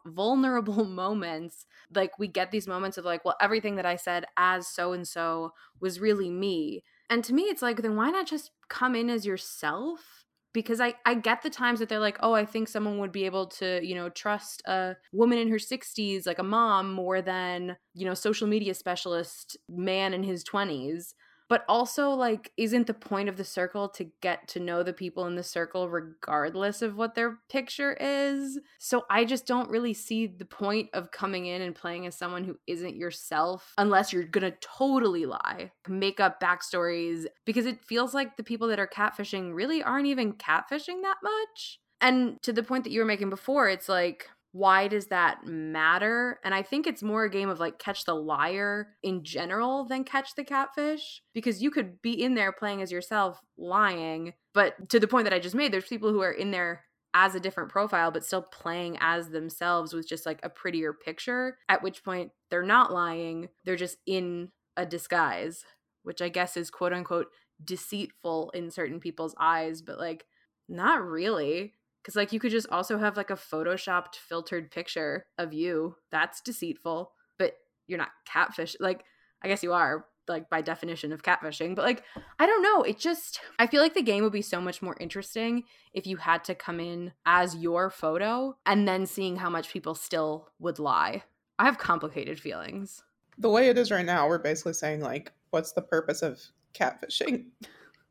vulnerable 0.06 0.86
moments 1.04 1.65
like 1.93 2.17
we 2.17 2.27
get 2.27 2.51
these 2.51 2.67
moments 2.67 2.97
of 2.97 3.06
like 3.06 3.23
well 3.25 3.36
everything 3.41 3.75
that 3.75 3.86
i 3.86 3.95
said 3.95 4.25
as 4.38 4.67
so 4.67 4.93
and 4.93 5.08
so 5.08 5.51
was 5.80 5.99
really 5.99 6.30
me. 6.30 6.84
And 7.10 7.23
to 7.25 7.34
me 7.34 7.43
it's 7.43 7.62
like 7.62 7.82
then 7.82 7.95
why 7.95 8.10
not 8.10 8.27
just 8.27 8.51
come 8.69 8.95
in 8.95 9.10
as 9.10 9.25
yourself? 9.25 10.25
Because 10.54 10.82
I, 10.82 10.95
I 11.06 11.13
get 11.13 11.43
the 11.43 11.49
times 11.49 11.80
that 11.80 11.88
they're 11.88 11.99
like 11.99 12.17
oh 12.21 12.34
i 12.34 12.45
think 12.45 12.67
someone 12.67 12.97
would 12.99 13.12
be 13.13 13.25
able 13.25 13.47
to 13.47 13.80
you 13.86 13.95
know 13.95 14.10
trust 14.10 14.62
a 14.65 14.97
woman 15.13 15.38
in 15.38 15.49
her 15.49 15.60
60s 15.60 16.25
like 16.25 16.39
a 16.39 16.43
mom 16.43 16.91
more 16.93 17.21
than 17.21 17.77
you 17.93 18.06
know 18.06 18.13
social 18.13 18.47
media 18.47 18.73
specialist 18.73 19.58
man 19.69 20.13
in 20.13 20.23
his 20.23 20.43
20s 20.43 21.13
but 21.51 21.65
also 21.67 22.11
like 22.11 22.49
isn't 22.55 22.87
the 22.87 22.93
point 22.93 23.27
of 23.27 23.35
the 23.35 23.43
circle 23.43 23.89
to 23.89 24.05
get 24.21 24.47
to 24.47 24.57
know 24.57 24.83
the 24.83 24.93
people 24.93 25.25
in 25.25 25.35
the 25.35 25.43
circle 25.43 25.89
regardless 25.89 26.81
of 26.81 26.95
what 26.95 27.13
their 27.13 27.39
picture 27.49 27.91
is? 27.99 28.57
So 28.79 29.03
i 29.09 29.25
just 29.25 29.45
don't 29.45 29.69
really 29.69 29.93
see 29.93 30.27
the 30.27 30.45
point 30.45 30.89
of 30.93 31.11
coming 31.11 31.47
in 31.47 31.61
and 31.61 31.75
playing 31.75 32.07
as 32.07 32.17
someone 32.17 32.45
who 32.45 32.55
isn't 32.67 32.95
yourself 32.95 33.73
unless 33.77 34.13
you're 34.13 34.23
gonna 34.23 34.53
totally 34.61 35.25
lie 35.25 35.71
make 35.89 36.21
up 36.21 36.39
backstories 36.39 37.25
because 37.45 37.65
it 37.65 37.83
feels 37.83 38.13
like 38.13 38.37
the 38.37 38.43
people 38.43 38.69
that 38.69 38.79
are 38.79 38.87
catfishing 38.87 39.53
really 39.53 39.83
aren't 39.83 40.07
even 40.07 40.31
catfishing 40.31 41.01
that 41.01 41.17
much. 41.21 41.79
And 41.99 42.41
to 42.43 42.53
the 42.53 42.63
point 42.63 42.85
that 42.85 42.91
you 42.91 43.01
were 43.01 43.05
making 43.05 43.29
before 43.29 43.67
it's 43.67 43.89
like 43.89 44.29
why 44.53 44.87
does 44.87 45.07
that 45.07 45.45
matter? 45.45 46.39
And 46.43 46.53
I 46.53 46.61
think 46.61 46.85
it's 46.85 47.01
more 47.01 47.23
a 47.23 47.29
game 47.29 47.49
of 47.49 47.59
like 47.59 47.79
catch 47.79 48.03
the 48.03 48.15
liar 48.15 48.89
in 49.01 49.23
general 49.23 49.85
than 49.85 50.03
catch 50.03 50.35
the 50.35 50.43
catfish 50.43 51.21
because 51.33 51.61
you 51.61 51.71
could 51.71 52.01
be 52.01 52.11
in 52.11 52.35
there 52.35 52.51
playing 52.51 52.81
as 52.81 52.91
yourself 52.91 53.39
lying. 53.57 54.33
But 54.53 54.89
to 54.89 54.99
the 54.99 55.07
point 55.07 55.23
that 55.25 55.33
I 55.33 55.39
just 55.39 55.55
made, 55.55 55.71
there's 55.71 55.85
people 55.85 56.11
who 56.11 56.21
are 56.21 56.31
in 56.31 56.51
there 56.51 56.83
as 57.13 57.35
a 57.35 57.39
different 57.39 57.69
profile 57.69 58.11
but 58.11 58.25
still 58.25 58.41
playing 58.41 58.97
as 58.99 59.29
themselves 59.29 59.93
with 59.93 60.07
just 60.07 60.25
like 60.25 60.39
a 60.43 60.49
prettier 60.49 60.93
picture, 60.93 61.57
at 61.69 61.81
which 61.81 62.03
point 62.03 62.31
they're 62.49 62.63
not 62.63 62.91
lying, 62.91 63.49
they're 63.63 63.75
just 63.75 63.97
in 64.05 64.49
a 64.75 64.85
disguise, 64.85 65.63
which 66.03 66.21
I 66.21 66.29
guess 66.29 66.57
is 66.57 66.69
quote 66.69 66.93
unquote 66.93 67.27
deceitful 67.63 68.51
in 68.53 68.71
certain 68.71 68.99
people's 68.99 69.35
eyes, 69.39 69.81
but 69.81 69.97
like 69.97 70.25
not 70.67 71.05
really 71.05 71.73
because, 72.01 72.15
like, 72.15 72.33
you 72.33 72.39
could 72.39 72.51
just 72.51 72.69
also 72.69 72.97
have 72.97 73.17
like 73.17 73.29
a 73.29 73.35
photoshopped 73.35 74.15
filtered 74.15 74.71
picture 74.71 75.25
of 75.37 75.53
you. 75.53 75.95
That's 76.11 76.41
deceitful, 76.41 77.11
but 77.37 77.53
you're 77.87 77.99
not 77.99 78.09
catfish. 78.25 78.75
Like, 78.79 79.03
I 79.43 79.47
guess 79.47 79.63
you 79.63 79.73
are, 79.73 80.05
like, 80.27 80.49
by 80.49 80.61
definition 80.61 81.11
of 81.11 81.23
catfishing. 81.23 81.75
But, 81.75 81.85
like, 81.85 82.03
I 82.39 82.45
don't 82.45 82.63
know. 82.63 82.83
It 82.83 82.97
just, 82.97 83.39
I 83.59 83.67
feel 83.67 83.81
like 83.81 83.93
the 83.93 84.01
game 84.01 84.23
would 84.23 84.33
be 84.33 84.41
so 84.41 84.61
much 84.61 84.81
more 84.81 84.97
interesting 84.99 85.63
if 85.93 86.07
you 86.07 86.17
had 86.17 86.43
to 86.45 86.55
come 86.55 86.79
in 86.79 87.13
as 87.25 87.55
your 87.55 87.89
photo 87.89 88.57
and 88.65 88.87
then 88.87 89.05
seeing 89.05 89.37
how 89.37 89.49
much 89.49 89.71
people 89.71 89.95
still 89.95 90.49
would 90.59 90.79
lie. 90.79 91.23
I 91.59 91.65
have 91.65 91.77
complicated 91.77 92.39
feelings. 92.39 93.03
The 93.37 93.49
way 93.49 93.69
it 93.69 93.77
is 93.77 93.91
right 93.91 94.05
now, 94.05 94.27
we're 94.27 94.39
basically 94.39 94.73
saying, 94.73 95.01
like, 95.01 95.31
what's 95.51 95.73
the 95.73 95.81
purpose 95.81 96.21
of 96.21 96.39
catfishing? 96.73 97.45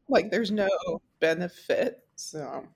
like, 0.09 0.31
there's 0.31 0.50
no 0.50 0.68
benefit. 1.20 2.05
So 2.16 2.66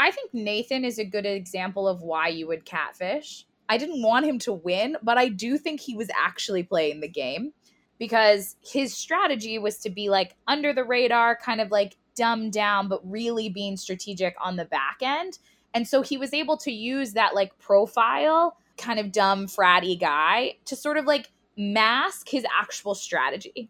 I 0.00 0.10
think 0.10 0.32
Nathan 0.32 0.86
is 0.86 0.98
a 0.98 1.04
good 1.04 1.26
example 1.26 1.86
of 1.86 2.00
why 2.00 2.28
you 2.28 2.46
would 2.46 2.64
catfish. 2.64 3.44
I 3.68 3.76
didn't 3.76 4.02
want 4.02 4.24
him 4.24 4.38
to 4.40 4.52
win, 4.52 4.96
but 5.02 5.18
I 5.18 5.28
do 5.28 5.58
think 5.58 5.78
he 5.78 5.94
was 5.94 6.08
actually 6.18 6.62
playing 6.62 7.00
the 7.00 7.08
game 7.08 7.52
because 7.98 8.56
his 8.62 8.96
strategy 8.96 9.58
was 9.58 9.76
to 9.80 9.90
be 9.90 10.08
like 10.08 10.36
under 10.48 10.72
the 10.72 10.84
radar, 10.84 11.36
kind 11.36 11.60
of 11.60 11.70
like 11.70 11.98
dumbed 12.16 12.54
down, 12.54 12.88
but 12.88 13.02
really 13.04 13.50
being 13.50 13.76
strategic 13.76 14.34
on 14.42 14.56
the 14.56 14.64
back 14.64 14.96
end. 15.02 15.38
And 15.74 15.86
so 15.86 16.00
he 16.00 16.16
was 16.16 16.32
able 16.32 16.56
to 16.58 16.72
use 16.72 17.12
that 17.12 17.34
like 17.34 17.58
profile, 17.58 18.56
kind 18.78 18.98
of 18.98 19.12
dumb, 19.12 19.48
fratty 19.48 20.00
guy 20.00 20.54
to 20.64 20.76
sort 20.76 20.96
of 20.96 21.04
like 21.04 21.30
mask 21.58 22.30
his 22.30 22.46
actual 22.58 22.94
strategy. 22.94 23.68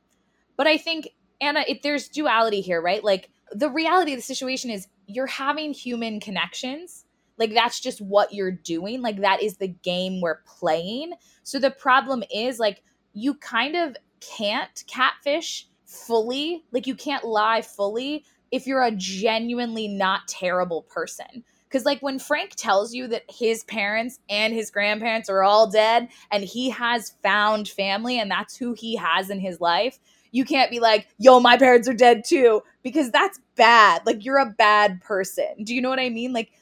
But 0.56 0.68
I 0.68 0.78
think, 0.78 1.08
Anna, 1.40 1.64
there's 1.82 2.08
duality 2.08 2.60
here, 2.60 2.80
right? 2.80 3.02
Like 3.02 3.30
the 3.52 3.68
reality 3.68 4.12
of 4.12 4.18
the 4.18 4.22
situation 4.22 4.70
is 4.70 4.86
you're 5.14 5.26
having 5.26 5.72
human 5.72 6.20
connections. 6.20 7.04
Like 7.38 7.54
that's 7.54 7.80
just 7.80 8.00
what 8.00 8.34
you're 8.34 8.50
doing. 8.50 9.00
Like 9.00 9.20
that 9.20 9.42
is 9.42 9.56
the 9.56 9.68
game 9.68 10.20
we're 10.20 10.42
playing. 10.46 11.14
So 11.42 11.58
the 11.58 11.70
problem 11.70 12.22
is 12.34 12.58
like 12.58 12.82
you 13.12 13.34
kind 13.34 13.76
of 13.76 13.96
can't 14.20 14.84
catfish 14.86 15.66
fully. 15.86 16.64
Like 16.70 16.86
you 16.86 16.94
can't 16.94 17.24
lie 17.24 17.62
fully 17.62 18.24
if 18.50 18.66
you're 18.66 18.82
a 18.82 18.92
genuinely 18.92 19.88
not 19.88 20.28
terrible 20.28 20.82
person. 20.82 21.44
Because 21.64 21.84
like 21.84 22.00
when 22.00 22.18
frank 22.18 22.54
tells 22.56 22.92
you 22.92 23.06
that 23.08 23.22
his 23.30 23.62
parents 23.64 24.18
and 24.28 24.52
his 24.52 24.70
grandparents 24.70 25.30
are 25.30 25.44
all 25.44 25.70
dead 25.70 26.08
and 26.30 26.42
he 26.42 26.70
has 26.70 27.14
found 27.22 27.68
family 27.68 28.18
and 28.18 28.30
that's 28.30 28.56
who 28.56 28.72
he 28.72 28.96
has 28.96 29.30
in 29.30 29.38
his 29.38 29.60
life 29.60 29.98
you 30.32 30.44
can't 30.44 30.70
be 30.70 30.80
like, 30.80 31.08
yo, 31.18 31.40
my 31.40 31.56
parents 31.56 31.88
are 31.88 31.94
dead 31.94 32.24
too, 32.24 32.62
because 32.82 33.10
that's 33.10 33.40
bad. 33.56 34.02
Like, 34.06 34.24
you're 34.24 34.38
a 34.38 34.46
bad 34.46 35.00
person. 35.00 35.64
Do 35.64 35.74
you 35.74 35.80
know 35.80 35.90
what 35.90 36.00
I 36.00 36.08
mean? 36.08 36.32
Like, 36.32 36.52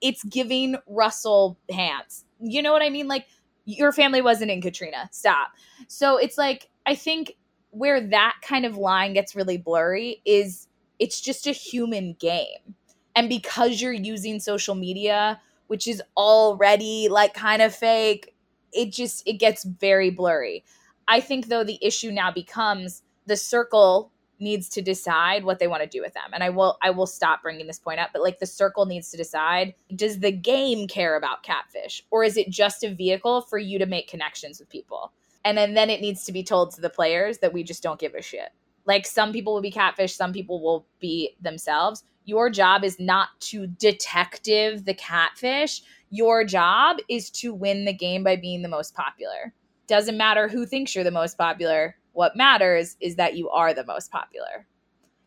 it's 0.00 0.22
giving 0.24 0.76
Russell 0.86 1.58
Hantz. 1.70 2.24
You 2.40 2.62
know 2.62 2.72
what 2.72 2.82
I 2.82 2.90
mean? 2.90 3.08
Like, 3.08 3.26
your 3.64 3.92
family 3.92 4.22
wasn't 4.22 4.50
in 4.50 4.60
Katrina. 4.60 5.08
Stop. 5.12 5.50
So 5.88 6.16
it's 6.16 6.38
like, 6.38 6.68
I 6.86 6.94
think 6.94 7.36
where 7.70 8.00
that 8.00 8.36
kind 8.42 8.66
of 8.66 8.76
line 8.76 9.14
gets 9.14 9.34
really 9.34 9.56
blurry 9.56 10.20
is 10.24 10.68
it's 10.98 11.20
just 11.20 11.46
a 11.46 11.52
human 11.52 12.14
game. 12.14 12.74
And 13.14 13.28
because 13.28 13.80
you're 13.80 13.92
using 13.92 14.40
social 14.40 14.74
media, 14.74 15.40
which 15.68 15.86
is 15.86 16.02
already 16.16 17.08
like 17.10 17.34
kind 17.34 17.62
of 17.62 17.74
fake, 17.74 18.34
it 18.72 18.92
just 18.92 19.22
it 19.26 19.34
gets 19.34 19.64
very 19.64 20.10
blurry. 20.10 20.64
I 21.12 21.20
think 21.20 21.48
though 21.48 21.62
the 21.62 21.78
issue 21.82 22.10
now 22.10 22.30
becomes 22.30 23.02
the 23.26 23.36
circle 23.36 24.10
needs 24.40 24.70
to 24.70 24.80
decide 24.80 25.44
what 25.44 25.58
they 25.58 25.66
want 25.66 25.82
to 25.82 25.88
do 25.88 26.00
with 26.00 26.14
them. 26.14 26.30
And 26.32 26.42
I 26.42 26.48
will 26.48 26.78
I 26.80 26.88
will 26.88 27.06
stop 27.06 27.42
bringing 27.42 27.66
this 27.66 27.78
point 27.78 28.00
up, 28.00 28.10
but 28.14 28.22
like 28.22 28.38
the 28.38 28.46
circle 28.46 28.86
needs 28.86 29.10
to 29.10 29.18
decide 29.18 29.74
does 29.94 30.20
the 30.20 30.32
game 30.32 30.88
care 30.88 31.14
about 31.16 31.42
catfish 31.42 32.02
or 32.10 32.24
is 32.24 32.38
it 32.38 32.48
just 32.48 32.82
a 32.82 32.94
vehicle 32.94 33.42
for 33.42 33.58
you 33.58 33.78
to 33.78 33.84
make 33.84 34.08
connections 34.08 34.58
with 34.58 34.70
people? 34.70 35.12
And 35.44 35.58
then 35.58 35.74
then 35.74 35.90
it 35.90 36.00
needs 36.00 36.24
to 36.24 36.32
be 36.32 36.42
told 36.42 36.72
to 36.74 36.80
the 36.80 36.88
players 36.88 37.38
that 37.38 37.52
we 37.52 37.62
just 37.62 37.82
don't 37.82 38.00
give 38.00 38.14
a 38.14 38.22
shit. 38.22 38.48
Like 38.86 39.04
some 39.04 39.34
people 39.34 39.52
will 39.52 39.60
be 39.60 39.70
catfish, 39.70 40.16
some 40.16 40.32
people 40.32 40.62
will 40.62 40.86
be 40.98 41.36
themselves. 41.42 42.04
Your 42.24 42.48
job 42.48 42.84
is 42.84 42.98
not 42.98 43.28
to 43.50 43.66
detective 43.66 44.86
the 44.86 44.94
catfish. 44.94 45.82
Your 46.08 46.42
job 46.42 46.96
is 47.10 47.28
to 47.32 47.52
win 47.52 47.84
the 47.84 47.92
game 47.92 48.24
by 48.24 48.36
being 48.36 48.62
the 48.62 48.68
most 48.70 48.94
popular. 48.94 49.52
Doesn't 49.92 50.16
matter 50.16 50.48
who 50.48 50.64
thinks 50.64 50.94
you're 50.94 51.04
the 51.04 51.10
most 51.10 51.36
popular. 51.36 51.96
What 52.12 52.34
matters 52.34 52.96
is 52.98 53.16
that 53.16 53.36
you 53.36 53.50
are 53.50 53.74
the 53.74 53.84
most 53.84 54.10
popular. 54.10 54.66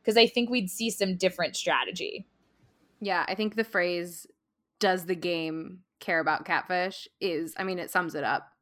Because 0.01 0.17
I 0.17 0.25
think 0.25 0.49
we'd 0.49 0.71
see 0.71 0.89
some 0.89 1.17
different 1.17 1.56
strategy. 1.56 2.25
Yeah, 2.99 3.25
I 3.28 3.36
think 3.36 3.54
the 3.54 3.63
phrase, 3.63 4.25
does 4.80 5.06
the 5.06 5.13
game 5.13 5.82
care 5.99 6.19
about 6.19 6.45
catfish, 6.45 7.08
is, 7.21 7.54
I 7.58 7.63
mean, 7.63 7.78
it 7.78 7.91
sums 7.91 8.15
it 8.15 8.23
up. 8.23 8.54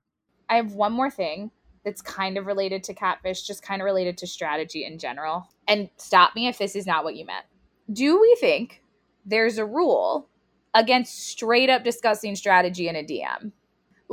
I 0.50 0.58
have 0.58 0.74
one 0.74 0.92
more 0.92 1.10
thing 1.10 1.52
that's 1.86 2.02
kind 2.02 2.38
of 2.38 2.48
related 2.48 2.84
to 2.84 2.94
catfish, 2.94 3.44
just 3.44 3.63
kind 3.63 3.82
of 3.82 3.86
related 3.86 4.18
to 4.18 4.28
strategy 4.28 4.84
in 4.84 5.00
general. 5.00 5.48
And 5.70 5.89
stop 5.96 6.36
me 6.36 6.50
if 6.50 6.58
this 6.58 6.76
is 6.76 6.86
not 6.86 7.06
what 7.06 7.16
you 7.16 7.26
meant. 7.26 7.46
Do 7.94 8.20
we 8.20 8.36
think 8.42 8.84
there's 9.26 9.58
a 9.58 9.66
rule 9.66 10.28
against 10.74 11.30
straight 11.30 11.70
up 11.70 11.86
discussing 11.86 12.36
strategy 12.36 12.89
in 12.89 12.98
a 12.98 13.04
DM? 13.06 13.54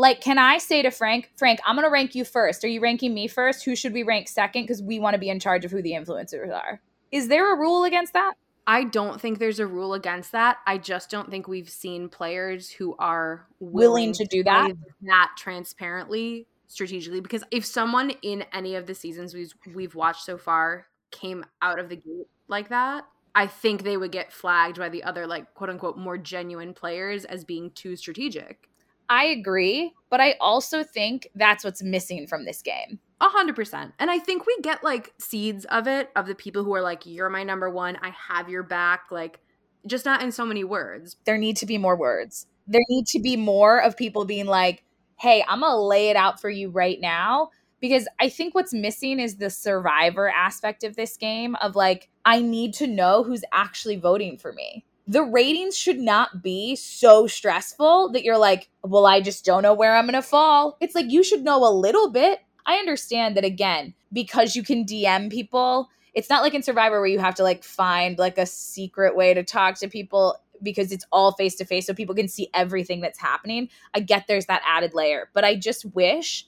Like, 0.00 0.22
can 0.22 0.38
I 0.38 0.56
say 0.56 0.80
to 0.80 0.90
Frank, 0.90 1.30
Frank, 1.36 1.60
I'm 1.66 1.76
going 1.76 1.86
to 1.86 1.92
rank 1.92 2.14
you 2.14 2.24
first. 2.24 2.64
Are 2.64 2.68
you 2.68 2.80
ranking 2.80 3.12
me 3.12 3.28
first? 3.28 3.66
Who 3.66 3.76
should 3.76 3.92
we 3.92 4.02
rank 4.02 4.28
second? 4.28 4.62
Because 4.62 4.82
we 4.82 4.98
want 4.98 5.12
to 5.12 5.20
be 5.20 5.28
in 5.28 5.38
charge 5.38 5.66
of 5.66 5.70
who 5.70 5.82
the 5.82 5.92
influencers 5.92 6.50
are. 6.50 6.80
Is 7.12 7.28
there 7.28 7.54
a 7.54 7.58
rule 7.58 7.84
against 7.84 8.14
that? 8.14 8.32
I 8.66 8.84
don't 8.84 9.20
think 9.20 9.38
there's 9.38 9.58
a 9.58 9.66
rule 9.66 9.92
against 9.92 10.32
that. 10.32 10.56
I 10.66 10.78
just 10.78 11.10
don't 11.10 11.30
think 11.30 11.48
we've 11.48 11.68
seen 11.68 12.08
players 12.08 12.70
who 12.70 12.96
are 12.98 13.46
willing, 13.58 13.74
willing 13.74 14.12
to 14.14 14.24
do 14.24 14.42
that 14.44 14.72
that 15.02 15.32
transparently 15.36 16.46
strategically 16.66 17.20
because 17.20 17.44
if 17.50 17.66
someone 17.66 18.10
in 18.22 18.46
any 18.54 18.76
of 18.76 18.86
the 18.86 18.94
seasons 18.94 19.34
we've, 19.34 19.52
we've 19.74 19.94
watched 19.94 20.24
so 20.24 20.38
far 20.38 20.86
came 21.10 21.44
out 21.60 21.78
of 21.78 21.90
the 21.90 21.96
gate 21.96 22.28
like 22.48 22.70
that, 22.70 23.04
I 23.34 23.48
think 23.48 23.82
they 23.82 23.98
would 23.98 24.12
get 24.12 24.32
flagged 24.32 24.78
by 24.78 24.88
the 24.88 25.04
other, 25.04 25.26
like, 25.26 25.52
quote 25.52 25.68
unquote, 25.68 25.98
more 25.98 26.16
genuine 26.16 26.72
players 26.72 27.26
as 27.26 27.44
being 27.44 27.70
too 27.72 27.96
strategic. 27.96 28.70
I 29.10 29.24
agree, 29.24 29.92
but 30.08 30.20
I 30.20 30.36
also 30.40 30.84
think 30.84 31.28
that's 31.34 31.64
what's 31.64 31.82
missing 31.82 32.28
from 32.28 32.44
this 32.44 32.62
game. 32.62 33.00
A 33.20 33.28
hundred 33.28 33.56
percent. 33.56 33.92
And 33.98 34.10
I 34.10 34.20
think 34.20 34.46
we 34.46 34.56
get 34.62 34.84
like 34.84 35.12
seeds 35.18 35.64
of 35.66 35.88
it, 35.88 36.10
of 36.14 36.26
the 36.26 36.34
people 36.34 36.62
who 36.64 36.72
are 36.74 36.80
like, 36.80 37.04
you're 37.04 37.28
my 37.28 37.42
number 37.42 37.68
one, 37.68 37.98
I 38.00 38.14
have 38.28 38.48
your 38.48 38.62
back, 38.62 39.06
like, 39.10 39.40
just 39.86 40.04
not 40.04 40.22
in 40.22 40.30
so 40.30 40.46
many 40.46 40.62
words. 40.62 41.16
There 41.26 41.36
need 41.36 41.56
to 41.56 41.66
be 41.66 41.76
more 41.76 41.96
words. 41.96 42.46
There 42.68 42.80
need 42.88 43.06
to 43.08 43.20
be 43.20 43.36
more 43.36 43.82
of 43.82 43.96
people 43.96 44.24
being 44.24 44.46
like, 44.46 44.84
hey, 45.18 45.44
I'm 45.48 45.60
gonna 45.60 45.76
lay 45.76 46.08
it 46.08 46.16
out 46.16 46.40
for 46.40 46.48
you 46.48 46.70
right 46.70 47.00
now 47.00 47.50
because 47.80 48.06
I 48.20 48.28
think 48.28 48.54
what's 48.54 48.72
missing 48.72 49.18
is 49.18 49.36
the 49.36 49.50
survivor 49.50 50.30
aspect 50.30 50.84
of 50.84 50.94
this 50.96 51.16
game 51.16 51.56
of 51.56 51.74
like, 51.74 52.08
I 52.24 52.40
need 52.40 52.74
to 52.74 52.86
know 52.86 53.24
who's 53.24 53.42
actually 53.52 53.96
voting 53.96 54.38
for 54.38 54.52
me. 54.52 54.84
The 55.10 55.24
ratings 55.24 55.76
should 55.76 55.98
not 55.98 56.40
be 56.40 56.76
so 56.76 57.26
stressful 57.26 58.12
that 58.12 58.22
you're 58.22 58.38
like, 58.38 58.68
well, 58.84 59.06
I 59.06 59.20
just 59.20 59.44
don't 59.44 59.64
know 59.64 59.74
where 59.74 59.96
I'm 59.96 60.04
going 60.04 60.14
to 60.14 60.22
fall. 60.22 60.76
It's 60.80 60.94
like 60.94 61.10
you 61.10 61.24
should 61.24 61.42
know 61.42 61.68
a 61.68 61.74
little 61.74 62.12
bit. 62.12 62.38
I 62.64 62.76
understand 62.76 63.36
that 63.36 63.44
again, 63.44 63.94
because 64.12 64.54
you 64.54 64.62
can 64.62 64.84
DM 64.84 65.28
people, 65.28 65.90
it's 66.14 66.30
not 66.30 66.44
like 66.44 66.54
in 66.54 66.62
Survivor 66.62 67.00
where 67.00 67.08
you 67.08 67.18
have 67.18 67.34
to 67.34 67.42
like 67.42 67.64
find 67.64 68.20
like 68.20 68.38
a 68.38 68.46
secret 68.46 69.16
way 69.16 69.34
to 69.34 69.42
talk 69.42 69.74
to 69.78 69.88
people 69.88 70.36
because 70.62 70.92
it's 70.92 71.06
all 71.10 71.32
face 71.32 71.56
to 71.56 71.64
face 71.64 71.88
so 71.88 71.92
people 71.92 72.14
can 72.14 72.28
see 72.28 72.48
everything 72.54 73.00
that's 73.00 73.18
happening. 73.18 73.68
I 73.92 73.98
get 73.98 74.28
there's 74.28 74.46
that 74.46 74.62
added 74.64 74.94
layer, 74.94 75.28
but 75.34 75.44
I 75.44 75.56
just 75.56 75.86
wish 75.86 76.46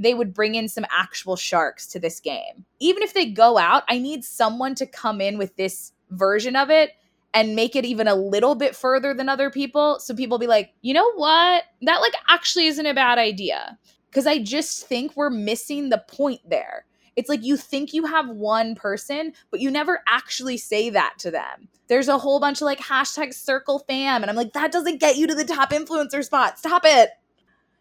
they 0.00 0.14
would 0.14 0.34
bring 0.34 0.56
in 0.56 0.68
some 0.68 0.86
actual 0.90 1.36
sharks 1.36 1.86
to 1.92 2.00
this 2.00 2.18
game. 2.18 2.64
Even 2.80 3.04
if 3.04 3.14
they 3.14 3.26
go 3.26 3.56
out, 3.56 3.84
I 3.88 3.98
need 3.98 4.24
someone 4.24 4.74
to 4.74 4.86
come 4.86 5.20
in 5.20 5.38
with 5.38 5.54
this 5.54 5.92
version 6.10 6.56
of 6.56 6.70
it 6.70 6.90
and 7.34 7.56
make 7.56 7.76
it 7.76 7.84
even 7.84 8.08
a 8.08 8.14
little 8.14 8.54
bit 8.54 8.76
further 8.76 9.12
than 9.12 9.28
other 9.28 9.50
people 9.50 9.98
so 9.98 10.14
people 10.14 10.38
be 10.38 10.46
like, 10.46 10.72
"You 10.82 10.94
know 10.94 11.12
what? 11.14 11.64
That 11.82 12.00
like 12.00 12.14
actually 12.28 12.66
isn't 12.66 12.86
a 12.86 12.94
bad 12.94 13.18
idea." 13.18 13.78
Cuz 14.12 14.26
I 14.26 14.38
just 14.38 14.86
think 14.86 15.16
we're 15.16 15.30
missing 15.30 15.88
the 15.88 16.04
point 16.08 16.40
there. 16.48 16.86
It's 17.16 17.28
like 17.28 17.44
you 17.44 17.56
think 17.56 17.92
you 17.92 18.06
have 18.06 18.28
one 18.28 18.74
person, 18.74 19.32
but 19.50 19.60
you 19.60 19.70
never 19.70 20.02
actually 20.08 20.56
say 20.56 20.90
that 20.90 21.14
to 21.18 21.30
them. 21.30 21.68
There's 21.88 22.08
a 22.08 22.18
whole 22.18 22.40
bunch 22.40 22.60
of 22.60 22.66
like 22.66 22.80
hashtag 22.80 23.34
circle 23.34 23.80
fam, 23.80 24.22
and 24.22 24.30
I'm 24.30 24.36
like, 24.36 24.52
that 24.54 24.72
doesn't 24.72 25.00
get 25.00 25.16
you 25.16 25.26
to 25.26 25.34
the 25.34 25.44
top 25.44 25.70
influencer 25.70 26.24
spot. 26.24 26.58
Stop 26.58 26.82
it. 26.84 27.10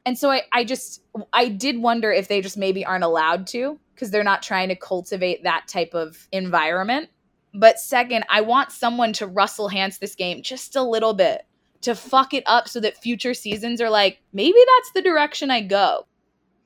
And 0.06 0.18
so 0.18 0.32
I, 0.32 0.44
I 0.52 0.64
just 0.64 1.02
I 1.32 1.48
did 1.48 1.82
wonder 1.82 2.12
if 2.12 2.28
they 2.28 2.42
just 2.42 2.58
maybe 2.58 2.86
aren't 2.86 3.04
allowed 3.04 3.48
to 3.48 3.80
because 3.96 4.12
they're 4.12 4.24
not 4.24 4.44
trying 4.44 4.70
to 4.70 4.76
cultivate 4.76 5.44
that 5.44 5.68
type 5.68 5.94
of 5.94 6.28
environment. 6.32 7.10
But 7.54 7.80
second, 7.80 8.26
I 8.30 8.42
want 8.42 8.72
someone 8.72 9.14
to 9.14 9.28
Russell 9.28 9.70
Hantz 9.70 10.00
this 10.00 10.16
game 10.16 10.42
just 10.42 10.76
a 10.76 10.82
little 10.82 11.14
bit 11.14 11.46
to 11.82 11.96
fuck 11.96 12.34
it 12.34 12.44
up 12.48 12.68
so 12.68 12.80
that 12.80 12.98
future 12.98 13.34
seasons 13.34 13.80
are 13.80 13.90
like, 13.90 14.22
maybe 14.32 14.58
that's 14.58 14.92
the 14.94 15.02
direction 15.02 15.52
I 15.52 15.62
go. 15.62 16.08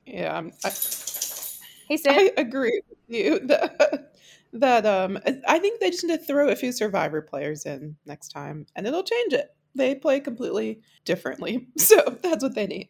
Yeah. 0.06 0.38
I, 0.64 0.68
hey, 1.88 1.96
Sid. 1.96 2.06
I 2.08 2.32
agree 2.36 2.80
with 2.88 2.98
you 3.08 3.38
that, 3.46 4.14
that 4.54 4.86
um 4.86 5.18
I 5.46 5.58
think 5.58 5.80
they 5.80 5.90
just 5.90 6.04
need 6.04 6.18
to 6.18 6.24
throw 6.24 6.48
a 6.48 6.56
few 6.56 6.72
survivor 6.72 7.20
players 7.20 7.66
in 7.66 7.96
next 8.06 8.28
time 8.28 8.66
and 8.74 8.86
it'll 8.86 9.02
change 9.02 9.34
it. 9.34 9.54
They 9.74 9.94
play 9.94 10.20
completely 10.20 10.80
differently. 11.04 11.68
So 11.78 12.18
that's 12.22 12.42
what 12.42 12.54
they 12.54 12.66
need. 12.66 12.88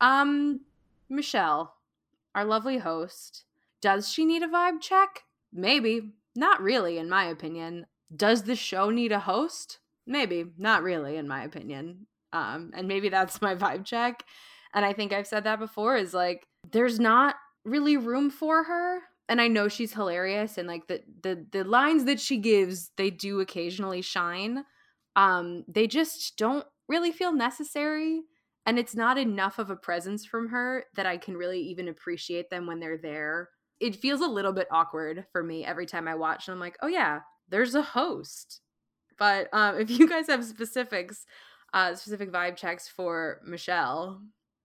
Um, 0.00 0.60
Michelle, 1.08 1.74
our 2.34 2.44
lovely 2.44 2.78
host, 2.78 3.44
does 3.80 4.08
she 4.08 4.24
need 4.24 4.42
a 4.42 4.48
vibe 4.48 4.80
check? 4.80 5.24
Maybe. 5.52 6.12
Not 6.40 6.62
really, 6.62 6.96
in 6.96 7.10
my 7.10 7.24
opinion. 7.24 7.84
Does 8.16 8.44
the 8.44 8.56
show 8.56 8.88
need 8.88 9.12
a 9.12 9.20
host? 9.20 9.78
Maybe. 10.06 10.46
Not 10.56 10.82
really, 10.82 11.18
in 11.18 11.28
my 11.28 11.44
opinion. 11.44 12.06
Um, 12.32 12.70
and 12.74 12.88
maybe 12.88 13.10
that's 13.10 13.42
my 13.42 13.54
vibe 13.54 13.84
check. 13.84 14.24
And 14.72 14.82
I 14.82 14.94
think 14.94 15.12
I've 15.12 15.26
said 15.26 15.44
that 15.44 15.58
before 15.58 15.96
is 15.96 16.14
like, 16.14 16.46
there's 16.72 16.98
not 16.98 17.34
really 17.66 17.98
room 17.98 18.30
for 18.30 18.64
her. 18.64 19.00
And 19.28 19.38
I 19.38 19.48
know 19.48 19.68
she's 19.68 19.92
hilarious 19.92 20.56
and 20.56 20.66
like 20.66 20.86
the 20.86 21.02
the 21.22 21.46
the 21.52 21.62
lines 21.62 22.06
that 22.06 22.18
she 22.18 22.38
gives, 22.38 22.90
they 22.96 23.10
do 23.10 23.40
occasionally 23.40 24.00
shine. 24.00 24.64
Um, 25.16 25.64
they 25.68 25.86
just 25.86 26.38
don't 26.38 26.64
really 26.88 27.12
feel 27.12 27.32
necessary 27.34 28.22
and 28.64 28.78
it's 28.78 28.96
not 28.96 29.18
enough 29.18 29.58
of 29.58 29.68
a 29.68 29.76
presence 29.76 30.24
from 30.24 30.48
her 30.48 30.84
that 30.96 31.06
I 31.06 31.18
can 31.18 31.36
really 31.36 31.60
even 31.60 31.88
appreciate 31.88 32.48
them 32.48 32.66
when 32.66 32.80
they're 32.80 32.98
there. 32.98 33.50
It 33.80 33.96
feels 33.96 34.20
a 34.20 34.26
little 34.26 34.52
bit 34.52 34.68
awkward 34.70 35.26
for 35.32 35.42
me 35.42 35.64
every 35.64 35.86
time 35.86 36.06
I 36.06 36.14
watch, 36.14 36.46
and 36.46 36.54
I'm 36.54 36.60
like, 36.60 36.76
oh 36.82 36.86
yeah, 36.86 37.20
there's 37.48 37.74
a 37.74 37.82
host. 37.82 38.60
But 39.18 39.48
um, 39.52 39.76
if 39.80 39.90
you 39.90 40.08
guys 40.08 40.26
have 40.28 40.44
specifics, 40.44 41.26
uh, 41.72 41.94
specific 41.94 42.32
vibe 42.32 42.56
checks 42.56 42.88
for 42.88 43.40
Michelle, 43.44 44.20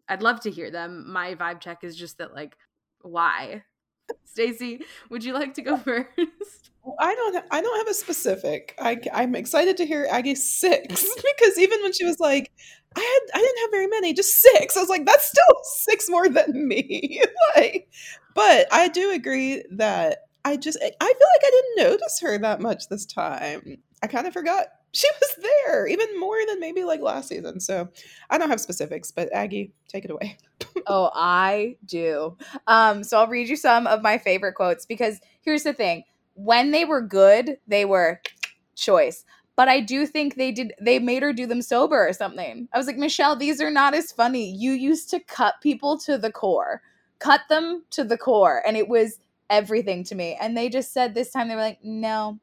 I'd 0.07 0.22
love 0.22 0.39
to 0.41 0.51
hear 0.51 0.72
them. 0.72 1.11
My 1.11 1.36
vibe 1.36 1.59
check 1.61 1.84
is 1.84 1.95
just 1.95 2.18
that, 2.18 2.34
like, 2.34 2.55
why? 3.01 3.63
Stacy, 4.26 4.82
would 5.09 5.24
you 5.24 5.34
like 5.34 5.53
to 5.55 5.61
go 5.61 5.78
first? 5.78 6.72
I 6.99 7.16
don't. 7.16 7.43
I 7.51 7.61
don't 7.61 7.78
have 7.80 7.88
a 7.88 7.93
specific. 7.93 8.76
I, 8.80 8.99
I'm 9.11 9.36
excited 9.36 9.78
to 9.78 9.86
hear 9.86 10.07
Aggie 10.09 10.36
six 10.36 10.86
because 11.16 11.57
even 11.57 11.82
when 11.82 11.93
she 11.93 12.05
was 12.05 12.20
like, 12.20 12.51
I 12.95 12.99
had, 12.99 13.39
I 13.39 13.41
didn't 13.41 13.61
have 13.61 13.72
very 13.72 13.88
many, 13.88 14.13
just 14.13 14.36
six. 14.36 14.78
I 14.78 14.82
was 14.82 14.89
like, 14.89 15.05
that's 15.05 15.26
still 15.26 15.61
six 15.63 16.07
more 16.09 16.30
than 16.30 16.68
me. 16.68 17.22
like, 17.55 17.89
but 18.36 18.68
I 18.72 18.90
do 18.90 19.12
agree 19.12 19.64
that 19.72 20.20
I 20.44 20.58
just, 20.58 20.78
I 20.80 20.90
feel 20.90 20.92
like 21.00 21.44
I 21.44 21.50
didn't 21.50 21.90
notice 21.90 22.20
her 22.22 22.38
that 22.38 22.62
much 22.62 22.88
this 22.88 23.06
time. 23.06 23.78
I 24.04 24.08
kind 24.08 24.28
of 24.28 24.34
forgot 24.34 24.68
she 24.96 25.08
was 25.20 25.36
there 25.42 25.88
even 25.88 26.20
more 26.20 26.38
than 26.48 26.60
maybe 26.60 26.84
like 26.84 27.02
last 27.02 27.28
season. 27.28 27.60
So 27.60 27.90
I 28.30 28.38
don't 28.38 28.50
have 28.50 28.62
specifics, 28.62 29.12
but 29.12 29.30
Aggie, 29.34 29.74
take 29.90 30.06
it 30.06 30.12
away. 30.12 30.38
oh, 30.88 31.12
I 31.14 31.76
do. 31.86 32.38
Um, 32.68 33.04
so 33.04 33.20
I'll 33.20 33.28
read 33.28 33.50
you 33.50 33.58
some 33.58 33.88
of 33.88 34.02
my 34.02 34.18
favorite 34.18 34.54
quotes 34.54 34.86
because 34.86 35.20
here's 35.42 35.64
the 35.64 35.74
thing 35.74 36.04
when 36.36 36.72
they 36.72 36.86
were 36.86 37.02
good, 37.02 37.58
they 37.68 37.86
were 37.86 38.22
choice. 38.76 39.26
But 39.58 39.70
I 39.70 39.80
do 39.80 40.06
think 40.06 40.36
they 40.36 40.52
did 40.52 40.74
they 40.82 41.00
made 41.00 41.24
her 41.24 41.34
do 41.34 41.48
them 41.48 41.62
sober 41.62 42.08
or 42.08 42.14
something. 42.14 42.68
I 42.74 42.78
was 42.78 42.88
like, 42.88 42.98
Michelle, 42.98 43.36
these 43.36 43.62
are 43.62 43.72
not 43.72 43.94
as 43.94 44.12
funny. 44.12 44.52
You 44.52 44.72
used 44.72 45.10
to 45.12 45.20
cut 45.20 45.56
people 45.62 45.98
to 46.00 46.18
the 46.18 46.32
core. 46.32 46.82
Cut 47.20 47.41
them 47.49 47.84
to 47.91 48.03
the 48.03 48.18
core. 48.18 48.61
And 48.66 48.78
it 48.78 48.88
was 48.88 49.20
everything 49.49 50.03
to 50.05 50.16
me. 50.16 50.38
And 50.39 50.55
they 50.55 50.70
just 50.70 50.93
said 50.93 51.13
this 51.13 51.32
time 51.32 51.47
they 51.47 51.55
were 51.55 51.61
like, 51.61 51.80
no. 51.84 52.39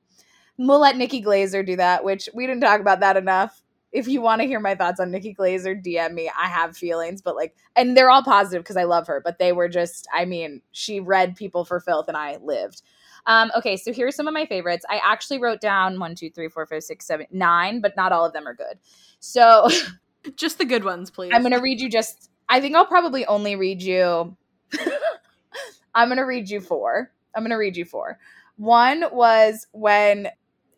We'll 0.59 0.81
let 0.81 0.97
Nikki 0.97 1.23
Glazer 1.23 1.65
do 1.65 1.77
that, 1.77 2.05
which 2.05 2.29
we 2.35 2.47
didn't 2.47 2.63
talk 2.63 2.81
about 2.81 3.01
that 3.01 3.17
enough. 3.17 3.63
If 3.91 4.09
you 4.09 4.23
want 4.23 4.41
to 4.41 4.47
hear 4.47 4.61
my 4.61 4.75
thoughts 4.75 5.01
on 5.01 5.11
Nikki 5.11 5.35
Glazer, 5.35 5.83
DM 5.83 6.15
me. 6.15 6.31
I 6.39 6.47
have 6.47 6.77
feelings, 6.77 7.21
but 7.21 7.37
like, 7.37 7.55
and 7.77 7.97
they're 7.97 8.11
all 8.11 8.23
positive 8.23 8.63
because 8.63 8.77
I 8.77 8.85
love 8.85 9.07
her, 9.07 9.21
but 9.23 9.39
they 9.39 9.53
were 9.53 9.69
just, 9.69 10.07
I 10.15 10.25
mean, 10.25 10.63
she 10.73 11.01
read 11.01 11.37
people 11.37 11.65
for 11.65 11.81
filth 11.81 12.09
and 12.09 12.17
I 12.17 12.39
lived. 12.43 12.83
Um, 13.27 13.53
okay, 13.57 13.77
so 13.77 13.93
here's 13.93 14.17
some 14.17 14.27
of 14.27 14.35
my 14.35 14.47
favorites. 14.47 14.85
I 14.89 15.01
actually 15.03 15.39
wrote 15.39 15.61
down 15.61 15.99
one, 15.99 16.15
two, 16.15 16.31
three, 16.31 16.49
four, 16.49 16.67
five, 16.67 16.83
six, 16.83 17.07
seven, 17.07 17.27
nine, 17.31 17.81
but 17.81 17.97
not 17.97 18.13
all 18.13 18.25
of 18.25 18.33
them 18.33 18.47
are 18.47 18.55
good. 18.55 18.79
So 19.21 19.69
just 20.37 20.59
the 20.59 20.65
good 20.65 20.85
ones, 20.85 21.11
please. 21.11 21.33
I'm 21.35 21.43
gonna 21.43 21.61
read 21.61 21.81
you 21.81 21.91
just 21.91 22.31
I 22.49 22.61
think 22.61 22.75
I'll 22.75 22.87
probably 22.87 23.25
only 23.27 23.57
read 23.57 23.83
you 23.83 24.37
I'm 25.95 26.09
gonna 26.09 26.27
read 26.27 26.49
you 26.49 26.61
four. 26.61 27.11
I'm 27.35 27.43
gonna 27.43 27.59
read 27.59 27.77
you 27.77 27.85
four. 27.85 28.19
One 28.57 29.05
was 29.13 29.67
when 29.73 30.29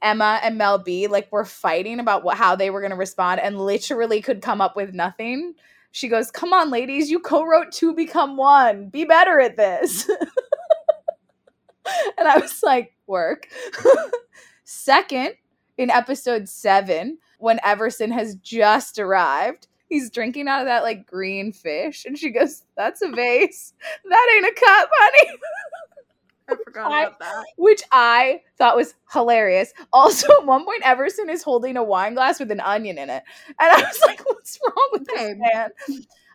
Emma 0.03 0.41
and 0.43 0.59
Mel 0.59 0.79
B 0.79 1.07
like 1.07 1.31
were 1.33 1.45
fighting 1.45 2.01
about 2.01 2.25
what 2.25 2.37
how 2.37 2.57
they 2.57 2.71
were 2.71 2.81
gonna 2.81 2.97
respond 2.97 3.41
and 3.41 3.61
literally 3.61 4.21
could 4.21 4.43
come 4.43 4.61
up 4.61 4.77
with 4.77 4.95
nothing. 4.95 5.55
She 5.93 6.09
goes, 6.09 6.31
Come 6.31 6.53
on, 6.53 6.71
ladies, 6.71 7.11
you 7.11 7.21
co-wrote 7.21 7.71
two 7.71 7.95
become 7.95 8.37
one. 8.37 8.89
Be 8.89 9.05
better 9.05 9.41
at 9.41 9.57
this. 9.57 10.09
and 12.19 12.29
I 12.29 12.39
was 12.39 12.63
like, 12.63 12.93
work. 13.07 13.49
Second, 14.65 15.35
in 15.77 15.91
episode 15.91 16.49
seven, 16.49 17.19
when 17.39 17.61
Everson 17.65 18.11
has 18.11 18.37
just 18.37 18.99
arrived, 18.99 19.69
he's 19.95 20.11
drinking 20.11 20.49
out 20.49 20.61
of 20.61 20.67
that 20.67 20.83
like 20.83 21.07
green 21.07 21.53
fish, 21.53 22.05
and 22.05 22.19
she 22.19 22.31
goes, 22.31 22.65
That's 22.77 23.01
a 23.01 23.09
vase. 23.09 23.73
That 24.09 24.33
ain't 24.37 24.47
a 24.47 24.61
cup, 24.61 24.91
honey. 24.93 25.39
I 26.49 26.57
forgot 26.63 26.89
about 26.89 27.19
that. 27.21 27.45
Which 27.57 27.83
I 27.91 28.43
thought 28.59 28.77
was 28.77 28.95
hilarious. 29.11 29.73
Also, 29.95 30.29
at 30.41 30.45
one 30.45 30.65
point, 30.67 30.83
Everson 30.83 31.31
is 31.31 31.43
holding 31.43 31.79
a 31.79 31.83
wine 31.83 32.13
glass 32.13 32.39
with 32.39 32.51
an 32.51 32.61
onion 32.61 32.99
in 32.99 33.09
it. 33.09 33.23
And 33.49 33.57
I 33.59 33.81
was 33.81 34.01
like, 34.05 34.21
what's 34.29 34.59
wrong 34.63 34.89
with 34.93 35.07
this 35.07 35.37
man? 35.39 35.71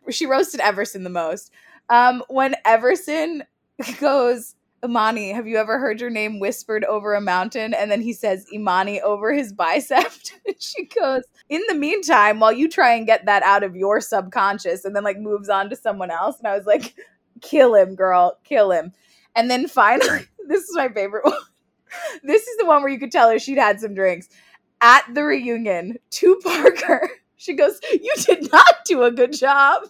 She 0.10 0.26
roasted 0.26 0.62
Everson 0.62 1.03
the 1.03 1.12
most. 1.12 1.51
Um, 1.89 2.24
when 2.28 2.55
Everson 2.66 3.43
goes, 3.99 4.55
Imani, 4.84 5.32
have 5.34 5.48
you 5.48 5.58
ever 5.58 5.78
heard 5.78 6.00
your 6.00 6.10
name 6.10 6.40
whispered 6.40 6.86
over 6.86 7.14
a 7.14 7.22
mountain? 7.22 7.74
And 7.74 7.92
then 7.92 8.02
he 8.02 8.14
says 8.14 8.46
Imani 8.54 9.02
over 9.02 9.34
his 9.34 9.52
bicep. 9.52 10.12
she 10.60 10.86
goes, 10.86 11.24
In 11.50 11.62
the 11.68 11.76
meantime, 11.76 12.40
while 12.40 12.54
you 12.54 12.70
try 12.70 12.94
and 12.94 13.06
get 13.06 13.26
that 13.26 13.44
out 13.44 13.64
of 13.64 13.76
your 13.76 14.00
subconscious, 14.00 14.86
and 14.86 14.96
then 14.96 15.04
like 15.04 15.20
moves 15.20 15.50
on 15.50 15.70
to 15.70 15.76
someone 15.76 16.12
else. 16.12 16.38
And 16.40 16.48
I 16.48 16.56
was 16.56 16.66
like, 16.66 16.96
Kill 17.42 17.76
him, 17.76 17.96
girl, 17.96 18.38
kill 18.44 18.72
him. 18.72 18.94
And 19.36 19.50
then 19.50 19.68
finally, 19.68 20.22
this 20.48 20.64
is 20.64 20.76
my 20.76 20.90
favorite 20.90 21.26
one. 21.26 21.34
This 22.22 22.46
is 22.48 22.58
the 22.58 22.68
one 22.68 22.84
where 22.84 22.92
you 22.92 23.00
could 23.00 23.12
tell 23.12 23.32
her 23.32 23.40
she'd 23.40 23.58
had 23.58 23.80
some 23.80 23.96
drinks. 23.96 24.30
At 24.80 25.06
the 25.12 25.24
reunion 25.24 25.98
to 26.12 26.40
Parker, 26.44 27.10
she 27.36 27.54
goes, 27.54 27.80
You 27.92 28.14
did 28.28 28.52
not 28.52 28.86
do 28.86 29.02
a 29.02 29.12
good 29.12 29.34
job. 29.34 29.82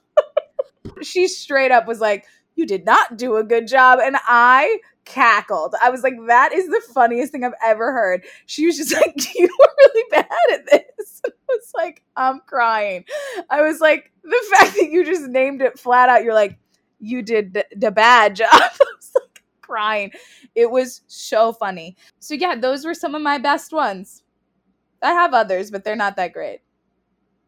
she 1.02 1.28
straight 1.28 1.72
up 1.72 1.88
was 1.88 2.00
like, 2.00 2.26
you 2.60 2.66
did 2.66 2.86
not 2.86 3.16
do 3.16 3.38
a 3.38 3.44
good 3.44 3.68
job. 3.70 4.00
And 4.04 4.18
I 4.28 4.80
cackled. 5.06 5.76
I 5.82 5.90
was 5.90 6.04
like, 6.04 6.16
that 6.28 6.52
is 6.52 6.68
the 6.68 6.82
funniest 6.94 7.32
thing 7.32 7.46
I've 7.46 7.54
ever 7.66 7.94
heard. 7.94 8.26
She 8.48 8.66
was 8.66 8.76
just 8.76 8.94
like, 9.02 9.16
you 9.34 9.48
were 9.60 9.76
really 9.78 10.04
bad 10.12 10.28
at 10.54 10.66
this. 10.70 11.22
I 11.26 11.32
was 11.48 11.72
like, 11.74 12.04
I'm 12.18 12.42
crying. 12.46 13.06
I 13.50 13.62
was 13.62 13.80
like, 13.80 14.12
the 14.24 14.46
fact 14.58 14.76
that 14.76 14.90
you 14.92 15.06
just 15.06 15.30
named 15.30 15.62
it 15.62 15.80
flat 15.80 16.10
out, 16.10 16.24
you're 16.24 16.34
like, 16.34 16.60
you 17.00 17.22
did 17.22 17.54
the, 17.54 17.92
bad 17.92 18.36
job. 18.36 18.50
I 18.52 18.70
was 18.98 19.12
like 19.16 19.42
crying. 19.62 20.12
It 20.54 20.70
was 20.70 21.02
so 21.08 21.54
funny. 21.54 21.96
So 22.20 22.34
yeah, 22.34 22.56
those 22.56 22.84
were 22.84 22.94
some 22.94 23.16
of 23.16 23.22
my 23.22 23.38
best 23.38 23.72
ones. 23.72 24.24
I 25.02 25.14
have 25.14 25.34
others, 25.34 25.72
but 25.72 25.86
they're 25.86 25.96
not 25.96 26.18
that 26.18 26.34
great. 26.34 26.60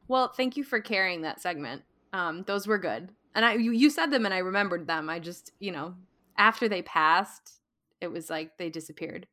Well, 0.07 0.30
thank 0.30 0.55
you 0.55 0.64
for 0.64 0.80
carrying 0.80 1.24
that 1.24 1.41
segment. 1.41 1.82
Um, 2.14 2.43
those 2.47 2.66
were 2.66 2.78
good 2.78 3.09
and 3.36 3.45
I 3.45 3.55
you, 3.55 3.71
you 3.71 3.89
said 3.89 4.11
them 4.11 4.25
and 4.25 4.34
I 4.34 4.39
remembered 4.39 4.88
them. 4.88 5.09
I 5.09 5.19
just 5.19 5.51
you 5.59 5.71
know 5.71 5.95
after 6.38 6.67
they 6.67 6.82
passed, 6.82 7.59
it 7.99 8.07
was 8.07 8.29
like 8.29 8.57
they 8.57 8.69
disappeared. 8.69 9.27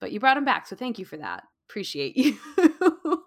But 0.00 0.12
you 0.12 0.20
brought 0.20 0.34
them 0.34 0.44
back, 0.44 0.66
so 0.66 0.76
thank 0.76 0.98
you 0.98 1.04
for 1.04 1.16
that. 1.16 1.44
Appreciate 1.68 2.16
you. 2.16 2.38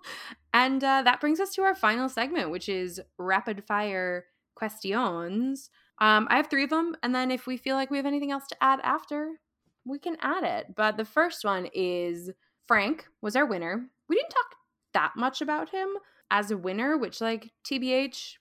and 0.53 0.84
uh, 0.84 1.01
that 1.03 1.20
brings 1.20 1.39
us 1.39 1.53
to 1.55 1.63
our 1.63 1.76
final 1.76 2.07
segment, 2.07 2.51
which 2.51 2.70
is 2.70 3.01
rapid 3.18 3.63
fire 3.65 4.26
questions. 4.55 5.70
Um, 5.99 6.28
I 6.30 6.38
have 6.38 6.47
three 6.47 6.63
of 6.63 6.70
them, 6.70 6.95
and 7.01 7.15
then 7.15 7.32
if 7.32 7.47
we 7.47 7.57
feel 7.57 7.76
like 7.76 7.89
we 7.89 7.97
have 7.97 8.05
anything 8.05 8.32
else 8.32 8.47
to 8.47 8.63
add 8.63 8.80
after, 8.84 9.39
we 9.86 9.97
can 9.97 10.18
add 10.22 10.43
it. 10.43 10.76
But 10.76 10.97
the 10.97 11.05
first 11.05 11.43
one 11.43 11.68
is 11.74 12.30
Frank 12.68 13.07
was 13.22 13.36
our 13.36 13.45
winner. 13.45 13.88
We 14.07 14.15
didn't 14.15 14.30
talk 14.30 14.55
that 14.93 15.11
much 15.15 15.41
about 15.41 15.70
him 15.70 15.89
as 16.30 16.51
a 16.51 16.57
winner, 16.57 16.97
which 16.97 17.22
like 17.22 17.51
TBH, 17.65 18.34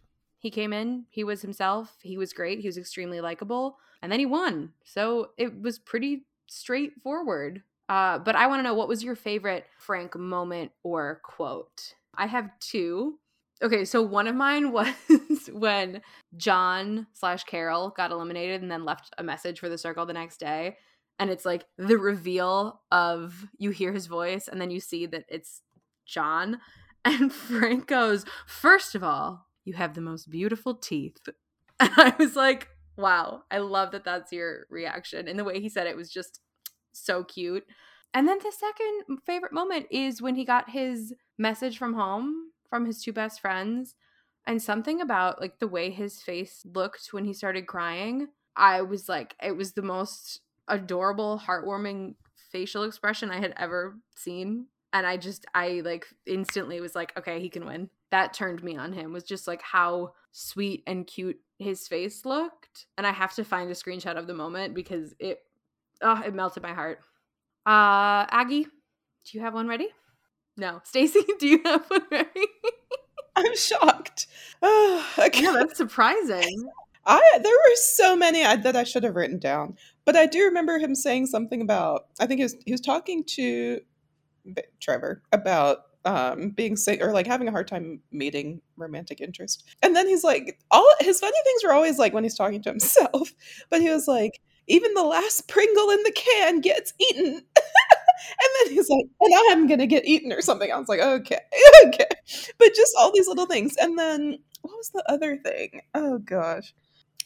he 0.47 0.51
came 0.51 0.73
in, 0.73 1.07
he 1.11 1.25
was 1.25 1.43
himself, 1.43 1.97
he 2.03 2.17
was 2.17 2.33
great, 2.33 2.61
he 2.61 2.69
was 2.69 2.79
extremely 2.79 3.21
likable, 3.21 3.79
and 4.01 4.13
then 4.13 4.21
he 4.21 4.27
won. 4.27 4.71
So 4.85 5.31
it 5.37 5.61
was 5.61 5.81
pretty 5.81 6.25
straightforward. 6.47 7.65
Uh, 7.89 8.21
but 8.21 8.37
I 8.37 8.47
want 8.47 8.61
to 8.61 8.63
know 8.63 8.75
what 8.75 8.87
was 8.87 9.03
your 9.03 9.17
favorite 9.17 9.67
Frank 9.77 10.15
moment 10.15 10.71
or 10.85 11.21
quote? 11.25 11.95
I 12.17 12.27
have 12.27 12.49
two. 12.61 13.19
Okay, 13.61 13.85
so 13.85 14.03
one 14.03 14.29
of 14.29 14.37
mine 14.37 14.71
was 14.73 15.51
when 15.53 16.01
John 16.37 17.09
slash 17.13 17.43
Carol 17.43 17.91
got 17.97 18.13
eliminated 18.13 18.63
and 18.63 18.71
then 18.71 18.85
left 18.85 19.13
a 19.19 19.25
message 19.25 19.59
for 19.59 19.69
the 19.69 19.79
circle 19.79 20.07
the 20.07 20.13
next 20.13 20.39
day. 20.39 20.77
And 21.19 21.29
it's 21.29 21.45
like 21.45 21.65
the 21.77 21.99
reveal 21.99 22.83
of 22.93 23.49
you 23.59 23.71
hear 23.71 23.93
his 23.93 24.07
voice 24.07 24.47
and 24.47 24.61
then 24.61 24.71
you 24.71 24.79
see 24.79 25.07
that 25.07 25.25
it's 25.29 25.63
John. 26.07 26.61
And 27.09 27.33
Frank 27.33 27.87
goes, 27.87 28.25
First 28.49 28.97
of 28.97 29.05
all, 29.05 29.46
you 29.67 29.75
have 29.75 29.95
the 29.95 30.01
most 30.01 30.31
beautiful 30.31 30.75
teeth. 30.75 31.19
I 31.81 32.15
was 32.19 32.37
like, 32.37 32.69
wow, 32.97 33.43
I 33.51 33.59
love 33.59 33.91
that 33.91 34.05
that's 34.05 34.33
your 34.33 34.67
reaction. 34.71 35.29
And 35.29 35.39
the 35.39 35.45
way 35.45 35.61
he 35.61 35.69
said 35.69 35.87
it 35.87 35.97
was 35.97 36.11
just 36.11 36.41
so 36.93 37.25
cute. 37.25 37.65
And 38.15 38.27
then 38.27 38.39
the 38.39 38.53
second 38.53 39.19
favorite 39.27 39.53
moment 39.53 39.87
is 39.91 40.23
when 40.23 40.37
he 40.37 40.45
got 40.45 40.71
his 40.71 41.13
message 41.37 41.77
from 41.77 41.95
home 41.95 42.53
from 42.71 42.87
his 42.87 43.03
two 43.03 43.13
best 43.13 43.41
friends 43.41 43.95
and 44.47 44.63
something 44.63 45.01
about 45.01 45.41
like 45.41 45.59
the 45.59 45.69
way 45.69 45.91
his 45.91 46.21
face 46.21 46.65
looked 46.65 47.09
when 47.13 47.25
he 47.25 47.33
started 47.33 47.67
crying. 47.67 48.29
I 48.57 48.83
was 48.83 49.09
like, 49.09 49.35
it 49.43 49.57
was 49.57 49.73
the 49.73 49.83
most 49.83 50.41
adorable, 50.69 51.41
heartwarming 51.45 52.15
facial 52.51 52.85
expression 52.85 53.31
I 53.31 53.41
had 53.41 53.55
ever 53.57 53.97
seen. 54.17 54.67
And 54.93 55.07
I 55.07 55.17
just, 55.17 55.45
I 55.55 55.83
like 55.85 56.07
instantly 56.27 56.81
was 56.81 56.95
like, 56.95 57.13
okay, 57.19 57.41
he 57.41 57.51
can 57.51 57.67
win 57.67 57.91
that 58.17 58.33
turned 58.33 58.65
me 58.65 58.79
on 58.79 58.95
him 58.95 59.13
was 59.13 59.25
just 59.25 59.47
like 59.47 59.61
how 59.61 60.15
sweet 60.33 60.83
and 60.87 61.07
cute 61.07 61.39
his 61.59 61.87
face 61.87 62.25
looked 62.25 62.87
and 62.97 63.07
i 63.07 63.13
have 63.13 63.35
to 63.35 63.45
find 63.45 63.71
a 63.71 63.75
screenshot 63.75 64.17
of 64.17 64.27
the 64.27 64.33
moment 64.33 64.75
because 64.75 65.15
it 65.19 65.41
oh 66.01 66.23
it 66.25 66.35
melted 66.35 66.63
my 66.63 66.73
heart. 66.73 67.01
Uh 67.67 68.25
aggie 68.31 68.65
do 68.65 69.37
you 69.37 69.41
have 69.41 69.53
one 69.55 69.69
ready? 69.69 69.89
No. 70.57 70.81
Stacy 70.85 71.21
do 71.39 71.47
you 71.47 71.61
have 71.65 71.85
one 71.89 72.07
ready? 72.11 72.47
I'm 73.37 73.55
shocked. 73.55 74.29
Oh, 74.63 75.07
okay. 75.19 75.43
yeah 75.43 75.53
that's 75.53 75.77
surprising. 75.77 76.71
I 77.07 77.21
there 77.43 77.53
were 77.53 77.77
so 77.77 78.17
many 78.17 78.45
I, 78.45 78.57
that 78.57 78.77
I 78.77 78.85
should 78.85 79.05
have 79.05 79.15
written 79.15 79.39
down, 79.39 79.77
but 80.07 80.17
I 80.17 80.25
do 80.25 80.43
remember 80.45 80.79
him 80.79 80.95
saying 80.95 81.27
something 81.27 81.61
about. 81.61 82.07
I 82.19 82.27
think 82.27 82.39
he 82.39 82.45
was 82.45 82.57
he 82.65 82.73
was 82.73 82.81
talking 82.81 83.25
to 83.25 83.81
Trevor 84.81 85.23
about 85.33 85.83
um, 86.07 86.51
being 86.51 86.77
sick 86.77 87.03
or 87.03 87.13
like 87.13 87.27
having 87.27 87.49
a 87.49 87.51
hard 87.51 87.69
time 87.69 88.01
meeting 88.13 88.63
romantic 88.77 89.21
interest. 89.21 89.65
And 89.83 89.95
then 89.95 90.07
he's 90.07 90.25
like, 90.25 90.59
all 90.71 90.89
his 91.01 91.21
funny 91.21 91.37
things 91.45 91.65
were 91.65 91.73
always 91.73 91.99
like 91.99 92.13
when 92.15 92.25
he's 92.25 92.37
talking 92.37 92.63
to 92.63 92.71
himself, 92.71 93.33
but 93.71 93.81
he 93.81 93.91
was 93.91 94.09
like, 94.09 94.41
even 94.69 94.95
the 94.95 95.05
last 95.05 95.49
Pringle 95.49 95.91
in 95.91 96.03
the 96.03 96.13
can 96.13 96.61
gets 96.61 96.93
eaten. 96.99 97.27
and 97.35 98.51
then 98.61 98.73
he's 98.73 98.89
like, 98.89 99.07
and 99.21 99.35
I'm 99.51 99.67
gonna 99.67 99.87
get 99.87 100.07
eaten 100.07 100.33
or 100.33 100.41
something. 100.41 100.73
I 100.73 100.79
was 100.79 100.89
like, 100.89 101.01
okay, 101.01 101.41
okay. 101.87 102.09
But 102.59 102.75
just 102.75 102.95
all 102.99 103.13
these 103.13 103.29
little 103.29 103.47
things. 103.47 103.77
And 103.77 103.99
then 103.99 104.39
what 104.63 104.77
was 104.77 104.91
the 104.91 105.05
other 105.09 105.37
thing? 105.37 105.83
Oh 105.95 106.19
gosh 106.19 106.73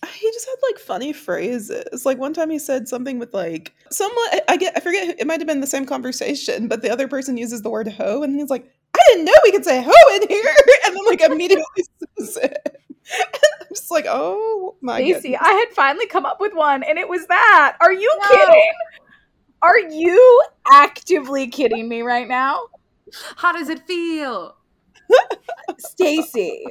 he 0.08 0.30
just 0.32 0.46
had 0.46 0.56
like 0.62 0.78
funny 0.78 1.12
phrases. 1.12 2.06
Like 2.06 2.18
one 2.18 2.32
time 2.32 2.50
he 2.50 2.58
said 2.58 2.88
something 2.88 3.18
with 3.18 3.34
like 3.34 3.74
someone 3.90 4.26
I 4.48 4.56
get 4.56 4.76
I 4.76 4.80
forget 4.80 5.18
it 5.18 5.26
might 5.26 5.40
have 5.40 5.46
been 5.46 5.60
the 5.60 5.66
same 5.66 5.84
conversation, 5.84 6.68
but 6.68 6.82
the 6.82 6.90
other 6.90 7.08
person 7.08 7.36
uses 7.36 7.62
the 7.62 7.70
word 7.70 7.88
hoe 7.88 8.22
and 8.22 8.38
he's 8.38 8.50
like, 8.50 8.70
I 8.94 9.00
didn't 9.08 9.26
know 9.26 9.32
we 9.44 9.52
could 9.52 9.64
say 9.64 9.82
hoe 9.82 10.16
in 10.16 10.28
here 10.28 10.54
and 10.86 10.96
then 10.96 11.04
like 11.06 11.20
immediately 11.20 11.64
says 12.18 12.36
it. 12.38 12.82
And 13.12 13.42
I'm 13.60 13.66
just 13.70 13.90
like, 13.90 14.06
oh 14.08 14.76
my 14.80 15.00
Stacey, 15.00 15.36
I 15.36 15.50
had 15.50 15.74
finally 15.74 16.06
come 16.06 16.24
up 16.24 16.40
with 16.40 16.54
one 16.54 16.82
and 16.82 16.98
it 16.98 17.08
was 17.08 17.26
that. 17.26 17.76
Are 17.80 17.92
you 17.92 18.18
no. 18.22 18.28
kidding? 18.28 18.72
Are 19.62 19.78
you 19.78 20.44
actively 20.70 21.48
kidding 21.48 21.88
me 21.88 22.00
right 22.00 22.26
now? 22.26 22.68
How 23.36 23.52
does 23.52 23.68
it 23.68 23.86
feel? 23.86 24.56
Stacy, 25.78 26.64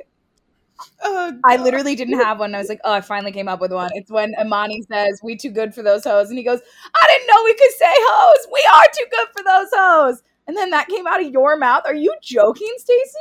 Oh, 1.04 1.40
I 1.44 1.58
literally 1.58 1.96
didn't 1.96 2.20
have 2.20 2.40
one. 2.40 2.56
I 2.56 2.60
was 2.60 2.70
like, 2.70 2.82
oh, 2.84 2.94
I 2.94 3.02
finally 3.02 3.32
came 3.32 3.48
up 3.48 3.60
with 3.60 3.72
one. 3.72 3.92
It's 3.94 4.12
when 4.12 4.34
Imani 4.40 4.82
says, 4.92 5.20
we 5.24 5.36
too 5.36 5.52
good 5.52 5.74
for 5.74 5.84
those 5.84 6.04
hoes. 6.04 6.30
And 6.30 6.38
he 6.38 6.44
goes, 6.44 6.60
I 6.96 7.08
didn't 7.08 7.28
know 7.28 7.44
we 7.44 7.54
could 7.54 7.72
say 7.72 7.92
hoes. 7.92 8.48
We 8.52 8.70
are 8.74 8.86
too 8.98 9.06
good 9.12 9.28
for 9.36 9.44
those 9.44 9.68
hoes. 9.74 10.24
And 10.48 10.58
then 10.58 10.70
that 10.72 10.88
came 10.88 11.06
out 11.06 11.24
of 11.24 11.32
your 11.32 11.58
mouth. 11.58 11.84
Are 11.86 11.96
you 11.96 12.14
joking, 12.22 12.74
Stacy? 12.78 13.20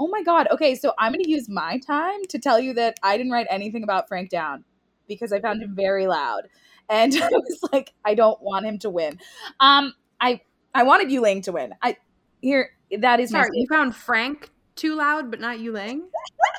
Oh 0.00 0.08
my 0.08 0.22
God. 0.22 0.48
Okay, 0.50 0.74
so 0.74 0.92
I'm 0.98 1.12
going 1.12 1.24
to 1.24 1.30
use 1.30 1.48
my 1.48 1.78
time 1.78 2.20
to 2.28 2.38
tell 2.38 2.60
you 2.60 2.74
that 2.74 2.98
I 3.02 3.16
didn't 3.16 3.32
write 3.32 3.46
anything 3.50 3.82
about 3.82 4.08
Frank 4.08 4.30
Down 4.30 4.64
because 5.08 5.32
I 5.32 5.40
found 5.40 5.62
him 5.62 5.74
very 5.74 6.06
loud. 6.06 6.42
And 6.88 7.14
I 7.22 7.28
was 7.28 7.60
like, 7.72 7.92
I 8.04 8.14
don't 8.14 8.40
want 8.42 8.66
him 8.66 8.78
to 8.80 8.90
win. 8.90 9.18
Um, 9.60 9.94
I 10.20 10.40
I 10.74 10.82
wanted 10.82 11.10
Yu 11.10 11.20
Ling 11.20 11.42
to 11.42 11.52
win. 11.52 11.74
I 11.82 11.96
here 12.40 12.70
that 12.98 13.20
is 13.20 13.30
sorry. 13.30 13.48
You 13.52 13.66
found 13.68 13.96
Frank 13.96 14.50
too 14.76 14.94
loud, 14.94 15.30
but 15.30 15.40
not 15.40 15.58
Yu 15.58 15.72
Ling. 15.72 16.08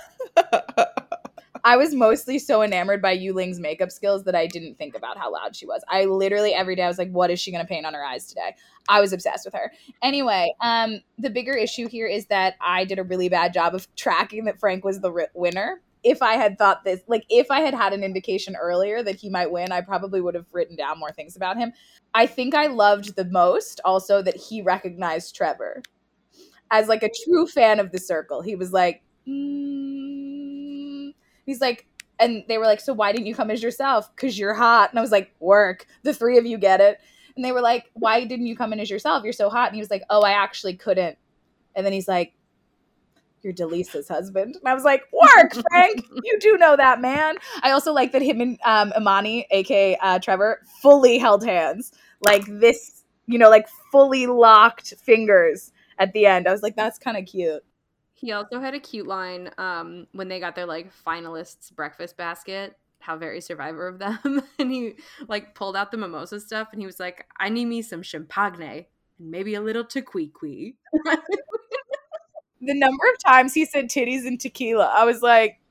I 1.69 1.77
was 1.77 1.93
mostly 1.93 2.39
so 2.39 2.63
enamored 2.63 2.99
by 2.99 3.11
Yu 3.11 3.31
Ling's 3.31 3.59
makeup 3.59 3.91
skills 3.91 4.23
that 4.23 4.33
I 4.33 4.47
didn't 4.47 4.79
think 4.79 4.95
about 4.95 5.19
how 5.19 5.31
loud 5.31 5.55
she 5.55 5.67
was. 5.67 5.83
I 5.87 6.05
literally 6.05 6.51
every 6.51 6.75
day 6.75 6.81
I 6.81 6.87
was 6.87 6.97
like, 6.97 7.11
what 7.11 7.29
is 7.29 7.39
she 7.39 7.51
going 7.51 7.63
to 7.63 7.69
paint 7.69 7.85
on 7.85 7.93
her 7.93 8.03
eyes 8.03 8.25
today? 8.25 8.55
I 8.87 8.99
was 8.99 9.13
obsessed 9.13 9.45
with 9.45 9.53
her. 9.53 9.71
Anyway, 10.01 10.55
um, 10.61 11.01
the 11.19 11.29
bigger 11.29 11.53
issue 11.53 11.87
here 11.87 12.07
is 12.07 12.25
that 12.25 12.55
I 12.59 12.85
did 12.85 12.97
a 12.97 13.03
really 13.03 13.29
bad 13.29 13.53
job 13.53 13.75
of 13.75 13.87
tracking 13.95 14.45
that 14.45 14.59
Frank 14.59 14.83
was 14.83 15.01
the 15.01 15.27
winner. 15.35 15.83
If 16.03 16.23
I 16.23 16.37
had 16.37 16.57
thought 16.57 16.85
this, 16.85 17.01
like 17.05 17.23
if 17.29 17.51
I 17.51 17.59
had 17.59 17.75
had 17.75 17.93
an 17.93 18.03
indication 18.03 18.55
earlier 18.55 19.03
that 19.03 19.17
he 19.17 19.29
might 19.29 19.51
win, 19.51 19.71
I 19.71 19.81
probably 19.81 20.21
would 20.21 20.33
have 20.33 20.47
written 20.51 20.75
down 20.75 20.97
more 20.97 21.11
things 21.11 21.35
about 21.35 21.55
him. 21.55 21.71
I 22.15 22.25
think 22.25 22.55
I 22.55 22.65
loved 22.65 23.15
the 23.15 23.25
most 23.25 23.79
also 23.85 24.23
that 24.23 24.37
he 24.37 24.63
recognized 24.63 25.35
Trevor 25.35 25.83
as 26.71 26.87
like 26.87 27.03
a 27.03 27.11
true 27.25 27.45
fan 27.45 27.79
of 27.79 27.91
the 27.91 27.99
circle. 27.99 28.41
He 28.41 28.55
was 28.55 28.73
like, 28.73 29.03
mm. 29.27 30.48
He's 31.49 31.61
like, 31.61 31.87
and 32.19 32.43
they 32.47 32.57
were 32.57 32.65
like, 32.65 32.81
so 32.81 32.93
why 32.93 33.11
didn't 33.11 33.27
you 33.27 33.35
come 33.35 33.49
as 33.49 33.63
yourself? 33.63 34.13
Because 34.15 34.37
you're 34.37 34.53
hot. 34.53 34.91
And 34.91 34.99
I 34.99 35.01
was 35.01 35.11
like, 35.11 35.33
work. 35.39 35.87
The 36.03 36.13
three 36.13 36.37
of 36.37 36.45
you 36.45 36.57
get 36.57 36.81
it. 36.81 36.99
And 37.35 37.43
they 37.45 37.51
were 37.51 37.61
like, 37.61 37.89
why 37.93 38.25
didn't 38.25 38.47
you 38.47 38.55
come 38.55 38.73
in 38.73 38.79
as 38.79 38.89
yourself? 38.89 39.23
You're 39.23 39.33
so 39.33 39.49
hot. 39.49 39.69
And 39.69 39.75
he 39.75 39.81
was 39.81 39.89
like, 39.89 40.03
oh, 40.09 40.21
I 40.21 40.31
actually 40.31 40.75
couldn't. 40.75 41.17
And 41.75 41.85
then 41.85 41.93
he's 41.93 42.07
like, 42.07 42.33
you're 43.41 43.53
DeLeesa's 43.53 44.09
husband. 44.09 44.57
And 44.57 44.67
I 44.67 44.73
was 44.73 44.83
like, 44.83 45.03
work, 45.13 45.53
Frank. 45.71 46.05
you 46.23 46.37
do 46.39 46.57
know 46.57 46.75
that 46.75 46.99
man. 46.99 47.35
I 47.63 47.71
also 47.71 47.93
like 47.93 48.11
that 48.11 48.21
him 48.21 48.41
and 48.41 48.59
um, 48.65 48.91
Imani, 48.97 49.47
aka 49.51 49.95
uh, 49.97 50.19
Trevor, 50.19 50.61
fully 50.81 51.17
held 51.17 51.45
hands. 51.45 51.93
Like 52.21 52.43
this, 52.47 53.03
you 53.27 53.39
know, 53.39 53.49
like 53.49 53.67
fully 53.91 54.27
locked 54.27 54.93
fingers 55.01 55.71
at 55.97 56.11
the 56.11 56.25
end. 56.25 56.47
I 56.47 56.51
was 56.51 56.61
like, 56.61 56.75
that's 56.75 56.99
kind 56.99 57.15
of 57.15 57.25
cute. 57.25 57.63
He 58.19 58.33
also 58.33 58.59
had 58.59 58.73
a 58.73 58.79
cute 58.79 59.07
line 59.07 59.49
um, 59.57 60.05
when 60.11 60.27
they 60.27 60.41
got 60.41 60.53
their 60.53 60.65
like 60.65 60.91
finalists 61.05 61.73
breakfast 61.73 62.17
basket. 62.17 62.77
How 62.99 63.15
very 63.15 63.39
survivor 63.39 63.87
of 63.87 63.97
them, 63.97 64.41
and 64.59 64.69
he 64.69 64.95
like 65.29 65.55
pulled 65.55 65.77
out 65.77 65.89
the 65.91 65.97
mimosa 65.97 66.41
stuff, 66.41 66.67
and 66.73 66.81
he 66.81 66.85
was 66.85 66.99
like, 66.99 67.27
"I 67.39 67.47
need 67.47 67.65
me 67.65 67.81
some 67.81 68.03
champagne 68.03 68.61
and 69.19 69.31
maybe 69.31 69.55
a 69.55 69.61
little 69.61 69.85
tequila." 69.85 70.27
the 72.61 72.73
number 72.73 73.03
of 73.09 73.23
times 73.25 73.53
he 73.53 73.63
said 73.63 73.85
titties 73.85 74.27
and 74.27 74.37
tequila, 74.37 74.91
I 74.93 75.05
was 75.05 75.21
like, 75.21 75.61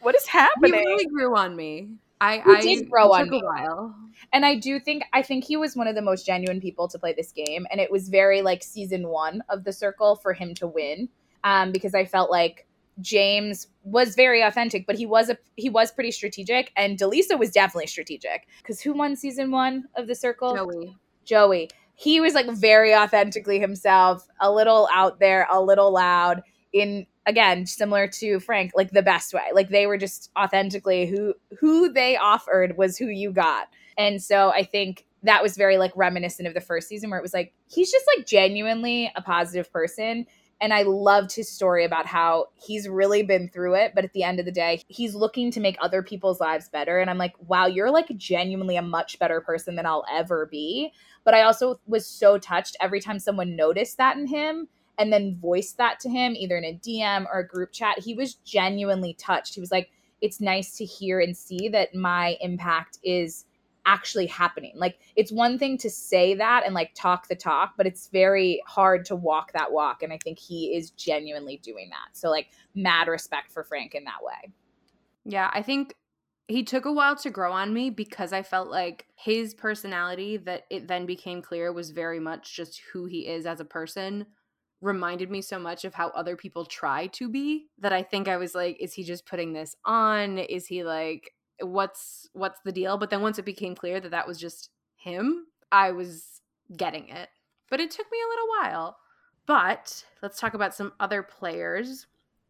"What 0.00 0.14
is 0.14 0.28
happening?" 0.28 0.74
He 0.74 0.86
really 0.86 1.06
grew 1.06 1.36
on 1.36 1.56
me. 1.56 1.88
I, 2.20 2.36
He 2.36 2.42
I 2.52 2.60
did 2.60 2.88
grow 2.88 3.10
on 3.10 3.30
me. 3.30 3.40
a 3.40 3.44
while. 3.44 3.96
And 4.32 4.46
I 4.46 4.54
do 4.54 4.78
think 4.78 5.02
I 5.12 5.22
think 5.22 5.42
he 5.42 5.56
was 5.56 5.74
one 5.74 5.88
of 5.88 5.96
the 5.96 6.02
most 6.02 6.24
genuine 6.24 6.60
people 6.60 6.86
to 6.86 7.00
play 7.00 7.14
this 7.14 7.32
game, 7.32 7.66
and 7.72 7.80
it 7.80 7.90
was 7.90 8.08
very 8.08 8.42
like 8.42 8.62
season 8.62 9.08
one 9.08 9.42
of 9.48 9.64
the 9.64 9.72
circle 9.72 10.14
for 10.14 10.32
him 10.34 10.54
to 10.54 10.68
win, 10.68 11.08
um, 11.44 11.70
because 11.70 11.94
I 11.94 12.04
felt 12.04 12.30
like 12.30 12.66
James 13.00 13.68
was 13.84 14.14
very 14.14 14.42
authentic, 14.42 14.86
but 14.86 14.96
he 14.96 15.06
was 15.06 15.28
a 15.28 15.38
he 15.56 15.68
was 15.68 15.92
pretty 15.92 16.10
strategic, 16.10 16.72
and 16.76 16.98
DeLeesa 16.98 17.38
was 17.38 17.50
definitely 17.50 17.86
strategic. 17.86 18.46
Because 18.58 18.80
who 18.80 18.92
won 18.92 19.16
season 19.16 19.50
one 19.50 19.84
of 19.96 20.06
the 20.06 20.14
circle? 20.14 20.54
Joey. 20.54 20.96
Joey. 21.24 21.70
He 21.96 22.20
was 22.20 22.34
like 22.34 22.50
very 22.50 22.94
authentically 22.94 23.60
himself, 23.60 24.26
a 24.40 24.50
little 24.50 24.88
out 24.92 25.20
there, 25.20 25.46
a 25.50 25.60
little 25.60 25.92
loud. 25.92 26.42
In 26.72 27.06
again, 27.26 27.66
similar 27.66 28.08
to 28.08 28.40
Frank, 28.40 28.72
like 28.74 28.90
the 28.90 29.02
best 29.02 29.32
way. 29.32 29.50
Like 29.52 29.70
they 29.70 29.86
were 29.86 29.98
just 29.98 30.30
authentically 30.38 31.06
who 31.06 31.34
who 31.58 31.92
they 31.92 32.16
offered 32.16 32.76
was 32.76 32.96
who 32.96 33.06
you 33.06 33.32
got. 33.32 33.68
And 33.96 34.22
so 34.22 34.50
I 34.50 34.64
think 34.64 35.06
that 35.22 35.42
was 35.42 35.56
very 35.56 35.78
like 35.78 35.92
reminiscent 35.96 36.46
of 36.46 36.54
the 36.54 36.60
first 36.60 36.88
season 36.88 37.10
where 37.10 37.18
it 37.18 37.22
was 37.22 37.34
like 37.34 37.54
he's 37.66 37.90
just 37.90 38.04
like 38.16 38.26
genuinely 38.26 39.10
a 39.16 39.22
positive 39.22 39.72
person. 39.72 40.26
And 40.60 40.72
I 40.72 40.82
loved 40.82 41.34
his 41.34 41.50
story 41.50 41.84
about 41.84 42.06
how 42.06 42.46
he's 42.54 42.88
really 42.88 43.22
been 43.22 43.48
through 43.48 43.74
it, 43.74 43.92
but 43.94 44.04
at 44.04 44.12
the 44.12 44.22
end 44.22 44.38
of 44.38 44.46
the 44.46 44.52
day, 44.52 44.82
he's 44.88 45.14
looking 45.14 45.50
to 45.50 45.60
make 45.60 45.76
other 45.80 46.02
people's 46.02 46.40
lives 46.40 46.68
better. 46.68 46.98
And 46.98 47.10
I'm 47.10 47.18
like, 47.18 47.34
wow, 47.46 47.66
you're 47.66 47.90
like 47.90 48.08
genuinely 48.16 48.76
a 48.76 48.82
much 48.82 49.18
better 49.18 49.40
person 49.40 49.76
than 49.76 49.86
I'll 49.86 50.04
ever 50.10 50.46
be. 50.46 50.92
But 51.24 51.34
I 51.34 51.42
also 51.42 51.80
was 51.86 52.06
so 52.06 52.38
touched 52.38 52.76
every 52.80 53.00
time 53.00 53.18
someone 53.18 53.56
noticed 53.56 53.98
that 53.98 54.16
in 54.16 54.26
him 54.26 54.68
and 54.98 55.12
then 55.12 55.38
voiced 55.40 55.76
that 55.78 56.00
to 56.00 56.08
him, 56.08 56.34
either 56.36 56.56
in 56.56 56.64
a 56.64 56.78
DM 56.78 57.26
or 57.26 57.40
a 57.40 57.46
group 57.46 57.72
chat. 57.72 57.98
He 57.98 58.14
was 58.14 58.34
genuinely 58.34 59.14
touched. 59.14 59.54
He 59.54 59.60
was 59.60 59.72
like, 59.72 59.90
it's 60.20 60.40
nice 60.40 60.76
to 60.76 60.84
hear 60.84 61.20
and 61.20 61.36
see 61.36 61.68
that 61.70 61.94
my 61.94 62.36
impact 62.40 62.98
is 63.02 63.44
actually 63.86 64.26
happening. 64.26 64.72
Like 64.74 64.98
it's 65.16 65.32
one 65.32 65.58
thing 65.58 65.78
to 65.78 65.90
say 65.90 66.34
that 66.34 66.62
and 66.64 66.74
like 66.74 66.92
talk 66.94 67.28
the 67.28 67.34
talk, 67.34 67.74
but 67.76 67.86
it's 67.86 68.08
very 68.08 68.62
hard 68.66 69.04
to 69.06 69.16
walk 69.16 69.52
that 69.52 69.72
walk. 69.72 70.02
And 70.02 70.12
I 70.12 70.18
think 70.22 70.38
he 70.38 70.76
is 70.76 70.90
genuinely 70.90 71.58
doing 71.58 71.90
that. 71.90 72.16
So 72.16 72.30
like 72.30 72.48
mad 72.74 73.08
respect 73.08 73.50
for 73.50 73.64
Frank 73.64 73.94
in 73.94 74.04
that 74.04 74.22
way. 74.22 74.52
Yeah, 75.24 75.50
I 75.52 75.62
think 75.62 75.94
he 76.48 76.62
took 76.62 76.84
a 76.84 76.92
while 76.92 77.16
to 77.16 77.30
grow 77.30 77.52
on 77.52 77.72
me 77.72 77.90
because 77.90 78.32
I 78.32 78.42
felt 78.42 78.68
like 78.68 79.06
his 79.16 79.54
personality 79.54 80.36
that 80.38 80.64
it 80.70 80.88
then 80.88 81.06
became 81.06 81.40
clear 81.40 81.72
was 81.72 81.90
very 81.90 82.20
much 82.20 82.54
just 82.54 82.80
who 82.92 83.06
he 83.06 83.26
is 83.26 83.46
as 83.46 83.60
a 83.60 83.64
person 83.64 84.26
reminded 84.80 85.30
me 85.30 85.40
so 85.40 85.58
much 85.58 85.86
of 85.86 85.94
how 85.94 86.08
other 86.10 86.36
people 86.36 86.66
try 86.66 87.06
to 87.06 87.28
be 87.28 87.68
that 87.78 87.92
I 87.92 88.02
think 88.02 88.28
I 88.28 88.36
was 88.36 88.54
like 88.54 88.76
is 88.80 88.92
he 88.92 89.02
just 89.02 89.24
putting 89.24 89.54
this 89.54 89.74
on 89.86 90.36
is 90.36 90.66
he 90.66 90.84
like 90.84 91.32
what's 91.60 92.28
what's 92.32 92.60
the 92.64 92.72
deal 92.72 92.98
but 92.98 93.10
then 93.10 93.22
once 93.22 93.38
it 93.38 93.44
became 93.44 93.74
clear 93.74 94.00
that 94.00 94.10
that 94.10 94.26
was 94.26 94.38
just 94.38 94.70
him 94.96 95.46
I 95.70 95.92
was 95.92 96.40
getting 96.76 97.08
it 97.08 97.28
but 97.70 97.80
it 97.80 97.90
took 97.90 98.06
me 98.10 98.18
a 98.18 98.28
little 98.28 98.48
while 98.60 98.96
but 99.46 100.04
let's 100.22 100.40
talk 100.40 100.54
about 100.54 100.74
some 100.74 100.92
other 101.00 101.22
players 101.22 102.06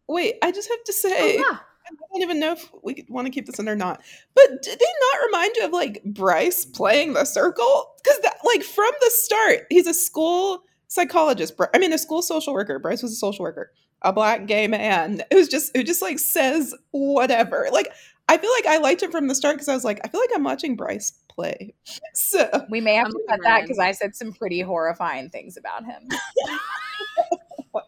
Wait, 0.07 0.37
I 0.43 0.53
just 0.53 0.69
have 0.69 0.85
to 0.85 0.93
oh 0.93 1.09
say, 1.09 1.37
yeah 1.39 1.59
I 1.87 1.91
don't 2.13 2.23
even 2.23 2.41
know 2.41 2.53
if 2.53 2.71
we 2.83 3.05
want 3.09 3.27
to 3.27 3.31
keep 3.31 3.47
this 3.47 3.59
in 3.59 3.69
or 3.69 3.77
not. 3.77 4.03
But 4.35 4.63
did 4.63 4.79
they 4.79 4.85
not 5.13 5.27
remind 5.27 5.57
you 5.57 5.65
of 5.67 5.73
like 5.73 6.03
Bryce 6.05 6.65
playing 6.65 7.13
the 7.13 7.25
circle? 7.25 7.93
Because 8.03 8.21
that, 8.21 8.39
like, 8.45 8.63
from 8.63 8.91
the 9.01 9.11
start, 9.11 9.67
he's 9.71 9.87
a 9.87 9.95
school 9.95 10.65
psychologist. 10.89 11.55
I 11.75 11.79
mean, 11.79 11.93
a 11.93 11.99
school 11.99 12.23
social 12.23 12.55
worker. 12.55 12.79
Bryce 12.79 13.03
was 13.03 13.13
a 13.13 13.17
social 13.17 13.43
worker, 13.43 13.73
a 14.03 14.13
black 14.13 14.47
gay 14.47 14.67
man. 14.67 15.23
It 15.31 15.35
was 15.35 15.49
just, 15.49 15.77
it 15.77 15.87
just 15.87 16.01
like 16.01 16.19
says 16.19 16.75
whatever. 16.93 17.69
Like, 17.71 17.89
I 18.29 18.39
feel 18.39 18.51
like 18.53 18.66
I 18.66 18.79
liked 18.79 19.03
him 19.03 19.11
from 19.11 19.29
the 19.29 19.35
start 19.35 19.57
because 19.57 19.68
I 19.68 19.75
was 19.75 19.85
like, 19.85 20.01
I 20.05 20.09
feel 20.09 20.20
like 20.20 20.31
I'm 20.35 20.45
watching 20.45 20.77
Bryce 20.77 21.12
play. 21.29 21.75
So 22.14 22.49
We 22.70 22.81
may 22.81 22.95
have 22.95 23.07
I'm 23.07 23.12
to 23.12 23.25
cut 23.29 23.41
that 23.43 23.62
because 23.62 23.79
I 23.79 23.93
said 23.93 24.14
some 24.14 24.33
pretty 24.33 24.61
horrifying 24.61 25.31
things 25.31 25.57
about 25.57 25.85
him. 25.85 26.03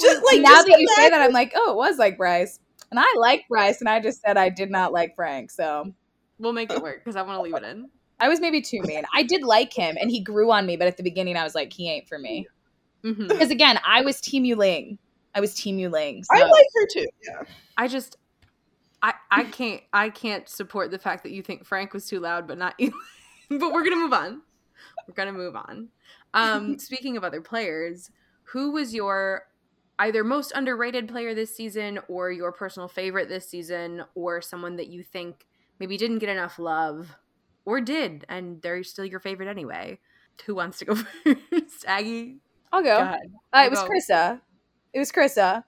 just 0.00 0.24
like 0.24 0.40
now 0.40 0.50
just 0.50 0.66
that 0.68 0.78
you 0.78 0.88
say 0.96 1.10
that, 1.10 1.20
I'm 1.20 1.32
like, 1.32 1.52
oh, 1.56 1.72
it 1.72 1.76
was 1.76 1.98
like 1.98 2.16
Bryce. 2.16 2.60
And 2.90 3.00
I 3.00 3.14
like 3.18 3.44
Bryce, 3.48 3.80
and 3.80 3.88
I 3.88 4.00
just 4.00 4.20
said 4.20 4.36
I 4.36 4.48
did 4.48 4.70
not 4.70 4.92
like 4.92 5.16
Frank. 5.16 5.50
So 5.50 5.92
we'll 6.38 6.52
make 6.52 6.70
it 6.70 6.80
work 6.80 7.04
because 7.04 7.16
I 7.16 7.22
want 7.22 7.38
to 7.38 7.42
leave 7.42 7.56
it 7.56 7.64
in 7.64 7.88
I 8.20 8.28
was 8.28 8.40
maybe 8.40 8.62
too 8.62 8.80
mean. 8.82 9.04
I 9.12 9.22
did 9.22 9.42
like 9.42 9.72
him, 9.72 9.96
and 10.00 10.10
he 10.10 10.20
grew 10.20 10.52
on 10.52 10.66
me, 10.66 10.76
but 10.76 10.86
at 10.86 10.96
the 10.96 11.02
beginning, 11.02 11.36
I 11.36 11.44
was 11.44 11.54
like, 11.54 11.72
he 11.72 11.90
ain't 11.90 12.08
for 12.08 12.18
me. 12.18 12.46
Mhm. 13.02 13.28
Because 13.28 13.50
again, 13.50 13.78
I 13.84 14.02
was 14.02 14.20
Team 14.20 14.44
Yu 14.44 14.56
Ling. 14.56 14.98
I 15.34 15.40
was 15.40 15.54
Team 15.54 15.78
Yu 15.78 15.88
Ling. 15.88 16.24
I 16.30 16.42
like 16.42 16.66
her 16.74 16.86
too. 16.92 17.06
Yeah. 17.22 17.42
I 17.76 17.88
just 17.88 18.16
I 19.04 19.12
I 19.30 19.44
can't 19.44 19.82
I 19.92 20.08
can't 20.08 20.48
support 20.48 20.90
the 20.90 20.98
fact 20.98 21.22
that 21.24 21.32
you 21.32 21.42
think 21.42 21.66
Frank 21.66 21.92
was 21.92 22.06
too 22.06 22.20
loud 22.20 22.48
but 22.48 22.56
not 22.56 22.74
you. 22.78 22.92
but 23.50 23.72
we're 23.72 23.82
going 23.82 23.92
to 23.92 24.02
move 24.02 24.14
on. 24.14 24.40
We're 25.06 25.14
going 25.14 25.32
to 25.32 25.38
move 25.38 25.54
on. 25.54 25.88
Um 26.32 26.78
speaking 26.78 27.16
of 27.16 27.22
other 27.22 27.42
players, 27.42 28.10
who 28.44 28.72
was 28.72 28.94
your 28.94 29.44
either 29.98 30.24
most 30.24 30.52
underrated 30.54 31.06
player 31.06 31.34
this 31.34 31.54
season 31.54 32.00
or 32.08 32.32
your 32.32 32.50
personal 32.50 32.88
favorite 32.88 33.28
this 33.28 33.48
season 33.48 34.02
or 34.14 34.40
someone 34.40 34.76
that 34.76 34.88
you 34.88 35.02
think 35.02 35.46
maybe 35.78 35.96
didn't 35.98 36.18
get 36.18 36.30
enough 36.30 36.58
love 36.58 37.14
or 37.66 37.80
did 37.80 38.24
and 38.28 38.60
they're 38.62 38.82
still 38.82 39.04
your 39.04 39.20
favorite 39.20 39.48
anyway? 39.48 39.98
Who 40.46 40.54
wants 40.54 40.78
to 40.78 40.86
go 40.86 40.94
first? 41.24 41.84
Aggie, 41.86 42.38
I'll 42.72 42.82
go. 42.82 42.96
go. 42.96 43.16
Uh, 43.52 43.64
it 43.66 43.70
was. 43.70 43.80
Krista. 43.80 44.40
It 44.94 44.98
was 44.98 45.12
Krista. 45.12 45.62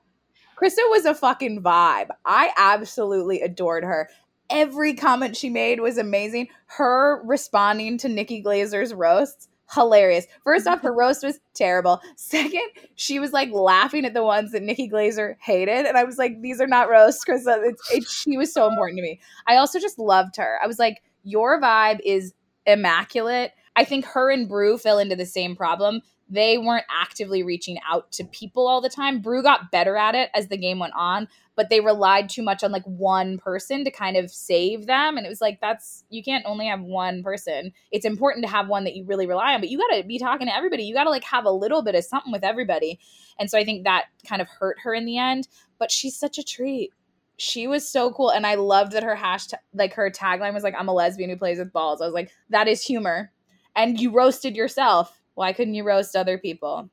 Krista 0.57 0.79
was 0.91 1.05
a 1.05 1.15
fucking 1.15 1.63
vibe. 1.63 2.09
I 2.25 2.51
absolutely 2.57 3.43
adored 3.43 3.85
her. 3.85 4.09
Every 4.49 4.95
comment 4.95 5.37
she 5.37 5.51
made 5.51 5.81
was 5.81 5.99
amazing. 5.99 6.49
Her 6.67 7.23
responding 7.25 7.99
to 7.99 8.09
Nikki 8.09 8.43
Glazer's 8.43 8.95
roasts, 8.95 9.49
hilarious. 9.73 10.27
First 10.45 10.67
off, 10.67 10.81
her 10.83 10.93
roast 10.95 11.23
was 11.23 11.41
terrible. 11.55 12.01
Second, 12.17 12.69
she 12.95 13.19
was 13.19 13.33
like 13.33 13.51
laughing 13.51 14.05
at 14.05 14.15
the 14.15 14.25
ones 14.25 14.53
that 14.53 14.63
Nikki 14.63 14.89
Glazer 14.89 15.35
hated, 15.41 15.85
and 15.87 15.97
I 15.97 16.05
was 16.05 16.17
like, 16.17 16.41
"These 16.41 16.61
are 16.61 16.67
not 16.67 16.89
roasts, 16.89 17.25
Krista." 17.25 17.59
It's, 17.65 17.93
it, 17.93 18.05
she 18.09 18.37
was 18.37 18.53
so 18.53 18.69
important 18.69 18.99
to 18.99 19.03
me. 19.03 19.21
I 19.47 19.57
also 19.57 19.79
just 19.79 19.99
loved 19.99 20.37
her. 20.37 20.59
I 20.63 20.67
was 20.67 20.79
like, 20.79 21.03
"Your 21.25 21.61
vibe 21.61 22.01
is 22.05 22.33
immaculate." 22.67 23.53
I 23.75 23.85
think 23.85 24.07
her 24.07 24.31
and 24.31 24.49
Bru 24.49 24.79
fell 24.79 24.99
into 24.99 25.17
the 25.17 25.27
same 25.27 25.55
problem 25.55 26.01
they 26.29 26.59
weren't 26.59 26.85
actively 26.91 27.43
reaching 27.43 27.79
out 27.89 28.11
to 28.13 28.25
people 28.25 28.67
all 28.67 28.81
the 28.81 28.89
time. 28.89 29.21
Bru 29.21 29.43
got 29.43 29.71
better 29.71 29.97
at 29.97 30.15
it 30.15 30.31
as 30.35 30.49
the 30.49 30.57
game 30.57 30.81
went 30.81 30.95
on, 30.97 31.29
but 31.55 31.71
they 31.71 31.81
relied 31.81 32.29
too 32.29 32.43
much 32.43 32.65
on 32.65 32.73
like 32.73 32.85
one 32.85 33.39
person 33.39 33.85
to 33.85 33.91
kind 33.93 34.17
of 34.17 34.31
save 34.31 34.87
them. 34.87 35.17
And 35.17 35.25
it 35.25 35.29
was 35.29 35.41
like, 35.41 35.61
that's, 35.61 36.05
you 36.11 36.25
can't 36.25 36.45
only 36.45 36.67
have 36.67 36.81
one 36.81 37.23
person. 37.23 37.73
It's 37.93 38.05
important 38.05 38.45
to 38.45 38.51
have 38.51 38.69
one 38.69 38.85
that 38.85 38.97
you 38.97 39.05
really 39.05 39.27
rely 39.27 39.55
on, 39.55 39.61
but 39.61 39.71
you 39.71 39.79
got 39.79 39.97
to 39.97 40.03
be 40.03 40.19
talking 40.19 40.49
to 40.49 40.55
everybody. 40.55 40.83
You 40.83 40.95
got 40.95 41.05
to 41.05 41.11
like 41.11 41.25
have 41.25 41.45
a 41.45 41.51
little 41.51 41.83
bit 41.83 41.95
of 41.95 42.05
something 42.05 42.33
with 42.33 42.45
everybody. 42.45 42.99
And 43.39 43.49
so 43.49 43.57
I 43.57 43.65
think 43.65 43.85
that 43.85 44.07
kind 44.29 44.43
of 44.43 44.49
hurt 44.49 44.79
her 44.83 44.95
in 44.95 45.07
the 45.07 45.19
end, 45.19 45.47
but 45.79 45.93
she's 45.93 46.19
such 46.19 46.39
a 46.39 46.43
treat. 46.43 46.93
She 47.37 47.69
was 47.69 47.89
so 47.89 48.11
cool. 48.11 48.31
And 48.31 48.47
I 48.47 48.57
loved 48.57 48.93
that 48.93 49.05
her 49.05 49.15
hashtag, 49.15 49.59
like 49.75 49.95
her 49.95 50.11
tagline 50.11 50.55
was 50.55 50.65
like, 50.65 50.75
I'm 50.77 50.89
a 50.89 50.95
lesbian 50.95 51.31
who 51.31 51.37
plays 51.37 51.59
with 51.59 51.73
balls. 51.73 52.01
I 52.01 52.07
was 52.07 52.15
like, 52.15 52.31
that 52.51 52.67
is 52.67 52.83
humor. 52.83 53.31
And 53.77 54.01
you 54.01 54.11
roasted 54.11 54.57
yourself. 54.57 55.21
Why 55.37 55.53
couldn't 55.53 55.75
you 55.75 55.85
roast 55.85 56.17
other 56.17 56.39
people? 56.39 56.91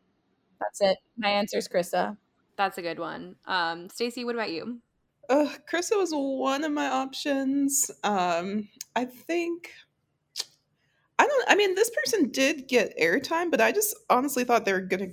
That's 0.59 0.79
it. 0.81 0.97
My 1.17 1.29
answer 1.29 1.57
is 1.57 1.67
Krista. 1.67 2.15
That's 2.55 2.77
a 2.77 2.83
good 2.83 2.99
one. 2.99 3.35
Um 3.47 3.89
Stacey, 3.89 4.23
what 4.23 4.35
about 4.35 4.51
you? 4.51 4.79
Uh, 5.29 5.49
Krista 5.71 5.97
was 5.97 6.11
one 6.11 6.63
of 6.63 6.71
my 6.71 6.87
options. 6.87 7.89
Um, 8.03 8.67
I 8.95 9.05
think 9.05 9.71
I 11.17 11.25
don't. 11.25 11.45
I 11.47 11.55
mean, 11.55 11.75
this 11.75 11.91
person 11.91 12.29
did 12.29 12.67
get 12.67 12.97
airtime, 12.99 13.49
but 13.49 13.61
I 13.61 13.71
just 13.71 13.95
honestly 14.09 14.43
thought 14.43 14.65
they 14.65 14.73
were 14.73 14.81
gonna 14.81 15.11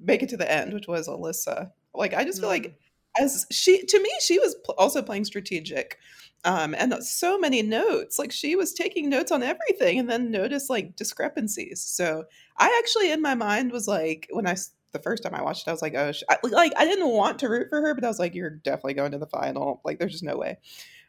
make 0.00 0.22
it 0.22 0.28
to 0.30 0.36
the 0.36 0.50
end, 0.50 0.72
which 0.72 0.88
was 0.88 1.08
Alyssa. 1.08 1.70
Like, 1.94 2.14
I 2.14 2.24
just 2.24 2.40
feel 2.40 2.48
like 2.48 2.76
as 3.20 3.46
she 3.50 3.84
to 3.84 4.02
me, 4.02 4.10
she 4.20 4.38
was 4.38 4.56
pl- 4.64 4.74
also 4.78 5.02
playing 5.02 5.24
strategic, 5.24 5.98
um, 6.44 6.74
and 6.74 6.94
so 7.04 7.38
many 7.38 7.62
notes. 7.62 8.18
Like, 8.18 8.32
she 8.32 8.56
was 8.56 8.72
taking 8.72 9.08
notes 9.08 9.30
on 9.30 9.42
everything, 9.42 9.98
and 9.98 10.10
then 10.10 10.30
noticed 10.30 10.70
like 10.70 10.96
discrepancies. 10.96 11.80
So 11.80 12.24
I 12.58 12.80
actually, 12.82 13.12
in 13.12 13.22
my 13.22 13.34
mind, 13.34 13.72
was 13.72 13.86
like 13.88 14.28
when 14.30 14.46
I 14.46 14.56
the 14.92 14.98
first 14.98 15.22
time 15.22 15.34
I 15.34 15.42
watched 15.42 15.66
it, 15.66 15.70
I 15.70 15.72
was 15.72 15.82
like, 15.82 15.94
oh. 15.94 16.12
I, 16.28 16.36
like 16.48 16.72
I 16.76 16.84
didn't 16.84 17.08
want 17.08 17.38
to 17.40 17.48
root 17.48 17.68
for 17.70 17.80
her, 17.80 17.94
but 17.94 18.04
I 18.04 18.08
was 18.08 18.18
like, 18.18 18.34
you're 18.34 18.50
definitely 18.50 18.94
going 18.94 19.12
to 19.12 19.18
the 19.18 19.26
final. 19.26 19.80
Like, 19.84 19.98
there's 19.98 20.12
just 20.12 20.24
no 20.24 20.36
way. 20.36 20.58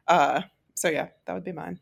Uh, 0.08 0.42
so 0.76 0.90
yeah, 0.90 1.10
that 1.26 1.34
would 1.34 1.44
be 1.44 1.52
mine. 1.52 1.80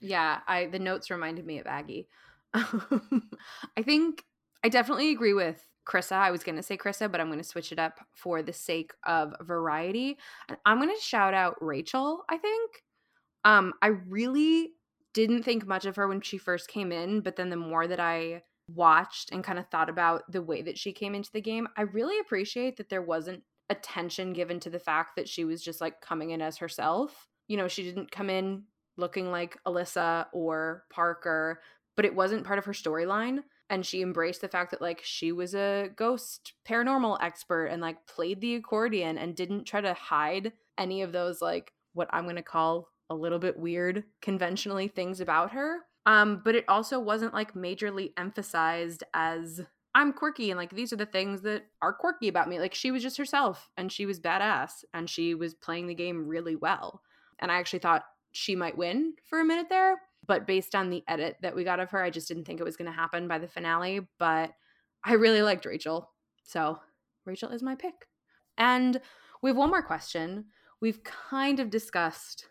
Yeah, 0.00 0.40
I 0.46 0.66
the 0.66 0.78
notes 0.78 1.10
reminded 1.10 1.46
me 1.46 1.58
of 1.58 1.66
Aggie. 1.66 2.08
I 2.54 3.82
think 3.82 4.24
I 4.62 4.68
definitely 4.68 5.10
agree 5.10 5.34
with 5.34 5.64
Krista. 5.86 6.12
I 6.12 6.30
was 6.30 6.42
going 6.44 6.56
to 6.56 6.62
say 6.62 6.76
Krista, 6.76 7.10
but 7.10 7.20
I'm 7.20 7.28
going 7.28 7.38
to 7.38 7.44
switch 7.44 7.72
it 7.72 7.78
up 7.78 8.00
for 8.12 8.42
the 8.42 8.52
sake 8.52 8.92
of 9.04 9.34
variety. 9.40 10.18
And 10.48 10.56
I'm 10.64 10.78
going 10.78 10.94
to 10.94 11.00
shout 11.02 11.34
out 11.34 11.56
Rachel, 11.60 12.24
I 12.28 12.38
think. 12.38 12.82
Um 13.44 13.74
I 13.82 13.88
really 13.88 14.72
didn't 15.12 15.44
think 15.44 15.66
much 15.66 15.86
of 15.86 15.96
her 15.96 16.08
when 16.08 16.20
she 16.20 16.38
first 16.38 16.68
came 16.68 16.90
in, 16.92 17.20
but 17.20 17.36
then 17.36 17.50
the 17.50 17.56
more 17.56 17.86
that 17.86 18.00
I 18.00 18.42
watched 18.68 19.30
and 19.30 19.44
kind 19.44 19.58
of 19.58 19.68
thought 19.68 19.88
about 19.88 20.22
the 20.30 20.42
way 20.42 20.62
that 20.62 20.78
she 20.78 20.92
came 20.92 21.14
into 21.14 21.30
the 21.32 21.40
game, 21.40 21.68
I 21.76 21.82
really 21.82 22.18
appreciate 22.18 22.76
that 22.78 22.88
there 22.88 23.02
wasn't 23.02 23.42
attention 23.70 24.32
given 24.32 24.60
to 24.60 24.70
the 24.70 24.78
fact 24.78 25.16
that 25.16 25.28
she 25.28 25.44
was 25.44 25.62
just 25.62 25.80
like 25.80 26.00
coming 26.00 26.30
in 26.30 26.42
as 26.42 26.58
herself. 26.58 27.28
You 27.48 27.56
know, 27.56 27.68
she 27.68 27.82
didn't 27.82 28.10
come 28.10 28.30
in 28.30 28.64
looking 28.96 29.30
like 29.30 29.58
Alyssa 29.66 30.26
or 30.32 30.84
Parker, 30.90 31.60
but 31.96 32.04
it 32.04 32.14
wasn't 32.14 32.44
part 32.44 32.58
of 32.58 32.64
her 32.64 32.72
storyline. 32.72 33.40
And 33.70 33.84
she 33.84 34.02
embraced 34.02 34.40
the 34.40 34.48
fact 34.48 34.70
that 34.70 34.82
like 34.82 35.00
she 35.02 35.32
was 35.32 35.54
a 35.54 35.90
ghost 35.96 36.52
paranormal 36.68 37.18
expert 37.20 37.66
and 37.66 37.80
like 37.80 38.06
played 38.06 38.40
the 38.40 38.56
accordion 38.56 39.18
and 39.18 39.34
didn't 39.34 39.64
try 39.64 39.80
to 39.80 39.94
hide 39.94 40.52
any 40.76 41.02
of 41.02 41.12
those 41.12 41.40
like 41.40 41.72
what 41.94 42.08
I'm 42.12 42.24
going 42.24 42.36
to 42.36 42.42
call 42.42 42.88
a 43.10 43.14
little 43.14 43.38
bit 43.38 43.58
weird 43.58 44.04
conventionally 44.20 44.88
things 44.88 45.20
about 45.20 45.52
her. 45.52 45.80
Um, 46.06 46.42
but 46.44 46.54
it 46.54 46.64
also 46.68 46.98
wasn't 46.98 47.32
like 47.32 47.54
majorly 47.54 48.12
emphasized 48.16 49.04
as 49.14 49.60
I'm 49.94 50.12
quirky 50.12 50.50
and 50.50 50.58
like 50.58 50.74
these 50.74 50.92
are 50.92 50.96
the 50.96 51.06
things 51.06 51.42
that 51.42 51.64
are 51.80 51.92
quirky 51.92 52.28
about 52.28 52.48
me. 52.48 52.58
Like 52.58 52.74
she 52.74 52.90
was 52.90 53.02
just 53.02 53.16
herself 53.16 53.70
and 53.76 53.90
she 53.90 54.06
was 54.06 54.20
badass 54.20 54.84
and 54.92 55.08
she 55.08 55.34
was 55.34 55.54
playing 55.54 55.86
the 55.86 55.94
game 55.94 56.26
really 56.26 56.56
well. 56.56 57.00
And 57.38 57.50
I 57.50 57.56
actually 57.56 57.78
thought 57.78 58.04
she 58.32 58.56
might 58.56 58.76
win 58.76 59.14
for 59.24 59.40
a 59.40 59.44
minute 59.44 59.68
there, 59.70 60.00
but 60.26 60.46
based 60.46 60.74
on 60.74 60.90
the 60.90 61.02
edit 61.08 61.36
that 61.42 61.54
we 61.54 61.64
got 61.64 61.80
of 61.80 61.90
her, 61.90 62.02
I 62.02 62.10
just 62.10 62.28
didn't 62.28 62.44
think 62.44 62.60
it 62.60 62.64
was 62.64 62.76
going 62.76 62.90
to 62.90 62.96
happen 62.96 63.28
by 63.28 63.38
the 63.38 63.48
finale, 63.48 64.06
but 64.18 64.52
I 65.04 65.14
really 65.14 65.42
liked 65.42 65.66
Rachel. 65.66 66.10
So, 66.44 66.78
Rachel 67.26 67.50
is 67.50 67.62
my 67.62 67.74
pick. 67.74 67.94
And 68.58 69.00
we 69.42 69.50
have 69.50 69.56
one 69.56 69.70
more 69.70 69.82
question. 69.82 70.46
We've 70.80 71.02
kind 71.02 71.60
of 71.60 71.70
discussed 71.70 72.46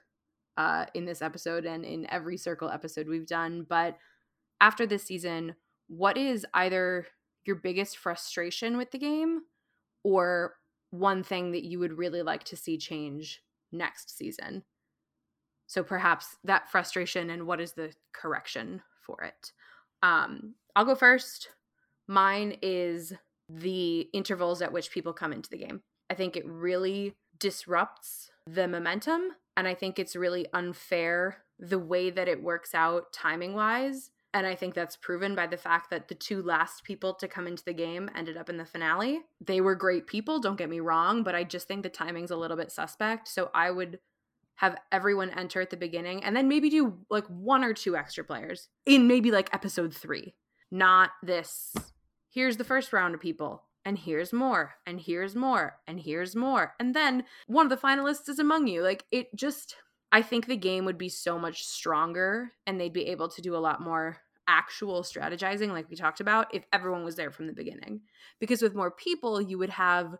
uh, 0.57 0.85
in 0.93 1.05
this 1.05 1.21
episode 1.21 1.65
and 1.65 1.83
in 1.85 2.09
every 2.11 2.37
circle 2.37 2.69
episode 2.69 3.07
we've 3.07 3.27
done. 3.27 3.65
But 3.67 3.97
after 4.61 4.85
this 4.85 5.03
season, 5.03 5.55
what 5.87 6.17
is 6.17 6.45
either 6.53 7.07
your 7.45 7.57
biggest 7.57 7.97
frustration 7.97 8.77
with 8.77 8.91
the 8.91 8.97
game 8.97 9.41
or 10.03 10.55
one 10.91 11.23
thing 11.23 11.51
that 11.51 11.63
you 11.63 11.79
would 11.79 11.97
really 11.97 12.21
like 12.21 12.43
to 12.45 12.55
see 12.55 12.77
change 12.77 13.41
next 13.71 14.15
season? 14.17 14.63
So 15.73 15.81
perhaps 15.81 16.37
that 16.43 16.69
frustration 16.69 17.31
and 17.31 17.47
what 17.47 17.59
is 17.59 17.71
the 17.71 17.93
correction 18.13 18.83
for 19.01 19.23
it. 19.23 19.51
Um, 20.03 20.53
I'll 20.75 20.85
go 20.85 20.93
first. 20.93 21.49
Mine 22.07 22.57
is 22.61 23.11
the 23.49 24.01
intervals 24.13 24.61
at 24.61 24.71
which 24.71 24.91
people 24.91 25.13
come 25.13 25.33
into 25.33 25.49
the 25.49 25.57
game. 25.57 25.81
I 26.11 26.13
think 26.13 26.37
it 26.37 26.45
really 26.45 27.15
disrupts 27.39 28.29
the 28.45 28.67
momentum 28.67 29.29
and 29.57 29.67
I 29.67 29.73
think 29.73 29.97
it's 29.97 30.15
really 30.15 30.45
unfair 30.53 31.37
the 31.57 31.79
way 31.79 32.11
that 32.11 32.27
it 32.27 32.43
works 32.43 32.75
out 32.75 33.11
timing 33.11 33.55
wise. 33.55 34.11
And 34.31 34.45
I 34.45 34.53
think 34.53 34.75
that's 34.75 34.95
proven 34.95 35.33
by 35.33 35.47
the 35.47 35.57
fact 35.57 35.89
that 35.89 36.07
the 36.07 36.13
two 36.13 36.43
last 36.43 36.83
people 36.83 37.15
to 37.15 37.27
come 37.27 37.47
into 37.47 37.63
the 37.63 37.73
game 37.73 38.11
ended 38.15 38.37
up 38.37 38.47
in 38.47 38.57
the 38.57 38.65
finale. 38.65 39.21
They 39.43 39.59
were 39.59 39.73
great 39.73 40.05
people, 40.05 40.39
don't 40.39 40.57
get 40.57 40.69
me 40.69 40.81
wrong, 40.81 41.23
but 41.23 41.33
I 41.33 41.43
just 41.43 41.67
think 41.67 41.81
the 41.81 41.89
timing's 41.89 42.29
a 42.29 42.37
little 42.37 42.57
bit 42.57 42.71
suspect. 42.71 43.27
So 43.27 43.49
I 43.55 43.71
would 43.71 43.97
have 44.55 44.77
everyone 44.91 45.29
enter 45.31 45.61
at 45.61 45.69
the 45.69 45.77
beginning 45.77 46.23
and 46.23 46.35
then 46.35 46.47
maybe 46.47 46.69
do 46.69 46.97
like 47.09 47.25
one 47.27 47.63
or 47.63 47.73
two 47.73 47.95
extra 47.95 48.23
players 48.23 48.69
in 48.85 49.07
maybe 49.07 49.31
like 49.31 49.53
episode 49.53 49.93
three. 49.93 50.35
Not 50.71 51.11
this, 51.21 51.75
here's 52.29 52.57
the 52.57 52.63
first 52.63 52.93
round 52.93 53.13
of 53.15 53.21
people 53.21 53.63
and 53.85 53.97
here's 53.97 54.31
more 54.33 54.75
and 54.85 54.99
here's 55.01 55.35
more 55.35 55.77
and 55.87 55.99
here's 55.99 56.35
more 56.35 56.73
and 56.79 56.95
then 56.95 57.23
one 57.47 57.65
of 57.65 57.69
the 57.69 57.87
finalists 57.87 58.29
is 58.29 58.39
among 58.39 58.67
you 58.67 58.81
like 58.81 59.05
it 59.11 59.27
just 59.35 59.75
i 60.11 60.21
think 60.21 60.45
the 60.45 60.57
game 60.57 60.85
would 60.85 60.97
be 60.97 61.09
so 61.09 61.37
much 61.37 61.65
stronger 61.65 62.51
and 62.65 62.79
they'd 62.79 62.93
be 62.93 63.07
able 63.07 63.27
to 63.27 63.41
do 63.41 63.55
a 63.55 63.57
lot 63.57 63.81
more 63.81 64.17
actual 64.47 65.03
strategizing 65.03 65.69
like 65.69 65.89
we 65.89 65.95
talked 65.95 66.19
about 66.19 66.53
if 66.53 66.65
everyone 66.73 67.03
was 67.03 67.15
there 67.15 67.31
from 67.31 67.47
the 67.47 67.53
beginning 67.53 68.01
because 68.39 68.61
with 68.61 68.75
more 68.75 68.91
people 68.91 69.41
you 69.41 69.57
would 69.57 69.69
have 69.69 70.15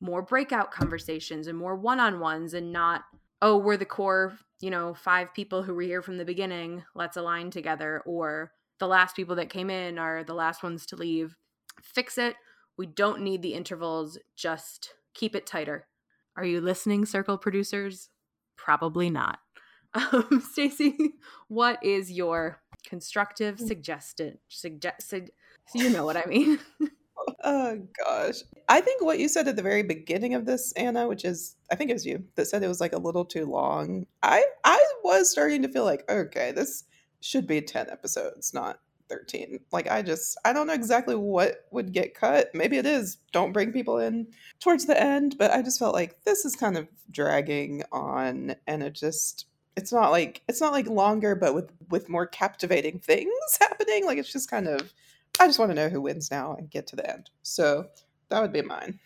more 0.00 0.22
breakout 0.22 0.70
conversations 0.70 1.46
and 1.46 1.56
more 1.56 1.76
one-on-ones 1.76 2.54
and 2.54 2.72
not 2.72 3.02
oh 3.42 3.56
we're 3.56 3.76
the 3.76 3.84
core 3.84 4.36
you 4.60 4.70
know 4.70 4.94
five 4.94 5.32
people 5.34 5.62
who 5.62 5.74
were 5.74 5.82
here 5.82 6.02
from 6.02 6.18
the 6.18 6.24
beginning 6.24 6.82
let's 6.94 7.16
align 7.16 7.50
together 7.50 8.02
or 8.06 8.52
the 8.78 8.86
last 8.86 9.16
people 9.16 9.36
that 9.36 9.50
came 9.50 9.70
in 9.70 9.98
are 9.98 10.24
the 10.24 10.34
last 10.34 10.62
ones 10.62 10.86
to 10.86 10.96
leave 10.96 11.36
fix 11.82 12.18
it 12.18 12.36
we 12.76 12.86
don't 12.86 13.22
need 13.22 13.42
the 13.42 13.54
intervals, 13.54 14.18
just 14.36 14.94
keep 15.14 15.34
it 15.34 15.46
tighter. 15.46 15.86
Are 16.36 16.44
you 16.44 16.60
listening, 16.60 17.06
circle 17.06 17.38
producers? 17.38 18.10
Probably 18.56 19.10
not. 19.10 19.38
Um, 20.12 20.42
Stacy, 20.46 20.94
what 21.48 21.82
is 21.82 22.12
your 22.12 22.60
constructive 22.86 23.56
mm. 23.56 23.66
suggestion? 23.66 24.36
Suggest, 24.48 25.08
su- 25.08 25.28
you 25.74 25.88
know 25.88 26.04
what 26.04 26.18
I 26.18 26.26
mean. 26.26 26.58
oh 27.46 27.80
gosh. 28.04 28.42
I 28.68 28.80
think 28.80 29.02
what 29.02 29.20
you 29.20 29.28
said 29.28 29.48
at 29.48 29.56
the 29.56 29.62
very 29.62 29.84
beginning 29.84 30.34
of 30.34 30.44
this, 30.44 30.72
Anna, 30.72 31.08
which 31.08 31.24
is 31.24 31.56
I 31.70 31.76
think 31.76 31.90
it 31.90 31.94
was 31.94 32.04
you 32.04 32.24
that 32.34 32.46
said 32.46 32.62
it 32.62 32.68
was 32.68 32.80
like 32.80 32.92
a 32.92 32.98
little 32.98 33.24
too 33.24 33.46
long. 33.46 34.06
I 34.22 34.44
I 34.64 34.84
was 35.04 35.30
starting 35.30 35.62
to 35.62 35.68
feel 35.68 35.84
like, 35.84 36.04
okay, 36.10 36.52
this 36.52 36.84
should 37.20 37.46
be 37.46 37.62
10 37.62 37.88
episodes, 37.90 38.52
not 38.52 38.80
13. 39.08 39.60
Like 39.72 39.88
I 39.88 40.02
just 40.02 40.36
I 40.44 40.52
don't 40.52 40.66
know 40.66 40.72
exactly 40.72 41.14
what 41.14 41.66
would 41.70 41.92
get 41.92 42.14
cut. 42.14 42.52
Maybe 42.52 42.76
it 42.76 42.86
is 42.86 43.18
don't 43.32 43.52
bring 43.52 43.72
people 43.72 43.98
in 43.98 44.26
towards 44.60 44.86
the 44.86 45.00
end, 45.00 45.36
but 45.38 45.52
I 45.52 45.62
just 45.62 45.78
felt 45.78 45.94
like 45.94 46.24
this 46.24 46.44
is 46.44 46.56
kind 46.56 46.76
of 46.76 46.88
dragging 47.10 47.84
on 47.92 48.56
and 48.66 48.82
it 48.82 48.94
just 48.94 49.46
it's 49.76 49.92
not 49.92 50.10
like 50.10 50.42
it's 50.48 50.60
not 50.60 50.72
like 50.72 50.88
longer 50.88 51.34
but 51.36 51.54
with 51.54 51.70
with 51.90 52.08
more 52.08 52.26
captivating 52.26 52.98
things 52.98 53.30
happening. 53.60 54.04
Like 54.04 54.18
it's 54.18 54.32
just 54.32 54.50
kind 54.50 54.66
of 54.66 54.92
I 55.38 55.46
just 55.46 55.58
want 55.58 55.70
to 55.70 55.74
know 55.74 55.88
who 55.88 56.00
wins 56.00 56.30
now 56.30 56.54
and 56.54 56.70
get 56.70 56.86
to 56.88 56.96
the 56.96 57.10
end. 57.10 57.30
So 57.42 57.86
that 58.28 58.40
would 58.40 58.52
be 58.52 58.62
mine. 58.62 58.98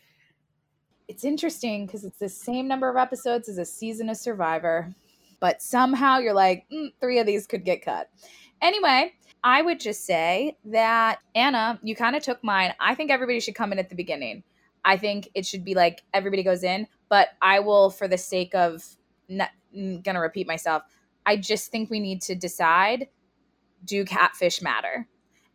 It's 1.09 1.24
interesting 1.24 1.87
because 1.87 2.05
it's 2.05 2.18
the 2.18 2.28
same 2.28 2.68
number 2.68 2.89
of 2.89 2.97
episodes 2.97 3.49
as 3.49 3.59
a 3.59 3.64
season 3.64 4.09
of 4.09 4.16
Survivor, 4.16 4.95
but 5.41 5.61
somehow 5.61 6.18
you're 6.18 6.35
like, 6.35 6.66
mm, 6.72 6.93
three 7.01 7.18
of 7.18 7.26
these 7.26 7.47
could 7.47 7.64
get 7.64 7.85
cut. 7.85 8.09
Anyway, 8.62 9.12
I 9.43 9.62
would 9.62 9.81
just 9.81 10.05
say 10.05 10.57
that 10.66 11.18
Anna, 11.35 11.81
you 11.83 11.97
kind 11.97 12.14
of 12.14 12.22
took 12.22 12.45
mine. 12.45 12.74
I 12.78 12.95
think 12.95 13.11
everybody 13.11 13.41
should 13.41 13.55
come 13.55 13.72
in 13.72 13.78
at 13.78 13.89
the 13.89 13.97
beginning. 13.97 14.45
I 14.85 14.97
think 14.97 15.28
it 15.35 15.47
should 15.47 15.64
be 15.64 15.74
like 15.74 16.03
everybody 16.14 16.43
goes 16.43 16.62
in, 16.62 16.87
but 17.09 17.31
I 17.43 17.61
will, 17.61 17.91
for 17.91 18.07
the 18.07 18.18
sake 18.18 18.55
of 18.55 18.85
not 19.28 19.51
gonna 19.74 20.20
repeat 20.20 20.47
myself, 20.47 20.83
I 21.26 21.37
just 21.37 21.70
think 21.70 21.91
we 21.91 22.01
need 22.01 22.22
to 22.22 22.35
decide 22.35 23.09
do 23.85 24.05
catfish 24.05 24.61
matter? 24.62 25.07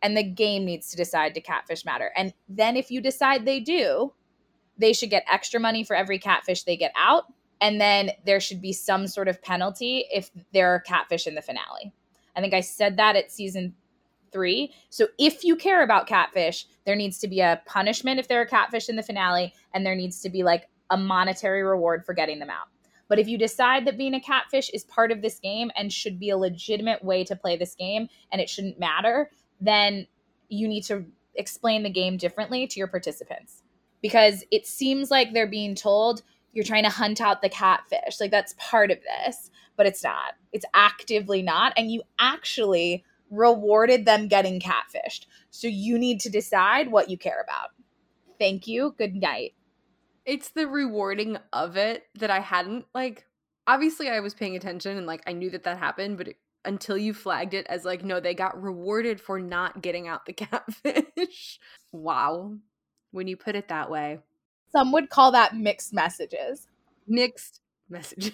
And 0.02 0.16
the 0.16 0.22
game 0.22 0.64
needs 0.64 0.90
to 0.90 0.96
decide 0.96 1.34
to 1.34 1.40
catfish 1.40 1.84
matter. 1.84 2.12
And 2.16 2.32
then 2.48 2.76
if 2.76 2.90
you 2.90 3.00
decide 3.00 3.44
they 3.44 3.60
do, 3.60 4.12
they 4.78 4.92
should 4.92 5.10
get 5.10 5.24
extra 5.30 5.58
money 5.58 5.84
for 5.84 5.96
every 5.96 6.18
catfish 6.18 6.62
they 6.62 6.76
get 6.76 6.92
out. 6.96 7.24
And 7.60 7.80
then 7.80 8.10
there 8.26 8.40
should 8.40 8.60
be 8.60 8.72
some 8.72 9.06
sort 9.06 9.28
of 9.28 9.40
penalty 9.42 10.04
if 10.12 10.30
there 10.52 10.74
are 10.74 10.80
catfish 10.80 11.26
in 11.26 11.34
the 11.34 11.42
finale. 11.42 11.92
I 12.36 12.40
think 12.40 12.52
I 12.52 12.60
said 12.60 12.98
that 12.98 13.16
at 13.16 13.32
season 13.32 13.74
three. 14.30 14.74
So 14.90 15.08
if 15.18 15.44
you 15.44 15.56
care 15.56 15.82
about 15.82 16.06
catfish, 16.06 16.66
there 16.84 16.94
needs 16.94 17.18
to 17.20 17.28
be 17.28 17.40
a 17.40 17.62
punishment 17.64 18.20
if 18.20 18.28
there 18.28 18.40
are 18.42 18.46
catfish 18.46 18.90
in 18.90 18.96
the 18.96 19.02
finale, 19.02 19.54
and 19.72 19.86
there 19.86 19.94
needs 19.94 20.20
to 20.20 20.28
be 20.28 20.42
like 20.42 20.68
a 20.90 20.96
monetary 20.98 21.62
reward 21.62 22.04
for 22.04 22.12
getting 22.12 22.38
them 22.38 22.50
out. 22.50 22.68
But 23.08 23.18
if 23.18 23.28
you 23.28 23.38
decide 23.38 23.86
that 23.86 23.96
being 23.96 24.14
a 24.14 24.20
catfish 24.20 24.68
is 24.70 24.84
part 24.84 25.12
of 25.12 25.22
this 25.22 25.38
game 25.38 25.70
and 25.76 25.92
should 25.92 26.18
be 26.18 26.30
a 26.30 26.36
legitimate 26.36 27.04
way 27.04 27.24
to 27.24 27.36
play 27.36 27.56
this 27.56 27.74
game 27.74 28.08
and 28.32 28.40
it 28.40 28.50
shouldn't 28.50 28.78
matter, 28.78 29.30
then 29.60 30.06
you 30.48 30.68
need 30.68 30.84
to 30.84 31.04
explain 31.34 31.82
the 31.82 31.90
game 31.90 32.16
differently 32.16 32.66
to 32.66 32.78
your 32.78 32.88
participants. 32.88 33.62
Because 34.02 34.44
it 34.50 34.66
seems 34.66 35.10
like 35.10 35.32
they're 35.32 35.46
being 35.46 35.74
told 35.74 36.22
you're 36.52 36.64
trying 36.64 36.84
to 36.84 36.90
hunt 36.90 37.20
out 37.20 37.42
the 37.42 37.48
catfish. 37.48 38.20
Like 38.20 38.30
that's 38.30 38.54
part 38.58 38.90
of 38.90 38.98
this 39.02 39.50
but 39.76 39.86
it's 39.86 40.02
not. 40.02 40.34
It's 40.52 40.64
actively 40.74 41.42
not. 41.42 41.72
And 41.76 41.90
you 41.90 42.02
actually 42.18 43.04
rewarded 43.30 44.06
them 44.06 44.28
getting 44.28 44.60
catfished. 44.60 45.26
So 45.50 45.68
you 45.68 45.98
need 45.98 46.20
to 46.20 46.30
decide 46.30 46.90
what 46.90 47.10
you 47.10 47.18
care 47.18 47.42
about. 47.42 47.70
Thank 48.38 48.66
you. 48.66 48.94
Good 48.96 49.14
night. 49.14 49.54
It's 50.24 50.50
the 50.50 50.66
rewarding 50.66 51.38
of 51.52 51.76
it 51.76 52.04
that 52.18 52.30
I 52.30 52.40
hadn't 52.40 52.86
like 52.94 53.26
obviously 53.66 54.08
I 54.08 54.20
was 54.20 54.34
paying 54.34 54.56
attention 54.56 54.96
and 54.96 55.06
like 55.06 55.22
I 55.26 55.32
knew 55.32 55.50
that 55.50 55.64
that 55.64 55.78
happened, 55.78 56.18
but 56.18 56.28
it, 56.28 56.36
until 56.66 56.98
you 56.98 57.14
flagged 57.14 57.54
it 57.54 57.66
as 57.68 57.84
like 57.84 58.04
no, 58.04 58.20
they 58.20 58.34
got 58.34 58.60
rewarded 58.60 59.20
for 59.20 59.40
not 59.40 59.82
getting 59.82 60.08
out 60.08 60.26
the 60.26 60.32
catfish. 60.34 61.58
wow. 61.92 62.54
when 63.10 63.28
you 63.28 63.36
put 63.36 63.56
it 63.56 63.68
that 63.68 63.90
way. 63.90 64.20
Some 64.72 64.92
would 64.92 65.10
call 65.10 65.32
that 65.32 65.56
mixed 65.56 65.94
messages. 65.94 66.68
Mixed 67.06 67.60
messages. 67.88 68.32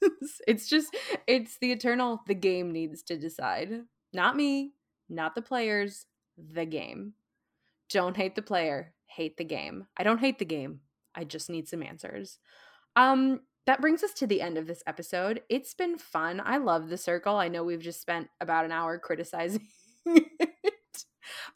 it's 0.46 0.68
just, 0.68 0.96
it's 1.26 1.58
the 1.58 1.72
eternal, 1.72 2.22
the 2.26 2.34
game 2.34 2.72
needs 2.72 3.02
to 3.02 3.16
decide. 3.16 3.82
Not 4.12 4.36
me, 4.36 4.72
not 5.08 5.34
the 5.34 5.42
players, 5.42 6.06
the 6.38 6.64
game. 6.64 7.14
Don't 7.90 8.16
hate 8.16 8.34
the 8.34 8.42
player, 8.42 8.94
hate 9.06 9.36
the 9.36 9.44
game. 9.44 9.86
I 9.96 10.04
don't 10.04 10.20
hate 10.20 10.38
the 10.38 10.44
game. 10.44 10.80
I 11.14 11.24
just 11.24 11.50
need 11.50 11.68
some 11.68 11.82
answers. 11.82 12.38
Um, 12.96 13.40
that 13.66 13.80
brings 13.80 14.02
us 14.02 14.12
to 14.14 14.26
the 14.26 14.40
end 14.40 14.58
of 14.58 14.66
this 14.66 14.82
episode. 14.86 15.42
It's 15.48 15.74
been 15.74 15.98
fun. 15.98 16.42
I 16.44 16.58
love 16.58 16.88
the 16.88 16.98
circle. 16.98 17.36
I 17.36 17.48
know 17.48 17.64
we've 17.64 17.80
just 17.80 18.00
spent 18.00 18.28
about 18.40 18.64
an 18.64 18.72
hour 18.72 18.98
criticizing 18.98 19.66
it. 20.06 21.04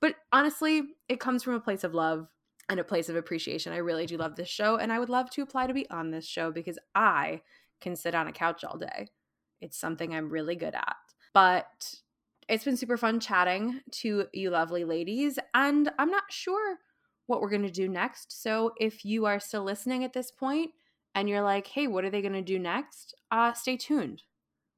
But 0.00 0.14
honestly, 0.32 0.82
it 1.08 1.20
comes 1.20 1.42
from 1.42 1.54
a 1.54 1.60
place 1.60 1.84
of 1.84 1.94
love 1.94 2.28
and 2.68 2.80
a 2.80 2.84
place 2.84 3.08
of 3.08 3.16
appreciation. 3.16 3.72
I 3.72 3.78
really 3.78 4.06
do 4.06 4.16
love 4.16 4.36
this 4.36 4.48
show, 4.48 4.76
and 4.76 4.92
I 4.92 4.98
would 4.98 5.08
love 5.08 5.30
to 5.30 5.42
apply 5.42 5.66
to 5.66 5.74
be 5.74 5.88
on 5.90 6.10
this 6.10 6.26
show 6.26 6.50
because 6.50 6.78
I 6.94 7.42
can 7.80 7.96
sit 7.96 8.14
on 8.14 8.28
a 8.28 8.32
couch 8.32 8.64
all 8.64 8.78
day. 8.78 9.08
It's 9.60 9.78
something 9.78 10.14
I'm 10.14 10.30
really 10.30 10.56
good 10.56 10.74
at. 10.74 10.96
But 11.34 11.94
it's 12.48 12.64
been 12.64 12.76
super 12.76 12.96
fun 12.96 13.20
chatting 13.20 13.80
to 13.92 14.26
you 14.32 14.50
lovely 14.50 14.84
ladies, 14.84 15.38
and 15.54 15.90
I'm 15.98 16.10
not 16.10 16.24
sure 16.30 16.78
what 17.26 17.42
we're 17.42 17.50
going 17.50 17.62
to 17.62 17.70
do 17.70 17.88
next. 17.88 18.42
So 18.42 18.72
if 18.78 19.04
you 19.04 19.26
are 19.26 19.38
still 19.38 19.62
listening 19.62 20.02
at 20.02 20.14
this 20.14 20.30
point 20.30 20.70
and 21.18 21.28
you're 21.28 21.42
like, 21.42 21.66
hey, 21.66 21.88
what 21.88 22.04
are 22.04 22.10
they 22.10 22.22
going 22.22 22.32
to 22.32 22.42
do 22.42 22.60
next? 22.60 23.12
Uh, 23.32 23.52
stay 23.52 23.76
tuned. 23.76 24.22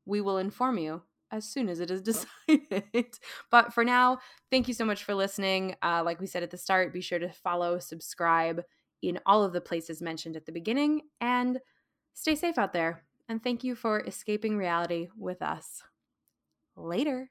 We 0.06 0.22
will 0.22 0.38
inform 0.38 0.78
you 0.78 1.02
as 1.30 1.44
soon 1.44 1.68
as 1.68 1.80
it 1.80 1.90
is 1.90 2.00
decided. 2.48 3.18
but 3.50 3.74
for 3.74 3.84
now, 3.84 4.18
thank 4.50 4.66
you 4.66 4.72
so 4.72 4.86
much 4.86 5.04
for 5.04 5.14
listening. 5.14 5.76
Uh, 5.82 6.02
like 6.02 6.18
we 6.18 6.26
said 6.26 6.42
at 6.42 6.50
the 6.50 6.56
start, 6.56 6.94
be 6.94 7.02
sure 7.02 7.18
to 7.18 7.30
follow, 7.30 7.78
subscribe 7.78 8.62
in 9.02 9.20
all 9.26 9.44
of 9.44 9.52
the 9.52 9.60
places 9.60 10.00
mentioned 10.00 10.34
at 10.34 10.46
the 10.46 10.52
beginning, 10.52 11.02
and 11.20 11.58
stay 12.14 12.34
safe 12.34 12.56
out 12.56 12.72
there. 12.72 13.04
And 13.28 13.42
thank 13.42 13.62
you 13.62 13.74
for 13.74 14.00
escaping 14.00 14.56
reality 14.56 15.08
with 15.18 15.42
us. 15.42 15.82
Later. 16.74 17.30